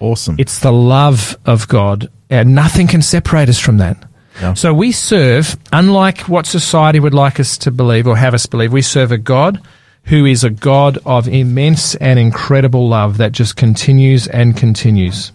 Awesome. 0.00 0.36
it's 0.38 0.60
the 0.60 0.72
love 0.72 1.36
of 1.44 1.68
God, 1.68 2.10
and 2.28 2.54
nothing 2.54 2.86
can 2.86 3.02
separate 3.02 3.48
us 3.48 3.58
from 3.58 3.78
that. 3.78 4.02
Yeah. 4.40 4.54
So 4.54 4.72
we 4.72 4.92
serve, 4.92 5.56
unlike 5.72 6.22
what 6.22 6.46
society 6.46 6.98
would 6.98 7.14
like 7.14 7.38
us 7.38 7.58
to 7.58 7.70
believe 7.70 8.06
or 8.06 8.16
have 8.16 8.32
us 8.32 8.46
believe, 8.46 8.72
we 8.72 8.82
serve 8.82 9.12
a 9.12 9.18
God 9.18 9.60
who 10.04 10.24
is 10.24 10.44
a 10.44 10.50
God 10.50 10.98
of 11.04 11.28
immense 11.28 11.94
and 11.96 12.18
incredible 12.18 12.88
love 12.88 13.18
that 13.18 13.32
just 13.32 13.56
continues 13.56 14.26
and 14.26 14.56
continues. 14.56 15.32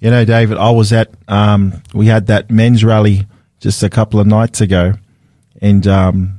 You 0.00 0.10
know, 0.10 0.24
David, 0.24 0.56
I 0.56 0.70
was 0.70 0.92
at, 0.92 1.10
um, 1.26 1.82
we 1.92 2.06
had 2.06 2.28
that 2.28 2.50
men's 2.50 2.84
rally 2.84 3.26
just 3.60 3.82
a 3.82 3.90
couple 3.90 4.20
of 4.20 4.26
nights 4.26 4.60
ago, 4.60 4.94
and 5.60 5.86
um, 5.86 6.37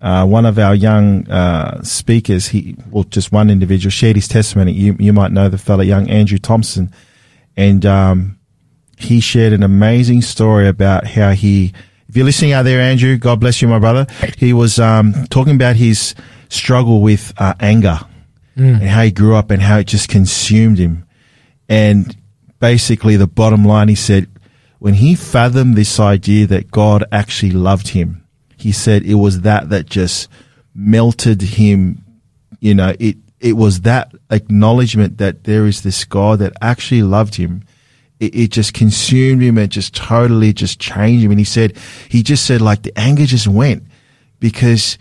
uh, 0.00 0.26
one 0.26 0.46
of 0.46 0.58
our 0.58 0.74
young 0.74 1.28
uh, 1.28 1.82
speakers, 1.82 2.48
he, 2.48 2.76
well, 2.90 3.04
just 3.04 3.32
one 3.32 3.50
individual, 3.50 3.90
shared 3.90 4.16
his 4.16 4.28
testimony. 4.28 4.72
You, 4.72 4.96
you 4.98 5.12
might 5.12 5.32
know 5.32 5.48
the 5.48 5.58
fellow, 5.58 5.82
young 5.82 6.08
Andrew 6.08 6.38
Thompson, 6.38 6.92
and 7.56 7.84
um, 7.84 8.38
he 8.96 9.20
shared 9.20 9.52
an 9.52 9.62
amazing 9.62 10.22
story 10.22 10.68
about 10.68 11.06
how 11.06 11.32
he. 11.32 11.72
If 12.08 12.16
you're 12.16 12.24
listening 12.24 12.52
out 12.52 12.62
there, 12.62 12.80
Andrew, 12.80 13.18
God 13.18 13.40
bless 13.40 13.60
you, 13.60 13.68
my 13.68 13.78
brother. 13.78 14.06
He 14.38 14.52
was 14.52 14.78
um, 14.78 15.26
talking 15.30 15.54
about 15.54 15.76
his 15.76 16.14
struggle 16.48 17.02
with 17.02 17.34
uh, 17.36 17.54
anger 17.60 18.00
and 18.56 18.82
how 18.82 19.02
he 19.02 19.10
grew 19.10 19.36
up 19.36 19.50
and 19.50 19.60
how 19.60 19.78
it 19.78 19.86
just 19.86 20.08
consumed 20.08 20.78
him. 20.78 21.06
And 21.68 22.16
basically, 22.60 23.16
the 23.16 23.26
bottom 23.26 23.64
line, 23.64 23.88
he 23.88 23.94
said, 23.94 24.26
when 24.78 24.94
he 24.94 25.14
fathomed 25.14 25.76
this 25.76 26.00
idea 26.00 26.46
that 26.46 26.70
God 26.70 27.04
actually 27.12 27.52
loved 27.52 27.88
him, 27.88 28.24
he 28.58 28.72
said 28.72 29.04
it 29.04 29.14
was 29.14 29.42
that 29.42 29.70
that 29.70 29.86
just 29.86 30.28
melted 30.74 31.40
him. 31.42 32.04
You 32.60 32.74
know, 32.74 32.94
it, 32.98 33.16
it 33.40 33.52
was 33.52 33.82
that 33.82 34.12
acknowledgement 34.30 35.18
that 35.18 35.44
there 35.44 35.66
is 35.66 35.82
this 35.82 36.04
God 36.04 36.40
that 36.40 36.54
actually 36.60 37.02
loved 37.02 37.36
him. 37.36 37.64
It, 38.20 38.34
it 38.34 38.50
just 38.50 38.74
consumed 38.74 39.42
him 39.42 39.58
and 39.58 39.70
just 39.70 39.94
totally 39.94 40.52
just 40.52 40.80
changed 40.80 41.24
him. 41.24 41.30
And 41.30 41.40
he 41.40 41.44
said, 41.44 41.76
he 42.08 42.22
just 42.22 42.44
said 42.44 42.60
like 42.60 42.82
the 42.82 42.98
anger 42.98 43.26
just 43.26 43.46
went 43.46 43.84
because 44.40 44.98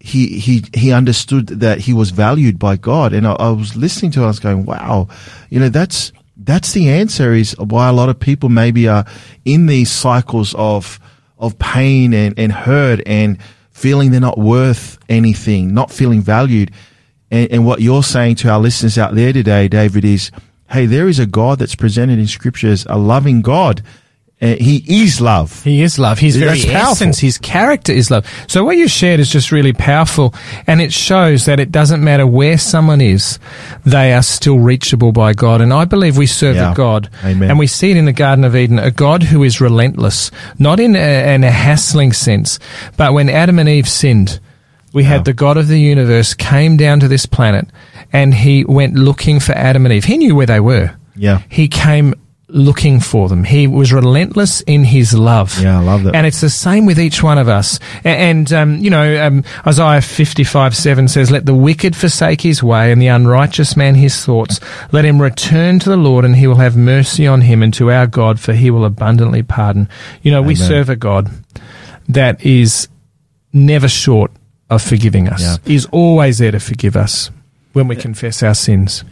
he 0.00 0.38
he 0.38 0.64
he 0.74 0.92
understood 0.92 1.48
that 1.48 1.78
he 1.78 1.92
was 1.92 2.10
valued 2.10 2.58
by 2.58 2.76
God. 2.76 3.12
And 3.12 3.26
I, 3.26 3.32
I 3.32 3.50
was 3.50 3.76
listening 3.76 4.10
to 4.12 4.20
it, 4.20 4.24
I 4.24 4.28
was 4.28 4.40
going, 4.40 4.64
wow, 4.64 5.08
you 5.50 5.58
know, 5.58 5.68
that's 5.68 6.12
that's 6.36 6.72
the 6.72 6.88
answer 6.88 7.32
is 7.32 7.56
why 7.58 7.88
a 7.88 7.92
lot 7.92 8.08
of 8.08 8.20
people 8.20 8.48
maybe 8.48 8.86
are 8.86 9.04
in 9.44 9.66
these 9.66 9.90
cycles 9.90 10.54
of 10.54 11.00
of 11.38 11.58
pain 11.58 12.12
and, 12.12 12.38
and 12.38 12.52
hurt 12.52 13.00
and 13.06 13.38
feeling 13.70 14.10
they're 14.10 14.20
not 14.20 14.38
worth 14.38 14.98
anything, 15.08 15.72
not 15.72 15.90
feeling 15.90 16.20
valued. 16.20 16.72
And, 17.30 17.50
and 17.50 17.66
what 17.66 17.80
you're 17.80 18.02
saying 18.02 18.36
to 18.36 18.50
our 18.50 18.58
listeners 18.58 18.98
out 18.98 19.14
there 19.14 19.32
today, 19.32 19.68
David, 19.68 20.04
is 20.04 20.30
hey, 20.70 20.86
there 20.86 21.08
is 21.08 21.18
a 21.18 21.26
God 21.26 21.58
that's 21.58 21.74
presented 21.74 22.18
in 22.18 22.26
scripture 22.26 22.68
as 22.68 22.86
a 22.90 22.98
loving 22.98 23.40
God. 23.40 23.82
Uh, 24.40 24.54
he 24.54 25.02
is 25.02 25.20
love. 25.20 25.64
He 25.64 25.82
is 25.82 25.98
love. 25.98 26.20
His 26.20 26.36
very 26.36 26.60
essence, 26.60 27.18
his 27.18 27.38
character 27.38 27.90
is 27.92 28.08
love. 28.08 28.24
So 28.46 28.64
what 28.64 28.76
you 28.76 28.86
shared 28.86 29.18
is 29.18 29.28
just 29.30 29.50
really 29.50 29.72
powerful, 29.72 30.32
and 30.66 30.80
it 30.80 30.92
shows 30.92 31.46
that 31.46 31.58
it 31.58 31.72
doesn't 31.72 32.04
matter 32.04 32.24
where 32.24 32.56
someone 32.56 33.00
is, 33.00 33.40
they 33.84 34.12
are 34.12 34.22
still 34.22 34.60
reachable 34.60 35.10
by 35.10 35.32
God. 35.32 35.60
And 35.60 35.72
I 35.72 35.86
believe 35.86 36.16
we 36.16 36.26
serve 36.26 36.54
Yeah. 36.54 36.70
a 36.70 36.74
God, 36.76 37.10
Amen. 37.24 37.50
and 37.50 37.58
we 37.58 37.66
see 37.66 37.90
it 37.90 37.96
in 37.96 38.04
the 38.04 38.12
Garden 38.12 38.44
of 38.44 38.54
Eden, 38.54 38.78
a 38.78 38.92
God 38.92 39.24
who 39.24 39.42
is 39.42 39.60
relentless, 39.60 40.30
not 40.56 40.78
in 40.78 40.94
a, 40.94 41.34
in 41.34 41.42
a 41.42 41.50
hassling 41.50 42.12
sense, 42.12 42.60
but 42.96 43.12
when 43.12 43.28
Adam 43.28 43.58
and 43.58 43.68
Eve 43.68 43.88
sinned, 43.88 44.38
we 44.92 45.02
Yeah. 45.02 45.08
had 45.08 45.24
the 45.24 45.32
God 45.34 45.56
of 45.56 45.66
the 45.66 45.80
universe 45.80 46.32
came 46.34 46.76
down 46.76 47.00
to 47.00 47.08
this 47.08 47.26
planet, 47.26 47.66
and 48.12 48.32
he 48.32 48.64
went 48.64 48.94
looking 48.94 49.40
for 49.40 49.52
Adam 49.52 49.84
and 49.84 49.92
Eve. 49.92 50.04
He 50.04 50.16
knew 50.16 50.36
where 50.36 50.46
they 50.46 50.60
were. 50.60 50.92
Yeah. 51.16 51.40
He 51.48 51.66
came 51.66 52.14
looking 52.48 52.98
for 52.98 53.28
them. 53.28 53.44
He 53.44 53.66
was 53.66 53.92
relentless 53.92 54.62
in 54.62 54.84
his 54.84 55.12
love. 55.12 55.60
Yeah, 55.60 55.80
I 55.80 55.82
love 55.82 56.04
that. 56.04 56.14
And 56.14 56.26
it's 56.26 56.40
the 56.40 56.48
same 56.48 56.86
with 56.86 56.98
each 56.98 57.22
one 57.22 57.36
of 57.36 57.48
us. 57.48 57.78
And, 58.04 58.50
um, 58.52 58.78
you 58.78 58.90
know, 58.90 59.26
um, 59.26 59.44
Isaiah 59.66 60.00
55 60.00 60.74
7 60.74 61.08
says, 61.08 61.30
Let 61.30 61.46
the 61.46 61.54
wicked 61.54 61.94
forsake 61.94 62.40
his 62.40 62.62
way 62.62 62.90
and 62.90 63.00
the 63.02 63.08
unrighteous 63.08 63.76
man 63.76 63.94
his 63.94 64.24
thoughts. 64.24 64.60
Let 64.92 65.04
him 65.04 65.20
return 65.20 65.78
to 65.80 65.90
the 65.90 65.96
Lord 65.96 66.24
and 66.24 66.36
he 66.36 66.46
will 66.46 66.56
have 66.56 66.76
mercy 66.76 67.26
on 67.26 67.42
him 67.42 67.62
and 67.62 67.72
to 67.74 67.90
our 67.90 68.06
God, 68.06 68.40
for 68.40 68.54
he 68.54 68.70
will 68.70 68.84
abundantly 68.84 69.42
pardon. 69.42 69.88
You 70.22 70.32
know, 70.32 70.42
we 70.42 70.54
serve 70.54 70.88
a 70.88 70.96
God 70.96 71.30
that 72.08 72.44
is 72.44 72.88
never 73.52 73.88
short 73.88 74.30
of 74.70 74.82
forgiving 74.82 75.28
us. 75.28 75.42
Yeah. 75.42 75.56
He's 75.64 75.86
always 75.86 76.38
there 76.38 76.50
to 76.50 76.60
forgive 76.60 76.96
us 76.96 77.30
when 77.74 77.88
we 77.88 77.96
confess 77.96 78.42
our 78.42 78.54
sins. 78.54 79.04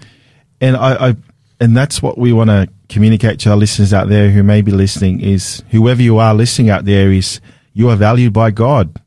and 0.61 0.77
I, 0.77 1.09
I 1.11 1.17
and 1.61 1.77
that's 1.77 2.03
what 2.03 2.19
we 2.19 2.33
want 2.33 2.51
to 2.51 2.69
communicate 2.89 3.41
to 3.41 3.51
our 3.51 3.57
listeners 3.57 3.93
out 3.93 4.09
there 4.09 4.31
who 4.31 4.43
may 4.43 4.63
be 4.63 4.73
listening 4.73 5.21
is 5.21 5.63
whoever 5.71 6.03
you 6.03 6.19
are 6.19 6.35
listening 6.35 6.71
out 6.71 6.85
there 6.85 7.11
is 7.13 7.41
you 7.73 7.91
are 7.91 7.97
valued 7.97 8.33
by 8.33 8.51
God. 8.51 9.01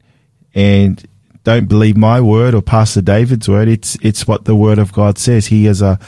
And 0.53 1.03
don't 1.43 1.67
believe 1.67 1.97
my 1.97 2.21
word 2.21 2.53
or 2.53 2.61
Pastor 2.61 3.01
David's 3.01 3.47
word. 3.47 3.67
It's 3.67 3.97
it's 4.01 4.27
what 4.27 4.45
the 4.45 4.55
word 4.55 4.80
of 4.80 4.91
God 4.91 5.17
says. 5.17 5.47
He 5.47 5.65
is 5.65 5.82
a 5.82 5.99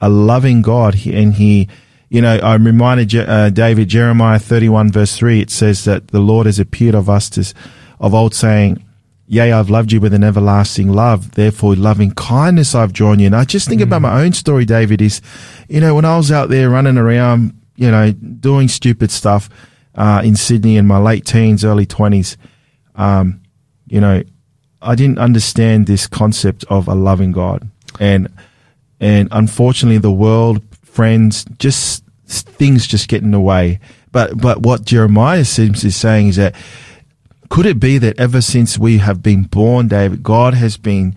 a 0.00 0.08
loving 0.08 0.62
God. 0.62 0.94
And 1.06 1.34
he 1.34 1.68
you 2.08 2.20
know 2.20 2.40
I'm 2.42 2.64
reminded 2.64 3.14
uh, 3.14 3.50
David 3.50 3.88
Jeremiah 3.88 4.38
31 4.38 4.92
verse 4.92 5.16
3 5.16 5.40
it 5.40 5.50
says 5.50 5.84
that 5.84 6.08
the 6.08 6.20
Lord 6.20 6.46
has 6.46 6.58
appeared 6.58 6.94
of 6.94 7.08
us 7.08 7.30
to, 7.30 7.54
of 8.00 8.14
old 8.14 8.34
saying 8.34 8.84
Yea, 9.26 9.52
I've 9.52 9.70
loved 9.70 9.92
you 9.92 10.00
with 10.00 10.12
an 10.12 10.24
everlasting 10.24 10.92
love. 10.92 11.32
Therefore, 11.32 11.74
loving 11.74 12.10
kindness 12.12 12.74
I've 12.74 12.92
drawn 12.92 13.18
you. 13.18 13.26
And 13.26 13.36
I 13.36 13.44
just 13.44 13.68
think 13.68 13.80
about 13.80 14.02
my 14.02 14.22
own 14.22 14.32
story, 14.32 14.64
David, 14.64 15.00
is, 15.00 15.22
you 15.68 15.80
know, 15.80 15.94
when 15.94 16.04
I 16.04 16.16
was 16.16 16.30
out 16.30 16.50
there 16.50 16.68
running 16.68 16.98
around, 16.98 17.58
you 17.76 17.90
know, 17.90 18.12
doing 18.12 18.68
stupid 18.68 19.10
stuff, 19.10 19.48
uh, 19.94 20.20
in 20.24 20.36
Sydney 20.36 20.76
in 20.76 20.86
my 20.86 20.98
late 20.98 21.24
teens, 21.24 21.64
early 21.64 21.86
twenties, 21.86 22.36
um, 22.96 23.40
you 23.86 24.00
know, 24.00 24.22
I 24.82 24.94
didn't 24.96 25.18
understand 25.18 25.86
this 25.86 26.06
concept 26.06 26.64
of 26.68 26.88
a 26.88 26.94
loving 26.94 27.32
God. 27.32 27.70
And, 28.00 28.28
and 29.00 29.28
unfortunately 29.30 29.98
the 29.98 30.10
world, 30.10 30.62
friends, 30.82 31.46
just 31.58 32.04
things 32.26 32.86
just 32.86 33.08
get 33.08 33.22
in 33.22 33.30
the 33.30 33.40
way. 33.40 33.78
But, 34.10 34.38
but 34.38 34.60
what 34.60 34.84
Jeremiah 34.84 35.44
seems 35.44 35.82
be 35.82 35.90
saying 35.90 36.28
is 36.28 36.36
that 36.36 36.54
could 37.52 37.66
it 37.66 37.78
be 37.78 37.98
that 37.98 38.18
ever 38.18 38.40
since 38.40 38.78
we 38.78 38.96
have 38.96 39.22
been 39.22 39.42
born, 39.42 39.86
David, 39.88 40.22
God 40.22 40.54
has 40.54 40.78
been 40.78 41.14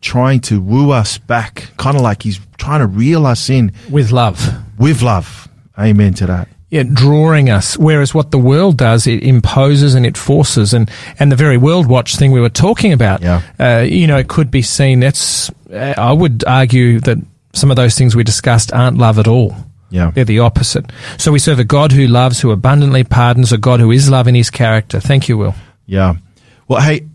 trying 0.00 0.40
to 0.40 0.58
woo 0.58 0.90
us 0.90 1.18
back, 1.18 1.70
kind 1.76 1.96
of 1.96 2.02
like 2.02 2.22
He's 2.22 2.40
trying 2.56 2.80
to 2.80 2.86
reel 2.86 3.26
us 3.26 3.50
in 3.50 3.72
With 3.90 4.10
love. 4.10 4.40
with 4.78 5.02
love? 5.02 5.48
Amen 5.78 6.14
to 6.14 6.26
that. 6.26 6.48
yeah, 6.70 6.84
drawing 6.84 7.50
us. 7.50 7.76
Whereas 7.76 8.14
what 8.14 8.30
the 8.30 8.38
world 8.38 8.78
does, 8.78 9.06
it 9.06 9.22
imposes 9.22 9.94
and 9.94 10.06
it 10.06 10.16
forces, 10.16 10.72
and 10.72 10.90
and 11.18 11.30
the 11.30 11.36
very 11.36 11.58
world 11.58 11.86
watch 11.86 12.16
thing 12.16 12.32
we 12.32 12.40
were 12.40 12.48
talking 12.48 12.92
about. 12.94 13.20
Yeah. 13.20 13.42
Uh, 13.58 13.82
you 13.82 14.06
know, 14.06 14.16
it 14.16 14.28
could 14.28 14.50
be 14.50 14.62
seen. 14.62 15.00
That's 15.00 15.50
uh, 15.70 15.94
I 15.98 16.12
would 16.12 16.42
argue 16.46 17.00
that 17.00 17.18
some 17.52 17.70
of 17.70 17.76
those 17.76 17.96
things 17.98 18.16
we 18.16 18.24
discussed 18.24 18.72
aren't 18.72 18.96
love 18.96 19.18
at 19.18 19.28
all. 19.28 19.54
Yeah. 19.90 20.10
They're 20.10 20.24
the 20.24 20.38
opposite. 20.38 20.90
So 21.18 21.32
we 21.32 21.38
serve 21.38 21.58
a 21.58 21.64
God 21.64 21.92
who 21.92 22.06
loves, 22.06 22.40
who 22.40 22.50
abundantly 22.50 23.04
pardons, 23.04 23.52
a 23.52 23.58
God 23.58 23.80
who 23.80 23.90
is 23.90 24.08
love 24.08 24.28
in 24.28 24.34
His 24.34 24.50
character. 24.50 25.00
Thank 25.00 25.28
you, 25.28 25.36
Will. 25.36 25.54
Yeah. 25.86 26.14
Well, 26.68 26.80
hey, 26.80 27.06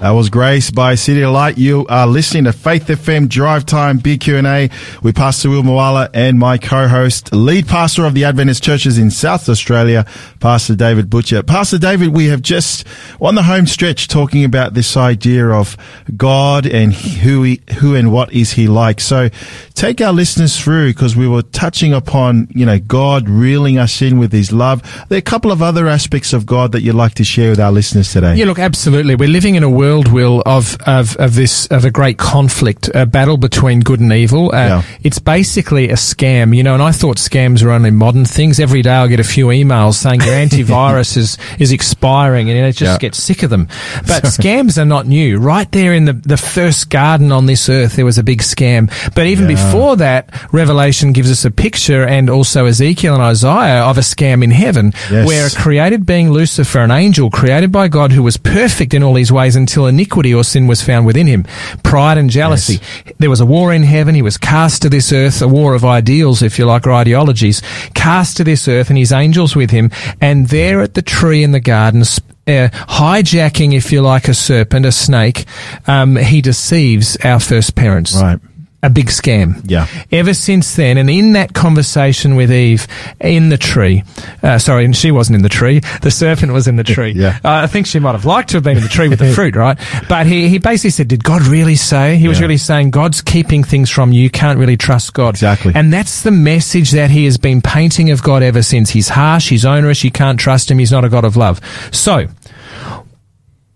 That 0.00 0.12
was 0.12 0.30
Grace 0.30 0.70
by 0.70 0.94
City 0.94 1.26
Light. 1.26 1.58
You 1.58 1.84
are 1.90 2.06
listening 2.06 2.44
to 2.44 2.54
Faith 2.54 2.86
FM 2.86 3.28
Drive 3.28 3.66
Time 3.66 3.98
Big 3.98 4.22
Q&A 4.22 4.70
with 5.02 5.14
Pastor 5.14 5.50
Will 5.50 5.62
Moala 5.62 6.08
and 6.14 6.38
my 6.38 6.56
co-host, 6.56 7.34
lead 7.34 7.68
pastor 7.68 8.06
of 8.06 8.14
the 8.14 8.24
Adventist 8.24 8.62
churches 8.62 8.96
in 8.96 9.10
South 9.10 9.46
Australia, 9.50 10.06
Pastor 10.40 10.74
David 10.74 11.10
Butcher. 11.10 11.42
Pastor 11.42 11.76
David, 11.76 12.14
we 12.14 12.28
have 12.28 12.40
just 12.40 12.86
on 13.20 13.34
the 13.34 13.42
home 13.42 13.66
stretch 13.66 14.08
talking 14.08 14.42
about 14.42 14.72
this 14.72 14.96
idea 14.96 15.46
of 15.50 15.76
God 16.16 16.64
and 16.66 16.94
who 16.94 17.42
he, 17.42 17.60
who 17.78 17.94
and 17.94 18.10
what 18.10 18.32
is 18.32 18.52
he 18.52 18.68
like. 18.68 19.00
So 19.00 19.28
take 19.74 20.00
our 20.00 20.14
listeners 20.14 20.58
through 20.58 20.94
because 20.94 21.14
we 21.14 21.28
were 21.28 21.42
touching 21.42 21.92
upon, 21.92 22.48
you 22.52 22.64
know, 22.64 22.78
God 22.78 23.28
reeling 23.28 23.76
us 23.76 24.00
in 24.00 24.18
with 24.18 24.32
his 24.32 24.50
love. 24.50 24.80
There 25.10 25.16
are 25.16 25.18
a 25.18 25.22
couple 25.22 25.52
of 25.52 25.60
other 25.60 25.88
aspects 25.88 26.32
of 26.32 26.46
God 26.46 26.72
that 26.72 26.80
you'd 26.80 26.94
like 26.94 27.16
to 27.16 27.24
share 27.24 27.50
with 27.50 27.60
our 27.60 27.70
listeners 27.70 28.10
today. 28.10 28.36
Yeah, 28.36 28.46
look, 28.46 28.58
absolutely. 28.58 29.14
We're 29.14 29.28
living 29.28 29.56
in 29.56 29.62
a 29.62 29.68
world, 29.68 29.89
Will, 29.98 30.42
of, 30.46 30.76
of, 30.86 31.16
of 31.16 31.34
this, 31.34 31.66
of 31.66 31.84
a 31.84 31.90
great 31.90 32.16
conflict, 32.18 32.88
a 32.94 33.06
battle 33.06 33.36
between 33.36 33.80
good 33.80 34.00
and 34.00 34.12
evil. 34.12 34.50
Uh, 34.54 34.66
Yeah. 34.70 34.82
It's 35.02 35.18
basically 35.18 35.90
a 35.90 35.94
scam, 35.94 36.56
you 36.56 36.62
know, 36.62 36.74
and 36.74 36.82
I 36.82 36.92
thought 36.92 37.16
scams 37.16 37.62
were 37.62 37.70
only 37.72 37.90
modern 37.90 38.24
things. 38.24 38.60
Every 38.60 38.82
day 38.82 38.90
I'll 38.90 39.08
get 39.08 39.20
a 39.20 39.24
few 39.24 39.46
emails 39.48 39.94
saying 39.94 40.20
your 40.20 40.34
antivirus 40.46 41.16
is, 41.16 41.38
is 41.58 41.72
expiring 41.72 42.48
and 42.50 42.64
I 42.64 42.70
just 42.70 42.82
Yeah. 42.82 42.98
get 42.98 43.14
sick 43.14 43.42
of 43.42 43.50
them. 43.50 43.66
But 44.06 44.24
scams 44.24 44.78
are 44.80 44.84
not 44.84 45.06
new. 45.06 45.38
Right 45.38 45.70
there 45.72 45.92
in 45.92 46.04
the, 46.04 46.12
the 46.12 46.36
first 46.36 46.90
garden 46.90 47.32
on 47.32 47.46
this 47.46 47.68
earth, 47.68 47.96
there 47.96 48.04
was 48.04 48.18
a 48.18 48.22
big 48.22 48.42
scam. 48.42 48.90
But 49.14 49.26
even 49.26 49.48
Yeah. 49.48 49.56
before 49.56 49.96
that, 49.96 50.30
Revelation 50.52 51.12
gives 51.12 51.30
us 51.30 51.44
a 51.44 51.50
picture 51.50 52.04
and 52.06 52.30
also 52.30 52.66
Ezekiel 52.66 53.14
and 53.14 53.22
Isaiah 53.22 53.82
of 53.84 53.98
a 53.98 54.02
scam 54.02 54.44
in 54.44 54.50
heaven 54.50 54.92
Yes. 55.10 55.26
where 55.26 55.46
a 55.46 55.50
created 55.50 56.06
being 56.06 56.30
Lucifer, 56.30 56.80
an 56.80 56.90
angel 56.90 57.30
created 57.30 57.72
by 57.72 57.88
God 57.88 58.12
who 58.12 58.22
was 58.22 58.36
perfect 58.36 58.94
in 58.94 59.02
all 59.02 59.14
his 59.14 59.32
ways 59.32 59.56
until 59.56 59.79
iniquity 59.86 60.34
or 60.34 60.44
sin 60.44 60.66
was 60.66 60.82
found 60.82 61.06
within 61.06 61.26
him. 61.26 61.44
Pride 61.82 62.18
and 62.18 62.30
jealousy. 62.30 62.80
There 63.18 63.30
was 63.30 63.40
a 63.40 63.46
war 63.46 63.72
in 63.72 63.82
heaven. 63.82 64.14
He 64.14 64.22
was 64.22 64.36
cast 64.36 64.82
to 64.82 64.88
this 64.88 65.12
earth, 65.12 65.42
a 65.42 65.48
war 65.48 65.74
of 65.74 65.84
ideals, 65.84 66.42
if 66.42 66.58
you 66.58 66.66
like, 66.66 66.86
or 66.86 66.92
ideologies, 66.92 67.62
cast 67.94 68.36
to 68.38 68.44
this 68.44 68.68
earth 68.68 68.88
and 68.90 68.98
his 68.98 69.12
angels 69.12 69.56
with 69.56 69.70
him. 69.70 69.90
And 70.20 70.48
there 70.48 70.80
at 70.80 70.94
the 70.94 71.02
tree 71.02 71.42
in 71.42 71.52
the 71.52 71.60
garden, 71.60 72.02
uh, 72.02 72.68
hijacking, 72.88 73.74
if 73.74 73.92
you 73.92 74.02
like, 74.02 74.28
a 74.28 74.34
serpent, 74.34 74.86
a 74.86 74.92
snake, 74.92 75.44
um, 75.86 76.16
he 76.16 76.40
deceives 76.40 77.16
our 77.24 77.40
first 77.40 77.74
parents 77.74 78.14
Right. 78.20 78.38
A 78.82 78.88
big 78.88 79.06
scam. 79.06 79.62
Yeah. 79.68 79.86
Ever 80.10 80.32
since 80.32 80.74
then, 80.76 80.96
and 80.96 81.10
in 81.10 81.32
that 81.32 81.52
conversation 81.52 82.34
with 82.34 82.50
Eve 82.50 82.86
in 83.20 83.50
the 83.50 83.58
tree, 83.58 84.04
uh, 84.42 84.58
sorry, 84.58 84.84
and 84.84 84.96
she 84.96 85.10
wasn't 85.10 85.36
in 85.36 85.42
the 85.42 85.48
tree. 85.48 85.80
The 86.00 86.10
serpent 86.10 86.52
was 86.52 86.66
in 86.66 86.76
the 86.76 86.84
tree. 86.84 87.12
Yeah. 87.12 87.38
Uh, 87.44 87.60
I 87.62 87.66
think 87.66 87.86
she 87.86 87.98
might 87.98 88.12
have 88.12 88.24
liked 88.24 88.50
to 88.50 88.56
have 88.56 88.64
been 88.64 88.78
in 88.78 88.82
the 88.82 88.88
tree 88.88 89.08
with 89.08 89.18
the 89.18 89.32
fruit, 89.32 89.54
right? 89.54 89.78
But 90.08 90.26
he, 90.26 90.48
he 90.48 90.58
basically 90.58 90.90
said, 90.90 91.08
did 91.08 91.22
God 91.22 91.42
really 91.42 91.76
say? 91.76 92.16
He 92.16 92.26
was 92.26 92.40
really 92.40 92.56
saying 92.56 92.90
God's 92.90 93.20
keeping 93.20 93.62
things 93.62 93.90
from 93.90 94.12
you. 94.12 94.22
You 94.22 94.30
can't 94.30 94.58
really 94.58 94.78
trust 94.78 95.12
God. 95.12 95.34
Exactly. 95.34 95.72
And 95.74 95.92
that's 95.92 96.22
the 96.22 96.30
message 96.30 96.92
that 96.92 97.10
he 97.10 97.26
has 97.26 97.36
been 97.36 97.60
painting 97.60 98.10
of 98.10 98.22
God 98.22 98.42
ever 98.42 98.62
since. 98.62 98.90
He's 98.90 99.10
harsh. 99.10 99.50
He's 99.50 99.66
onerous. 99.66 100.02
You 100.02 100.10
can't 100.10 100.40
trust 100.40 100.70
him. 100.70 100.78
He's 100.78 100.92
not 100.92 101.04
a 101.04 101.10
God 101.10 101.24
of 101.24 101.36
love. 101.36 101.60
So, 101.92 102.26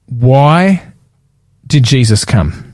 why 0.07 0.83
did 1.67 1.85
Jesus 1.85 2.25
come? 2.25 2.74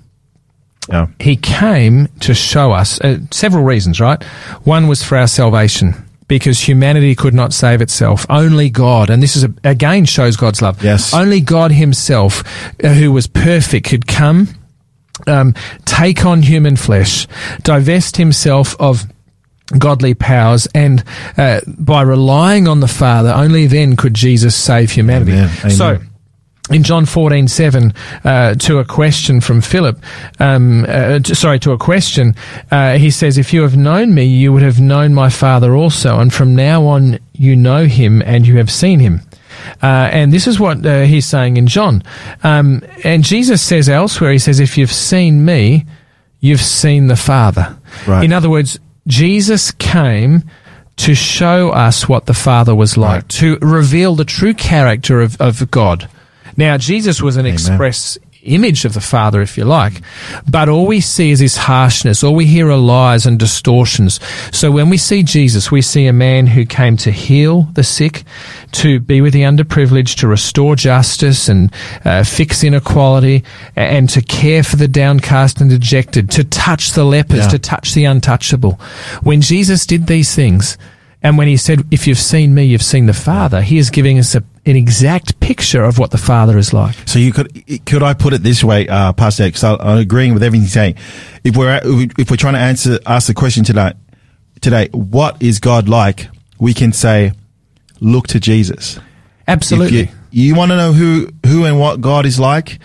Yeah. 0.91 1.07
he 1.21 1.37
came 1.37 2.09
to 2.21 2.35
show 2.35 2.73
us 2.73 3.01
uh, 3.01 3.19
several 3.31 3.65
reasons, 3.65 4.01
right? 4.01 4.23
One 4.65 4.89
was 4.89 5.03
for 5.03 5.17
our 5.17 5.29
salvation. 5.29 6.07
Because 6.27 6.61
humanity 6.61 7.17
could 7.17 7.35
not 7.35 7.53
save 7.53 7.81
itself. 7.81 8.25
Only 8.31 8.71
God, 8.71 9.11
and 9.11 9.21
this 9.21 9.35
is 9.35 9.43
a, 9.43 9.53
again 9.65 10.05
shows 10.05 10.37
God's 10.37 10.63
love. 10.63 10.81
Yes. 10.81 11.13
Only 11.13 11.41
God 11.41 11.73
Himself, 11.73 12.45
uh, 12.85 12.91
who 12.91 13.11
was 13.11 13.27
perfect, 13.27 13.89
could 13.89 14.07
come, 14.07 14.47
um, 15.27 15.55
take 15.87 16.25
on 16.25 16.43
human 16.43 16.77
flesh, 16.77 17.27
divest 17.65 18.17
Himself 18.17 18.77
of 18.79 19.07
godly 19.77 20.15
powers, 20.15 20.69
and 20.73 21.03
uh, 21.37 21.63
by 21.67 22.03
relying 22.03 22.69
on 22.69 22.79
the 22.79 22.87
Father, 22.87 23.31
only 23.31 23.67
then 23.67 23.97
could 23.97 24.15
Jesus 24.15 24.55
save 24.55 24.93
humanity. 24.93 25.33
Amen. 25.33 25.51
Amen. 25.65 25.71
So, 25.73 25.99
in 26.71 26.83
John 26.83 27.05
fourteen 27.07 27.49
seven, 27.49 27.93
uh, 28.25 28.55
to 28.55 28.79
a 28.79 28.85
question 28.85 29.41
from 29.41 29.61
Philip, 29.61 29.99
um, 30.39 30.87
uh, 30.89 31.19
t- 31.19 31.35
sorry, 31.35 31.59
to 31.61 31.73
a 31.73 31.79
question, 31.79 32.35
uh, 32.71 32.97
he 32.97 33.11
says, 33.11 33.39
"If 33.39 33.53
you 33.53 33.63
have 33.63 33.77
known 33.77 34.15
me, 34.15 34.25
you 34.25 34.53
would 34.53 34.63
have 34.63 34.81
known 34.81 35.13
my 35.15 35.29
Father 35.31 35.75
also, 35.75 36.19
and 36.21 36.33
from 36.33 36.55
now 36.55 36.87
on 36.87 37.19
you 37.33 37.57
know 37.57 37.87
him 37.87 38.23
and 38.25 38.47
you 38.47 38.57
have 38.59 38.71
seen 38.71 39.01
him." 39.01 39.21
Uh, 39.83 40.09
and 40.13 40.33
this 40.33 40.47
is 40.47 40.59
what 40.61 40.87
uh, 40.87 41.03
he's 41.03 41.27
saying 41.27 41.57
in 41.57 41.67
John. 41.67 42.03
Um, 42.43 42.83
and 43.05 43.25
Jesus 43.25 43.61
says 43.61 43.89
elsewhere, 43.89 44.33
he 44.33 44.39
says, 44.39 44.61
"If 44.61 44.79
you've 44.79 44.93
seen 44.93 45.45
me, 45.45 45.85
you've 46.41 46.63
seen 46.63 47.09
the 47.09 47.17
Father." 47.17 47.77
Right. 48.07 48.25
In 48.25 48.33
other 48.33 48.49
words, 48.49 48.79
Jesus 49.07 49.73
came 49.73 50.45
to 50.97 51.15
show 51.15 51.71
us 51.71 52.09
what 52.09 52.27
the 52.27 52.35
Father 52.35 52.75
was 52.75 52.97
like, 52.97 53.23
Right. 53.23 53.29
to 53.31 53.59
reveal 53.63 54.15
the 54.15 54.25
true 54.25 54.53
character 54.55 55.21
of, 55.23 55.41
of 55.41 55.71
God. 55.71 56.09
Now, 56.57 56.77
Jesus 56.79 57.21
was 57.23 57.37
an 57.37 57.47
express 57.47 58.19
image 58.43 58.87
of 58.87 58.95
the 58.95 59.01
Father, 59.03 59.43
if 59.43 59.59
you 59.59 59.65
like. 59.65 60.01
But 60.51 60.71
all 60.71 60.87
we 60.87 61.01
see 61.03 61.31
is 61.31 61.41
this 61.41 61.59
harshness. 61.59 62.25
All 62.25 62.35
we 62.35 62.47
hear 62.47 62.71
are 62.71 62.77
lies 62.79 63.27
and 63.27 63.39
distortions. 63.39 64.19
So 64.51 64.71
when 64.71 64.89
we 64.89 64.97
see 64.97 65.23
Jesus, 65.23 65.71
we 65.71 65.83
see 65.83 66.07
a 66.07 66.13
man 66.15 66.47
who 66.47 66.65
came 66.65 66.97
to 66.99 67.11
heal 67.11 67.65
the 67.75 67.85
sick, 67.85 68.25
to 68.73 68.99
be 68.99 69.21
with 69.21 69.35
the 69.35 69.43
underprivileged, 69.43 70.17
to 70.21 70.27
restore 70.27 70.75
justice 70.75 71.51
and 71.51 71.71
uh, 72.07 72.25
fix 72.25 72.65
inequality, 72.65 73.45
and 73.77 74.09
to 74.09 74.23
care 74.23 74.63
for 74.63 74.77
the 74.77 74.89
downcast 74.89 75.61
and 75.61 75.69
dejected, 75.69 76.31
to 76.31 76.45
touch 76.45 76.93
the 76.93 77.05
lepers, 77.05 77.41
Yeah. 77.41 77.49
to 77.49 77.59
touch 77.59 77.93
the 77.93 78.07
untouchable. 78.07 78.81
When 79.23 79.43
Jesus 79.43 79.85
did 79.85 80.07
these 80.07 80.35
things, 80.35 80.79
and 81.23 81.37
when 81.37 81.49
he 81.49 81.59
said, 81.59 81.85
If 81.91 82.07
you've 82.07 82.17
seen 82.19 82.55
me, 82.55 82.65
you've 82.65 82.83
seen 82.83 83.05
the 83.05 83.13
Father, 83.13 83.61
he 83.61 83.77
is 83.77 83.91
giving 83.91 84.19
us 84.19 84.35
a, 84.35 84.43
an 84.67 84.77
exact 84.77 85.41
picture 85.41 85.83
of 85.85 85.99
what 85.99 86.11
the 86.11 86.19
Father 86.19 86.59
is 86.59 86.73
like. 86.73 86.97
So 87.07 87.19
you 87.19 87.33
could 87.33 87.85
could 87.87 88.03
I 88.03 88.15
put 88.15 88.33
it 88.33 88.43
this 88.43 88.63
way, 88.63 88.87
uh, 88.89 89.13
Pastor? 89.13 89.47
Because 89.47 89.65
I'm 89.65 89.99
agreeing 89.99 90.35
with 90.35 90.43
everything 90.43 90.63
you're 90.63 90.71
saying. 90.71 90.97
If 91.45 91.57
we're 91.57 91.81
if 91.85 92.31
we're 92.31 92.37
trying 92.37 92.55
to 92.55 92.61
answer 92.61 92.99
ask 93.07 93.27
the 93.27 93.35
question 93.35 93.65
today, 93.65 93.93
today, 94.61 94.89
what 94.93 95.43
is 95.43 95.61
God 95.61 95.89
like? 95.89 96.29
We 96.59 96.75
can 96.75 96.93
say, 96.93 97.33
look 98.01 98.27
to 98.29 98.41
Jesus. 98.41 98.99
Absolutely. 99.49 100.01
If 100.01 100.15
you, 100.31 100.49
you 100.49 100.55
want 100.55 100.71
to 100.73 100.77
know 100.77 100.93
who 100.93 101.29
who 101.47 101.65
and 101.65 101.81
what 101.81 102.01
God 102.01 102.27
is 102.27 102.39
like, 102.39 102.79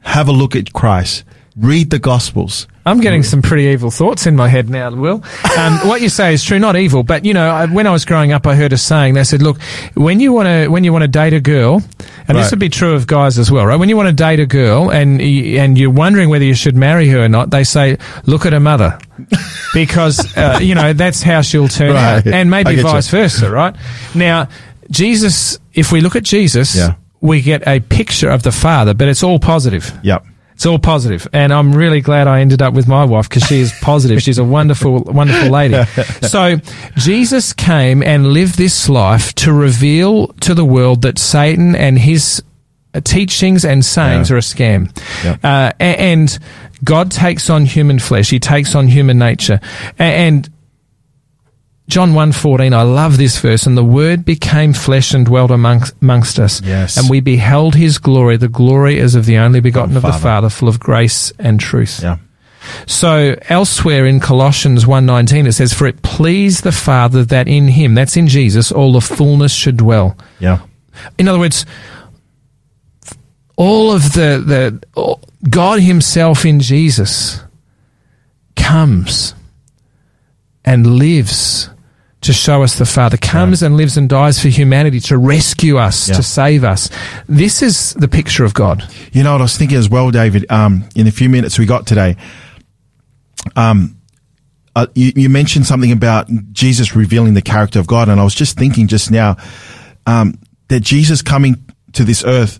have 0.00 0.28
a 0.28 0.32
look 0.32 0.56
at 0.56 0.72
Christ. 0.72 1.24
Read 1.56 1.90
the 1.90 1.98
Gospels. 1.98 2.66
I'm 2.84 3.00
getting 3.00 3.22
some 3.22 3.42
pretty 3.42 3.64
evil 3.64 3.90
thoughts 3.90 4.26
in 4.26 4.34
my 4.34 4.48
head 4.48 4.68
now, 4.68 4.90
Will. 4.90 5.22
Um, 5.56 5.74
what 5.88 6.00
you 6.00 6.08
say 6.08 6.34
is 6.34 6.42
true, 6.42 6.58
not 6.58 6.74
evil, 6.76 7.02
but 7.04 7.24
you 7.24 7.32
know, 7.32 7.48
I, 7.48 7.66
when 7.66 7.86
I 7.86 7.90
was 7.90 8.04
growing 8.04 8.32
up, 8.32 8.46
I 8.46 8.54
heard 8.56 8.72
a 8.72 8.78
saying. 8.78 9.14
They 9.14 9.22
said, 9.22 9.40
"Look, 9.42 9.60
when 9.94 10.18
you 10.18 10.32
want 10.32 10.46
to 10.48 10.68
when 10.68 10.82
you 10.82 10.92
want 10.92 11.02
to 11.02 11.08
date 11.08 11.32
a 11.32 11.40
girl, 11.40 11.82
and 12.26 12.36
this 12.36 12.50
would 12.50 12.58
be 12.58 12.68
true 12.68 12.94
of 12.94 13.06
guys 13.06 13.38
as 13.38 13.50
well, 13.50 13.66
right? 13.66 13.76
When 13.76 13.88
you 13.88 13.96
want 13.96 14.08
to 14.08 14.14
date 14.14 14.40
a 14.40 14.46
girl 14.46 14.90
and 14.90 15.20
and 15.20 15.78
you're 15.78 15.90
wondering 15.90 16.28
whether 16.30 16.44
you 16.44 16.54
should 16.54 16.74
marry 16.74 17.06
her 17.08 17.22
or 17.22 17.28
not, 17.28 17.50
they 17.50 17.64
say, 17.64 17.98
look 18.26 18.46
at 18.46 18.52
her 18.52 18.60
mother, 18.60 18.98
because 19.74 20.36
uh, 20.36 20.58
you 20.60 20.74
know 20.74 20.92
that's 20.92 21.22
how 21.22 21.40
she'll 21.42 21.68
turn 21.68 21.94
out, 21.94 22.26
and 22.26 22.50
maybe 22.50 22.70
get 22.70 22.78
you. 22.78 22.82
vice 22.84 23.08
versa, 23.08 23.50
right? 23.50 23.76
Now, 24.14 24.48
Jesus, 24.90 25.58
if 25.72 25.92
we 25.92 26.00
look 26.00 26.16
at 26.16 26.24
Jesus, 26.24 26.74
Yeah. 26.74 26.94
we 27.20 27.40
get 27.42 27.66
a 27.68 27.78
picture 27.80 28.30
of 28.30 28.42
the 28.42 28.52
Father, 28.52 28.94
but 28.94 29.08
it's 29.08 29.22
all 29.22 29.38
positive. 29.38 29.92
Yep. 30.02 30.26
It's 30.62 30.66
all 30.68 30.78
positive, 30.78 31.26
and 31.32 31.52
I'm 31.52 31.72
really 31.74 32.00
glad 32.00 32.28
I 32.28 32.40
ended 32.40 32.62
up 32.62 32.72
with 32.72 32.86
my 32.86 33.04
wife 33.04 33.28
because 33.28 33.42
she 33.42 33.58
is 33.58 33.72
positive. 33.82 34.22
She's 34.22 34.38
a 34.38 34.44
wonderful, 34.44 35.02
wonderful 35.06 35.50
lady. 35.50 35.82
So 36.22 36.58
Jesus 36.94 37.52
came 37.52 38.00
and 38.00 38.28
lived 38.28 38.56
this 38.58 38.88
life 38.88 39.34
to 39.42 39.52
reveal 39.52 40.28
to 40.34 40.54
the 40.54 40.64
world 40.64 41.02
that 41.02 41.18
Satan 41.18 41.74
and 41.74 41.98
his 41.98 42.44
uh, 42.94 43.00
teachings 43.00 43.64
and 43.64 43.84
sayings 43.84 44.30
Yeah. 44.30 44.34
are 44.34 44.38
a 44.38 44.40
scam. 44.40 44.96
Yeah. 45.24 45.36
Uh, 45.42 45.72
and 45.80 46.38
God 46.84 47.10
takes 47.10 47.50
on 47.50 47.64
human 47.64 47.98
flesh. 47.98 48.30
He 48.30 48.38
takes 48.38 48.76
on 48.76 48.86
human 48.86 49.18
nature. 49.18 49.58
And 49.98 50.48
John 51.92 52.12
1.14, 52.12 52.72
I 52.72 52.82
love 52.84 53.18
this 53.18 53.38
verse. 53.38 53.66
And 53.66 53.76
the 53.76 53.84
word 53.84 54.24
became 54.24 54.72
flesh 54.72 55.12
and 55.12 55.26
dwelt 55.26 55.50
amongst, 55.50 55.94
amongst 56.00 56.38
us. 56.38 56.62
Yes. 56.62 56.96
And 56.96 57.10
we 57.10 57.20
beheld 57.20 57.74
his 57.74 57.98
glory. 57.98 58.38
The 58.38 58.48
glory 58.48 58.98
as 58.98 59.14
of 59.14 59.26
the 59.26 59.36
only 59.36 59.60
begotten 59.60 59.94
of 59.96 60.00
the 60.02 60.08
Father. 60.08 60.22
Father, 60.22 60.48
full 60.48 60.68
of 60.70 60.80
grace 60.80 61.34
and 61.38 61.60
truth. 61.60 62.02
Yeah. 62.02 62.16
So 62.86 63.36
elsewhere 63.50 64.06
in 64.06 64.20
Colossians 64.20 64.86
1.19, 64.86 65.46
it 65.46 65.52
says, 65.52 65.74
For 65.74 65.86
it 65.86 66.00
pleased 66.00 66.64
the 66.64 66.72
Father 66.72 67.26
that 67.26 67.46
in 67.46 67.68
him, 67.68 67.94
that's 67.94 68.16
in 68.16 68.26
Jesus, 68.26 68.72
all 68.72 68.94
the 68.94 69.02
fullness 69.02 69.52
should 69.52 69.76
dwell. 69.76 70.16
Yeah. 70.40 70.60
In 71.18 71.28
other 71.28 71.40
words, 71.40 71.66
all 73.56 73.92
of 73.92 74.14
the, 74.14 74.42
the 74.42 74.82
all- 74.98 75.20
God 75.46 75.80
Himself 75.80 76.46
in 76.46 76.58
Jesus 76.58 77.42
comes 78.56 79.34
and 80.64 80.86
lives 80.96 81.68
to 82.22 82.32
show 82.32 82.62
us 82.62 82.78
the 82.78 82.86
Father, 82.86 83.16
comes 83.16 83.62
and 83.62 83.76
lives 83.76 83.96
and 83.96 84.08
dies 84.08 84.40
for 84.40 84.48
humanity 84.48 85.00
to 85.00 85.18
rescue 85.18 85.76
us, 85.76 86.08
Yeah. 86.08 86.14
to 86.14 86.22
save 86.22 86.64
us. 86.64 86.88
This 87.28 87.62
is 87.62 87.94
the 87.94 88.08
picture 88.08 88.44
of 88.44 88.54
God. 88.54 88.88
You 89.12 89.22
know 89.24 89.32
what 89.32 89.40
I 89.40 89.44
was 89.44 89.56
thinking 89.56 89.76
as 89.76 89.88
well, 89.88 90.10
David. 90.10 90.46
Um, 90.50 90.84
in 90.94 91.04
the 91.06 91.10
few 91.12 91.28
minutes 91.28 91.58
we 91.58 91.66
got 91.66 91.86
today, 91.86 92.16
um, 93.56 93.96
uh, 94.74 94.86
you, 94.94 95.12
you 95.16 95.28
mentioned 95.28 95.66
something 95.66 95.92
about 95.92 96.28
Jesus 96.52 96.96
revealing 96.96 97.34
the 97.34 97.42
character 97.42 97.78
of 97.78 97.86
God, 97.86 98.08
and 98.08 98.20
I 98.20 98.24
was 98.24 98.34
just 98.34 98.56
thinking 98.56 98.86
just 98.86 99.10
now 99.10 99.36
um, 100.06 100.38
that 100.68 100.80
Jesus 100.80 101.22
coming 101.22 101.56
to 101.92 102.04
this 102.04 102.24
earth 102.24 102.58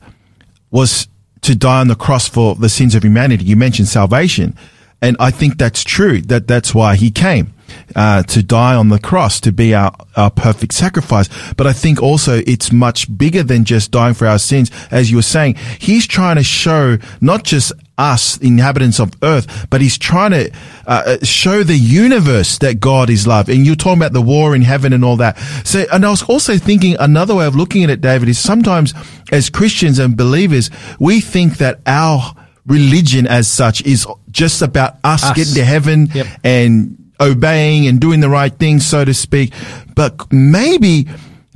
was 0.71 1.09
to 1.43 1.55
die 1.55 1.81
on 1.81 1.89
the 1.89 1.95
cross 1.95 2.29
for 2.29 2.55
the 2.55 2.69
sins 2.69 2.95
of 2.95 3.03
humanity. 3.05 3.45
You 3.45 3.57
mentioned 3.57 3.89
salvation, 3.89 4.57
and 5.01 5.17
I 5.19 5.31
think 5.31 5.57
that's 5.59 5.83
true. 5.85 6.21
That 6.23 6.47
that's 6.47 6.75
why 6.75 6.97
he 6.97 7.11
came. 7.11 7.55
Uh, 7.95 8.23
to 8.23 8.43
die 8.43 8.75
on 8.75 8.89
the 8.89 8.99
cross 8.99 9.39
to 9.41 9.53
be 9.53 9.75
our, 9.75 9.93
our 10.17 10.31
perfect 10.31 10.73
sacrifice. 10.73 11.29
But 11.59 11.67
I 11.67 11.75
think 11.75 12.03
also 12.03 12.41
it's 12.47 12.73
much 12.73 13.07
bigger 13.19 13.43
than 13.43 13.65
just 13.65 13.91
dying 13.91 14.15
for 14.15 14.27
our 14.27 14.39
sins. 14.39 14.71
As 14.91 15.11
you 15.11 15.17
were 15.19 15.23
saying, 15.23 15.57
he's 15.79 16.07
trying 16.07 16.37
to 16.37 16.43
show 16.43 16.97
not 17.21 17.45
just 17.45 17.71
us 17.99 18.39
inhabitants 18.39 18.99
of 18.99 19.13
earth, 19.23 19.67
but 19.69 19.83
he's 19.83 19.99
trying 19.99 20.31
to 20.31 20.51
uh, 20.87 21.03
uh, 21.07 21.25
show 21.25 21.63
the 21.63 21.77
universe 21.77 22.57
that 22.59 22.81
God 22.81 23.11
is 23.11 23.27
love. 23.27 23.51
And 23.51 23.67
you're 23.67 23.77
talking 23.77 24.01
about 24.01 24.15
the 24.15 24.23
war 24.23 24.55
in 24.57 24.63
heaven 24.63 24.95
and 24.95 25.05
all 25.05 25.17
that. 25.19 25.37
So, 25.65 25.85
and 25.93 26.07
I 26.07 26.11
was 26.11 26.23
also 26.23 26.57
thinking 26.57 26.97
another 26.99 27.35
way 27.35 27.45
of 27.47 27.55
looking 27.55 27.85
at 27.85 27.91
it, 27.91 28.01
David, 28.01 28.31
is 28.31 28.39
sometimes 28.39 28.95
as 29.31 29.51
Christians 29.51 29.99
and 29.99 30.17
believers, 30.17 30.71
we 30.99 31.21
think 31.21 31.59
that 31.59 31.81
our 31.87 32.35
religion 32.65 33.27
as 33.27 33.49
such 33.49 33.83
is 33.85 34.07
just 34.31 34.63
about 34.63 34.97
us, 35.05 35.23
Us. 35.25 35.37
getting 35.37 35.55
to 35.55 35.65
heaven 35.65 36.09
Yep. 36.15 36.27
and 36.43 36.97
obeying 37.23 37.87
and 37.87 38.01
doing 38.01 38.21
the 38.21 38.29
right 38.29 38.53
thing, 38.53 38.81
so 38.81 39.05
to 39.05 39.15
speak. 39.15 39.53
But 39.95 40.33
maybe 40.33 41.07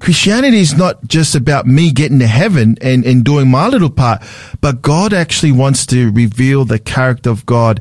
Christianity 0.01 0.61
is 0.61 0.75
not 0.75 1.07
just 1.07 1.35
about 1.35 1.67
me 1.67 1.91
getting 1.91 2.19
to 2.21 2.27
heaven 2.27 2.77
and, 2.81 3.05
and 3.05 3.25
doing 3.25 3.51
my 3.51 3.69
little 3.69 3.91
part, 3.91 4.23
but 4.61 4.83
God 4.83 5.13
actually 5.13 5.53
wants 5.53 5.87
to 5.87 6.11
reveal 6.13 6.65
the 6.65 6.79
character 6.79 7.31
of 7.31 7.47
God 7.47 7.81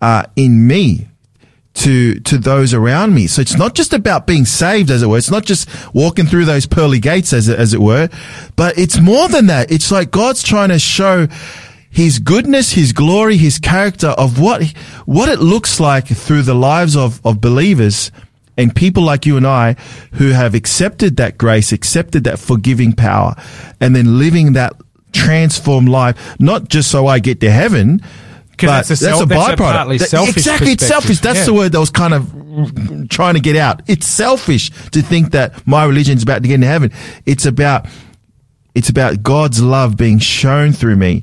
uh, 0.00 0.24
in 0.36 0.66
me 0.66 1.08
to 1.74 2.20
to 2.20 2.36
those 2.36 2.74
around 2.74 3.14
me. 3.14 3.26
So 3.26 3.40
it's 3.40 3.56
not 3.56 3.74
just 3.74 3.94
about 3.94 4.26
being 4.26 4.44
saved, 4.44 4.90
as 4.90 5.02
it 5.02 5.06
were. 5.06 5.16
It's 5.16 5.30
not 5.30 5.44
just 5.44 5.68
walking 5.94 6.26
through 6.26 6.44
those 6.44 6.66
pearly 6.66 6.98
gates, 6.98 7.32
as 7.32 7.48
it, 7.48 7.58
as 7.58 7.72
it 7.72 7.80
were, 7.80 8.08
but 8.56 8.76
it's 8.76 9.00
more 9.00 9.28
than 9.28 9.46
that. 9.46 9.70
It's 9.70 9.90
like 9.90 10.10
God's 10.10 10.42
trying 10.42 10.68
to 10.68 10.78
show 10.78 11.28
His 11.92 12.18
goodness, 12.18 12.72
His 12.72 12.92
glory, 12.92 13.36
His 13.36 13.58
character 13.58 14.08
of 14.08 14.40
what 14.40 14.62
what 15.04 15.28
it 15.28 15.40
looks 15.40 15.78
like 15.78 16.06
through 16.08 16.42
the 16.42 16.54
lives 16.54 16.96
of 16.96 17.20
of 17.24 17.40
believers 17.40 18.10
and 18.56 18.74
people 18.74 19.02
like 19.02 19.26
you 19.26 19.36
and 19.36 19.46
I 19.46 19.74
who 20.12 20.30
have 20.30 20.54
accepted 20.54 21.16
that 21.18 21.36
grace, 21.38 21.70
accepted 21.72 22.24
that 22.24 22.38
forgiving 22.38 22.92
power, 22.92 23.34
and 23.80 23.94
then 23.94 24.18
living 24.18 24.54
that 24.54 24.72
transformed 25.12 25.88
life, 25.88 26.16
not 26.40 26.68
just 26.68 26.90
so 26.90 27.06
I 27.06 27.18
get 27.18 27.40
to 27.40 27.50
heaven, 27.50 28.00
But 28.68 28.86
that's 28.88 28.90
a 28.90 28.96
self- 28.96 29.28
that's 29.28 29.40
a 30.02 30.08
selfish 30.08 30.36
Exactly, 30.36 30.72
it's 30.72 30.86
selfish. 30.86 31.20
That's 31.20 31.40
Yeah. 31.40 31.44
the 31.46 31.54
word 31.54 31.72
that 31.72 31.80
was 31.80 31.90
kind 31.90 32.14
of 32.14 33.08
trying 33.10 33.34
to 33.34 33.40
get 33.40 33.56
out. 33.56 33.82
It's 33.86 34.06
selfish 34.06 34.70
to 34.92 35.02
think 35.02 35.32
that 35.32 35.66
my 35.66 35.84
religion 35.84 36.16
is 36.16 36.22
about 36.22 36.42
to 36.42 36.48
get 36.48 36.54
into 36.56 36.66
heaven. 36.68 36.90
It's 37.26 37.44
about 37.46 37.86
it's 38.74 38.88
about 38.88 39.22
God's 39.22 39.60
love 39.60 39.96
being 39.98 40.18
shown 40.18 40.72
through 40.72 40.96
me. 40.96 41.22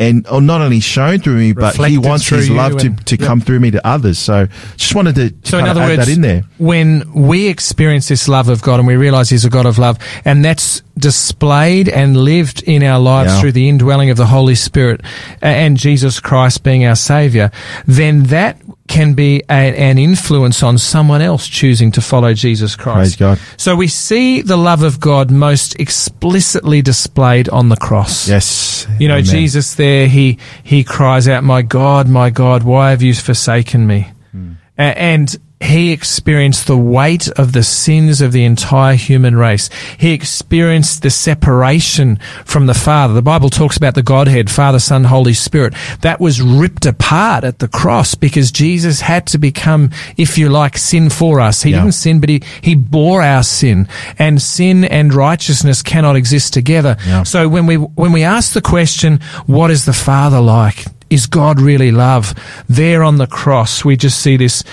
And 0.00 0.26
or 0.28 0.40
not 0.40 0.60
only 0.62 0.80
shown 0.80 1.20
through 1.20 1.36
me, 1.36 1.52
but 1.52 1.76
He 1.76 1.98
wants 1.98 2.26
His 2.28 2.50
love 2.50 2.78
to, 2.78 2.86
and- 2.88 3.06
to 3.06 3.16
yep. 3.16 3.26
come 3.26 3.40
through 3.40 3.60
me 3.60 3.70
to 3.72 3.86
others. 3.86 4.18
So 4.18 4.48
just 4.76 4.94
wanted 4.94 5.14
to, 5.16 5.30
to 5.30 5.48
So 5.48 5.58
in 5.58 5.66
other 5.66 5.82
add 5.82 5.88
words, 5.90 6.06
that 6.06 6.12
in 6.12 6.22
there. 6.22 6.42
when 6.58 7.12
we 7.12 7.46
experience 7.48 8.08
this 8.08 8.26
love 8.26 8.48
of 8.48 8.62
God 8.62 8.80
and 8.80 8.86
we 8.88 8.96
realize 8.96 9.28
He's 9.30 9.44
a 9.44 9.50
God 9.50 9.66
of 9.66 9.78
love, 9.78 9.98
and 10.24 10.44
that's 10.44 10.82
displayed 10.98 11.88
and 11.88 12.16
lived 12.16 12.62
in 12.64 12.82
our 12.82 12.98
lives 12.98 13.32
Yeah. 13.32 13.40
through 13.40 13.52
the 13.52 13.68
indwelling 13.68 14.10
of 14.10 14.16
the 14.16 14.26
Holy 14.26 14.54
Spirit 14.54 15.00
and 15.42 15.76
Jesus 15.76 16.18
Christ 16.20 16.62
being 16.62 16.84
our 16.86 16.96
Savior, 16.96 17.50
then 17.86 18.24
that 18.24 18.59
can 18.90 19.14
be 19.14 19.40
a, 19.48 19.52
an 19.90 19.96
influence 19.96 20.62
on 20.62 20.76
someone 20.76 21.22
else 21.22 21.46
choosing 21.48 21.90
to 21.92 22.00
follow 22.02 22.34
Jesus 22.34 22.76
Christ. 22.76 23.16
Praise 23.16 23.16
God. 23.16 23.38
So 23.56 23.74
we 23.76 23.86
see 23.88 24.42
the 24.42 24.56
love 24.58 24.82
of 24.82 25.00
God 25.00 25.30
most 25.30 25.78
explicitly 25.80 26.82
displayed 26.82 27.48
on 27.48 27.68
the 27.70 27.76
cross. 27.76 28.28
Yes. 28.28 28.86
You 28.98 29.08
know, 29.08 29.14
Amen. 29.14 29.24
Jesus 29.24 29.74
there, 29.76 30.06
he, 30.08 30.38
he 30.64 30.84
cries 30.84 31.28
out, 31.28 31.44
My 31.44 31.62
God, 31.62 32.08
my 32.08 32.28
God, 32.30 32.62
why 32.64 32.90
have 32.90 33.00
you 33.00 33.14
forsaken 33.14 33.86
me? 33.86 34.10
Hmm. 34.32 34.52
A- 34.76 34.82
And 35.00 35.36
he 35.62 35.92
experienced 35.92 36.66
the 36.66 36.76
weight 36.76 37.28
of 37.32 37.52
the 37.52 37.62
sins 37.62 38.22
of 38.22 38.32
the 38.32 38.44
entire 38.44 38.94
human 38.96 39.36
race. 39.36 39.68
He 39.98 40.12
experienced 40.12 41.02
the 41.02 41.10
separation 41.10 42.16
from 42.46 42.64
the 42.66 42.72
Father. 42.74 43.12
The 43.12 43.20
Bible 43.22 43.50
talks 43.50 43.76
about 43.76 43.94
the 43.94 44.02
Godhead, 44.02 44.50
Father, 44.50 44.78
Son, 44.78 45.04
Holy 45.04 45.34
Spirit. 45.34 45.74
That 46.00 46.18
was 46.18 46.40
ripped 46.40 46.86
apart 46.86 47.44
at 47.44 47.58
the 47.58 47.68
cross 47.68 48.14
because 48.14 48.50
Jesus 48.50 49.02
had 49.02 49.26
to 49.28 49.38
become, 49.38 49.90
if 50.16 50.38
you 50.38 50.48
like, 50.48 50.78
sin 50.78 51.10
for 51.10 51.40
us. 51.40 51.62
He 51.62 51.70
Yeah. 51.72 51.80
didn't 51.80 51.92
sin, 51.94 52.20
but 52.20 52.30
he, 52.30 52.42
he 52.62 52.74
bore 52.74 53.20
our 53.20 53.42
sin. 53.42 53.86
And 54.18 54.40
sin 54.40 54.84
and 54.84 55.12
righteousness 55.12 55.82
cannot 55.82 56.16
exist 56.16 56.54
together. 56.54 56.96
Yeah. 57.06 57.22
So 57.24 57.48
when 57.48 57.66
we, 57.66 57.76
when 57.76 58.12
we 58.12 58.22
ask 58.22 58.54
the 58.54 58.62
question, 58.62 59.20
what 59.44 59.70
is 59.70 59.84
the 59.84 59.92
Father 59.92 60.40
like? 60.40 60.86
Is 61.10 61.26
God 61.26 61.60
really 61.60 61.90
love? 61.90 62.34
There 62.68 63.02
on 63.02 63.18
the 63.18 63.26
cross, 63.26 63.84
we 63.84 63.96
just 63.96 64.20
see 64.20 64.36
this 64.38 64.64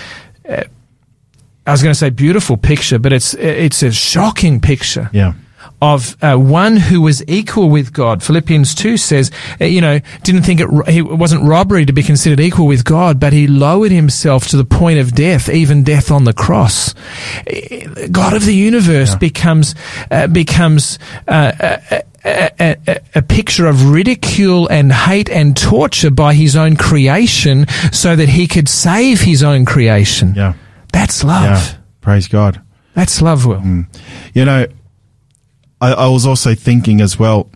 uh, 0.48 0.62
I 1.68 1.72
was 1.72 1.82
going 1.82 1.92
to 1.92 1.98
say 1.98 2.10
beautiful 2.10 2.56
picture, 2.56 2.98
but 2.98 3.12
it's 3.12 3.34
it's 3.34 3.82
a 3.82 3.92
shocking 3.92 4.60
picture 4.60 5.10
Yeah. 5.12 5.34
of 5.82 6.16
uh, 6.22 6.36
one 6.36 6.76
who 6.78 7.02
was 7.02 7.22
equal 7.28 7.68
with 7.68 7.92
God. 7.92 8.22
Philippians 8.22 8.74
two 8.74 8.96
says, 8.96 9.30
uh, 9.60 9.66
you 9.66 9.80
know, 9.80 10.00
didn't 10.22 10.44
think 10.44 10.60
it 10.60 10.68
he- 10.88 10.98
it 11.00 11.18
wasn't 11.18 11.42
robbery 11.44 11.84
to 11.86 11.92
be 11.92 12.02
considered 12.02 12.40
equal 12.40 12.66
with 12.66 12.84
God, 12.84 13.20
but 13.20 13.32
he 13.32 13.46
lowered 13.46 13.92
himself 13.92 14.46
to 14.48 14.56
the 14.56 14.64
point 14.64 14.98
of 14.98 15.12
death, 15.14 15.48
even 15.48 15.84
death 15.84 16.10
on 16.10 16.24
the 16.24 16.32
cross. 16.32 16.94
Uh, 17.46 18.08
God 18.10 18.32
of 18.34 18.44
the 18.46 18.54
universe 18.54 19.14
becomes 19.14 19.74
uh, 20.10 20.26
becomes. 20.26 20.98
Uh, 21.28 21.52
a, 21.60 22.02
a, 22.24 22.76
a, 22.86 23.00
a 23.14 23.22
picture 23.22 23.66
of 23.66 23.90
ridicule 23.90 24.66
and 24.68 24.92
hate 24.92 25.30
and 25.30 25.56
torture 25.56 26.10
by 26.10 26.34
his 26.34 26.56
own 26.56 26.76
creation 26.76 27.66
so 27.92 28.16
that 28.16 28.28
he 28.28 28.46
could 28.46 28.68
save 28.68 29.20
his 29.20 29.42
own 29.42 29.64
creation. 29.64 30.34
Yeah. 30.34 30.52
That's 30.92 31.24
love. 31.24 31.44
Yeah. 31.44 31.78
Praise 32.00 32.28
God. 32.28 32.62
That's 32.94 33.22
love, 33.22 33.46
Will. 33.46 33.62
You 34.34 34.44
know, 34.44 34.66
I, 35.80 35.92
I 35.92 36.08
was 36.08 36.26
also 36.26 36.54
thinking 36.54 37.00
as 37.00 37.18
well, 37.18 37.50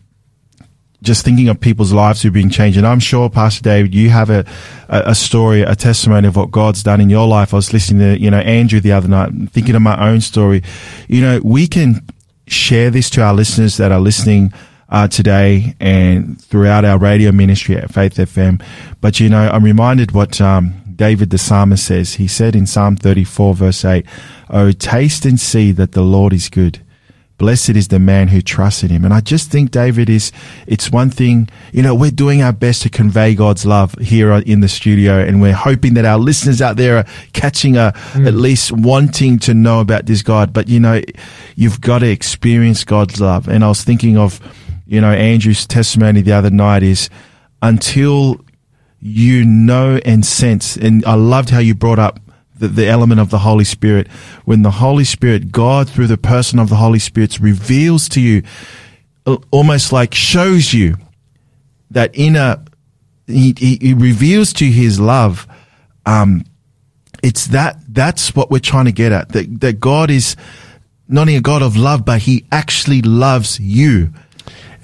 just 1.03 1.25
thinking 1.25 1.49
of 1.49 1.61
people's 1.61 1.93
lives 1.93 2.23
who've 2.23 2.33
been 2.33 2.51
changed. 2.51 2.79
And 2.79 2.87
I'm 2.87 3.01
sure, 3.01 3.29
Pastor 3.29 3.63
David, 3.63 3.95
you 3.95 4.11
have 4.11 4.31
a, 4.31 4.45
a, 4.89 5.03
a 5.07 5.15
story, 5.15 5.63
a 5.63 5.75
testimony 5.75 6.29
of 6.29 6.37
what 6.37 6.51
God's 6.51 6.83
done 6.83 7.01
in 7.01 7.11
your 7.11 7.27
life. 7.27 7.53
I 7.53 7.57
was 7.57 7.73
listening 7.73 8.01
to, 8.01 8.21
you 8.23 8.31
know, 8.31 8.39
Andrew 8.39 8.79
the 8.79 8.93
other 8.93 9.09
night, 9.09 9.31
thinking 9.51 9.75
of 9.75 9.83
my 9.83 10.09
own 10.09 10.21
story. 10.21 10.63
You 11.09 11.23
know, 11.23 11.41
we 11.43 11.67
can 11.67 12.07
share 12.47 12.91
this 12.91 13.11
to 13.11 13.23
our 13.23 13.35
listeners 13.35 13.79
that 13.79 13.91
are 13.91 14.01
listening 14.01 14.53
uh, 14.91 15.09
today 15.09 15.75
and 15.81 16.41
throughout 16.41 16.85
our 16.85 16.99
radio 16.99 17.33
ministry 17.33 17.77
at 17.77 17.93
Faith 17.93 18.15
FM. 18.15 18.63
But, 19.01 19.19
you 19.19 19.29
know, 19.29 19.49
I'm 19.49 19.65
reminded 19.65 20.13
what 20.13 20.41
um, 20.41 20.82
David 21.03 21.31
the 21.31 21.39
psalmist 21.39 21.85
says. 21.85 22.15
He 22.15 22.29
said 22.29 22.55
in 22.55 22.65
Psalm 22.65 22.95
34, 22.95 23.57
verse 23.57 23.85
8, 23.85 24.07
Oh, 24.51 24.71
taste 24.71 25.27
and 25.27 25.41
see 25.41 25.73
that 25.73 25.91
the 25.91 26.03
Lord 26.03 26.33
is 26.33 26.49
good. 26.49 26.81
Blessed 27.39 27.71
is 27.71 27.89
the 27.89 27.99
man 27.99 28.29
who 28.29 28.41
trusts 28.41 28.85
in 28.85 28.91
him. 28.91 29.05
And 29.05 29.13
I 29.13 29.19
just 29.19 29.51
think, 29.51 29.73
David, 29.73 30.09
is 30.09 30.31
it's 30.69 30.93
one 30.93 31.11
thing, 31.11 31.49
you 31.73 31.83
know, 31.83 31.93
we're 31.93 32.13
doing 32.13 32.41
our 32.41 32.53
best 32.53 32.83
to 32.83 32.89
convey 32.89 33.35
God's 33.35 33.67
love 33.67 33.95
here 33.95 34.33
in 34.33 34.61
the 34.61 34.69
studio. 34.69 35.19
And 35.19 35.43
we're 35.43 35.55
hoping 35.55 35.95
that 35.95 36.05
our 36.05 36.19
listeners 36.19 36.63
out 36.63 36.77
there 36.77 36.99
are 36.99 37.07
catching 37.33 37.77
a, 37.77 37.91
hmm. 38.13 38.29
at 38.29 38.35
least 38.35 38.71
wanting 38.71 39.41
to 39.41 39.55
know 39.55 39.81
about 39.81 40.07
this 40.07 40.23
God. 40.23 40.53
But, 40.53 40.69
you 40.69 40.79
know, 40.79 41.03
you've 41.57 41.81
got 41.81 41.99
to 41.99 42.09
experience 42.09 42.85
God's 42.85 43.21
love. 43.21 43.49
And 43.49 43.65
I 43.65 43.69
was 43.69 43.83
thinking 43.83 44.17
of, 44.17 44.39
you 44.87 45.01
know, 45.01 45.11
Andrew's 45.11 45.67
testimony 45.67 46.21
the 46.21 46.31
other 46.31 46.51
night 46.51 46.85
is 46.85 47.11
until 47.61 48.41
you 49.03 49.45
know 49.45 50.01
and 50.05 50.25
sense, 50.25 50.77
and 50.77 51.05
I 51.05 51.15
loved 51.15 51.51
how 51.51 51.59
you 51.59 51.75
brought 51.75 51.99
up 51.99 52.21
the, 52.57 52.69
the 52.69 52.87
element 52.87 53.21
of 53.21 53.31
the 53.31 53.41
Holy 53.41 53.65
Spirit. 53.65 54.07
When 54.45 54.63
the 54.63 54.71
Holy 54.71 55.05
Spirit, 55.05 55.51
God 55.51 55.89
through 55.91 56.07
the 56.07 56.17
person 56.17 56.61
of 56.61 56.69
the 56.69 56.77
Holy 56.77 57.01
Spirit 57.01 57.41
reveals 57.41 58.09
to 58.11 58.21
you, 58.21 58.43
almost 59.51 59.93
like 59.93 60.15
shows 60.15 60.73
you 60.73 60.97
that 61.91 62.11
inner, 62.15 62.65
he, 63.27 63.55
he, 63.59 63.79
he 63.81 63.95
reveals 63.95 64.53
to 64.55 64.67
his 64.67 65.01
love. 65.01 65.49
Um, 66.07 66.45
it's 67.23 67.49
that, 67.49 67.79
that's 67.89 68.35
what 68.37 68.51
we're 68.51 68.61
trying 68.61 68.85
to 68.87 68.93
get 68.93 69.11
at. 69.13 69.31
That, 69.31 69.61
that 69.61 69.81
God 69.81 70.11
is 70.11 70.37
not 71.09 71.23
only 71.23 71.37
a 71.37 71.41
God 71.41 71.63
of 71.63 71.77
love, 71.77 72.05
but 72.05 72.23
he 72.23 72.45
actually 72.53 73.03
loves 73.03 73.59
you 73.61 74.13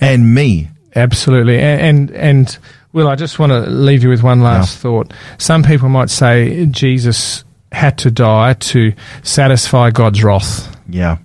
and 0.01 0.35
me. 0.35 0.69
Absolutely. 0.95 1.57
A- 1.57 1.79
And, 1.79 2.11
and, 2.11 2.59
Will, 2.93 3.09
I 3.09 3.17
just 3.17 3.39
want 3.39 3.53
to 3.53 3.61
leave 3.61 4.03
you 4.03 4.09
with 4.09 4.23
one 4.23 4.41
last 4.41 4.79
thought. 4.79 5.13
Some 5.37 5.63
people 5.63 5.89
might 5.89 6.11
say 6.11 6.67
Jesus 6.67 7.45
had 7.71 7.99
to 7.99 8.11
die 8.11 8.55
to 8.55 8.95
satisfy 9.23 9.91
God's 9.91 10.25
wrath. 10.25 10.75
Yeah. 10.89 11.19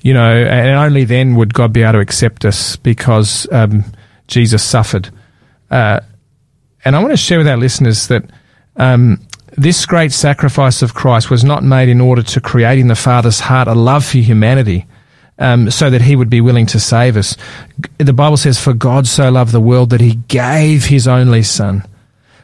You 0.00 0.14
know, 0.14 0.30
and 0.30 0.70
only 0.76 1.04
then 1.04 1.34
would 1.34 1.52
God 1.54 1.72
be 1.72 1.82
able 1.82 1.94
to 1.94 1.98
accept 1.98 2.44
us 2.44 2.76
because 2.76 3.48
um, 3.50 3.84
Jesus 4.28 4.62
suffered. 4.62 5.10
Uh, 5.70 6.00
and 6.84 6.94
I 6.94 7.00
want 7.00 7.12
to 7.12 7.16
share 7.16 7.38
with 7.38 7.48
our 7.48 7.56
listeners 7.56 8.06
that 8.06 8.24
um, 8.76 9.20
this 9.56 9.84
great 9.86 10.12
sacrifice 10.12 10.82
of 10.82 10.94
Christ 10.94 11.30
was 11.30 11.42
not 11.42 11.64
made 11.64 11.88
in 11.88 12.00
order 12.00 12.22
to 12.22 12.40
create 12.40 12.78
in 12.78 12.86
the 12.86 12.94
Father's 12.94 13.40
heart 13.40 13.66
a 13.66 13.74
love 13.74 14.04
for 14.04 14.18
humanity. 14.18 14.86
Um, 15.40 15.70
so 15.70 15.88
that 15.88 16.02
he 16.02 16.16
would 16.16 16.28
be 16.30 16.40
willing 16.40 16.66
to 16.66 16.80
save 16.80 17.16
us. 17.16 17.36
The 17.98 18.12
Bible 18.12 18.36
says, 18.36 18.58
For 18.58 18.72
God 18.74 19.06
so 19.06 19.30
loved 19.30 19.52
the 19.52 19.60
world 19.60 19.90
that 19.90 20.00
he 20.00 20.14
gave 20.26 20.86
his 20.86 21.06
only 21.06 21.44
Son. 21.44 21.84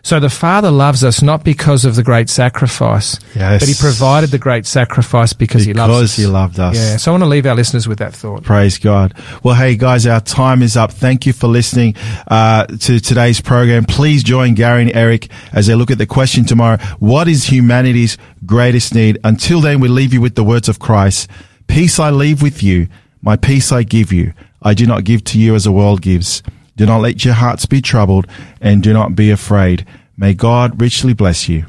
So 0.04 0.20
the 0.20 0.28
Father 0.30 0.70
loves 0.70 1.02
us 1.02 1.22
not 1.22 1.42
because 1.44 1.86
of 1.86 1.96
the 1.96 2.02
great 2.04 2.28
sacrifice, 2.28 3.18
Yes. 3.34 3.60
but 3.62 3.68
he 3.68 3.74
provided 3.74 4.30
the 4.30 4.38
great 4.38 4.64
sacrifice 4.66 5.32
because, 5.32 5.64
he 5.64 5.72
loves 5.72 5.88
Because 5.92 6.10
us. 6.12 6.16
he 6.16 6.26
loved 6.26 6.60
us. 6.60 6.76
Yeah, 6.76 6.98
so 6.98 7.10
I 7.10 7.12
want 7.14 7.22
to 7.24 7.28
leave 7.28 7.46
our 7.46 7.54
listeners 7.54 7.88
with 7.88 7.98
that 7.98 8.14
thought. 8.14 8.44
Praise 8.44 8.76
God. 8.78 9.14
Well, 9.42 9.54
hey 9.54 9.76
guys, 9.76 10.06
our 10.06 10.20
time 10.20 10.62
is 10.62 10.76
up. 10.76 10.92
Thank 10.92 11.24
you 11.26 11.32
for 11.32 11.46
listening 11.48 11.96
uh, 12.28 12.66
to 12.66 13.00
today's 13.00 13.40
program. 13.40 13.86
Please 13.86 14.22
join 14.22 14.54
Gary 14.54 14.82
and 14.82 14.94
Eric 14.94 15.30
as 15.52 15.66
they 15.68 15.74
look 15.74 15.90
at 15.90 15.96
the 15.98 16.06
question 16.06 16.44
tomorrow: 16.44 16.76
What 16.98 17.26
is 17.26 17.50
humanity's 17.50 18.18
greatest 18.44 18.94
need? 18.94 19.18
Until 19.24 19.60
then, 19.62 19.80
we 19.80 19.88
leave 19.88 20.12
you 20.12 20.20
with 20.20 20.34
the 20.34 20.44
words 20.44 20.68
of 20.68 20.78
Christ: 20.78 21.28
"Peace 21.66 21.98
I 21.98 22.10
leave 22.10 22.42
with 22.42 22.62
you, 22.62 22.88
my 23.22 23.36
peace 23.36 23.72
I 23.72 23.82
give 23.82 24.12
you. 24.12 24.32
I 24.62 24.74
do 24.74 24.86
not 24.86 25.04
give 25.04 25.24
to 25.24 25.38
you 25.38 25.54
as 25.54 25.64
the 25.64 25.72
world 25.72 26.02
gives. 26.02 26.42
Do 26.76 26.86
not 26.86 27.00
let 27.00 27.24
your 27.24 27.34
hearts 27.34 27.66
be 27.66 27.80
troubled, 27.80 28.26
and 28.60 28.82
do 28.82 28.92
not 28.92 29.14
be 29.14 29.30
afraid. 29.30 29.84
May 30.16 30.34
God 30.34 30.80
richly 30.80 31.14
bless 31.14 31.48
you." 31.48 31.66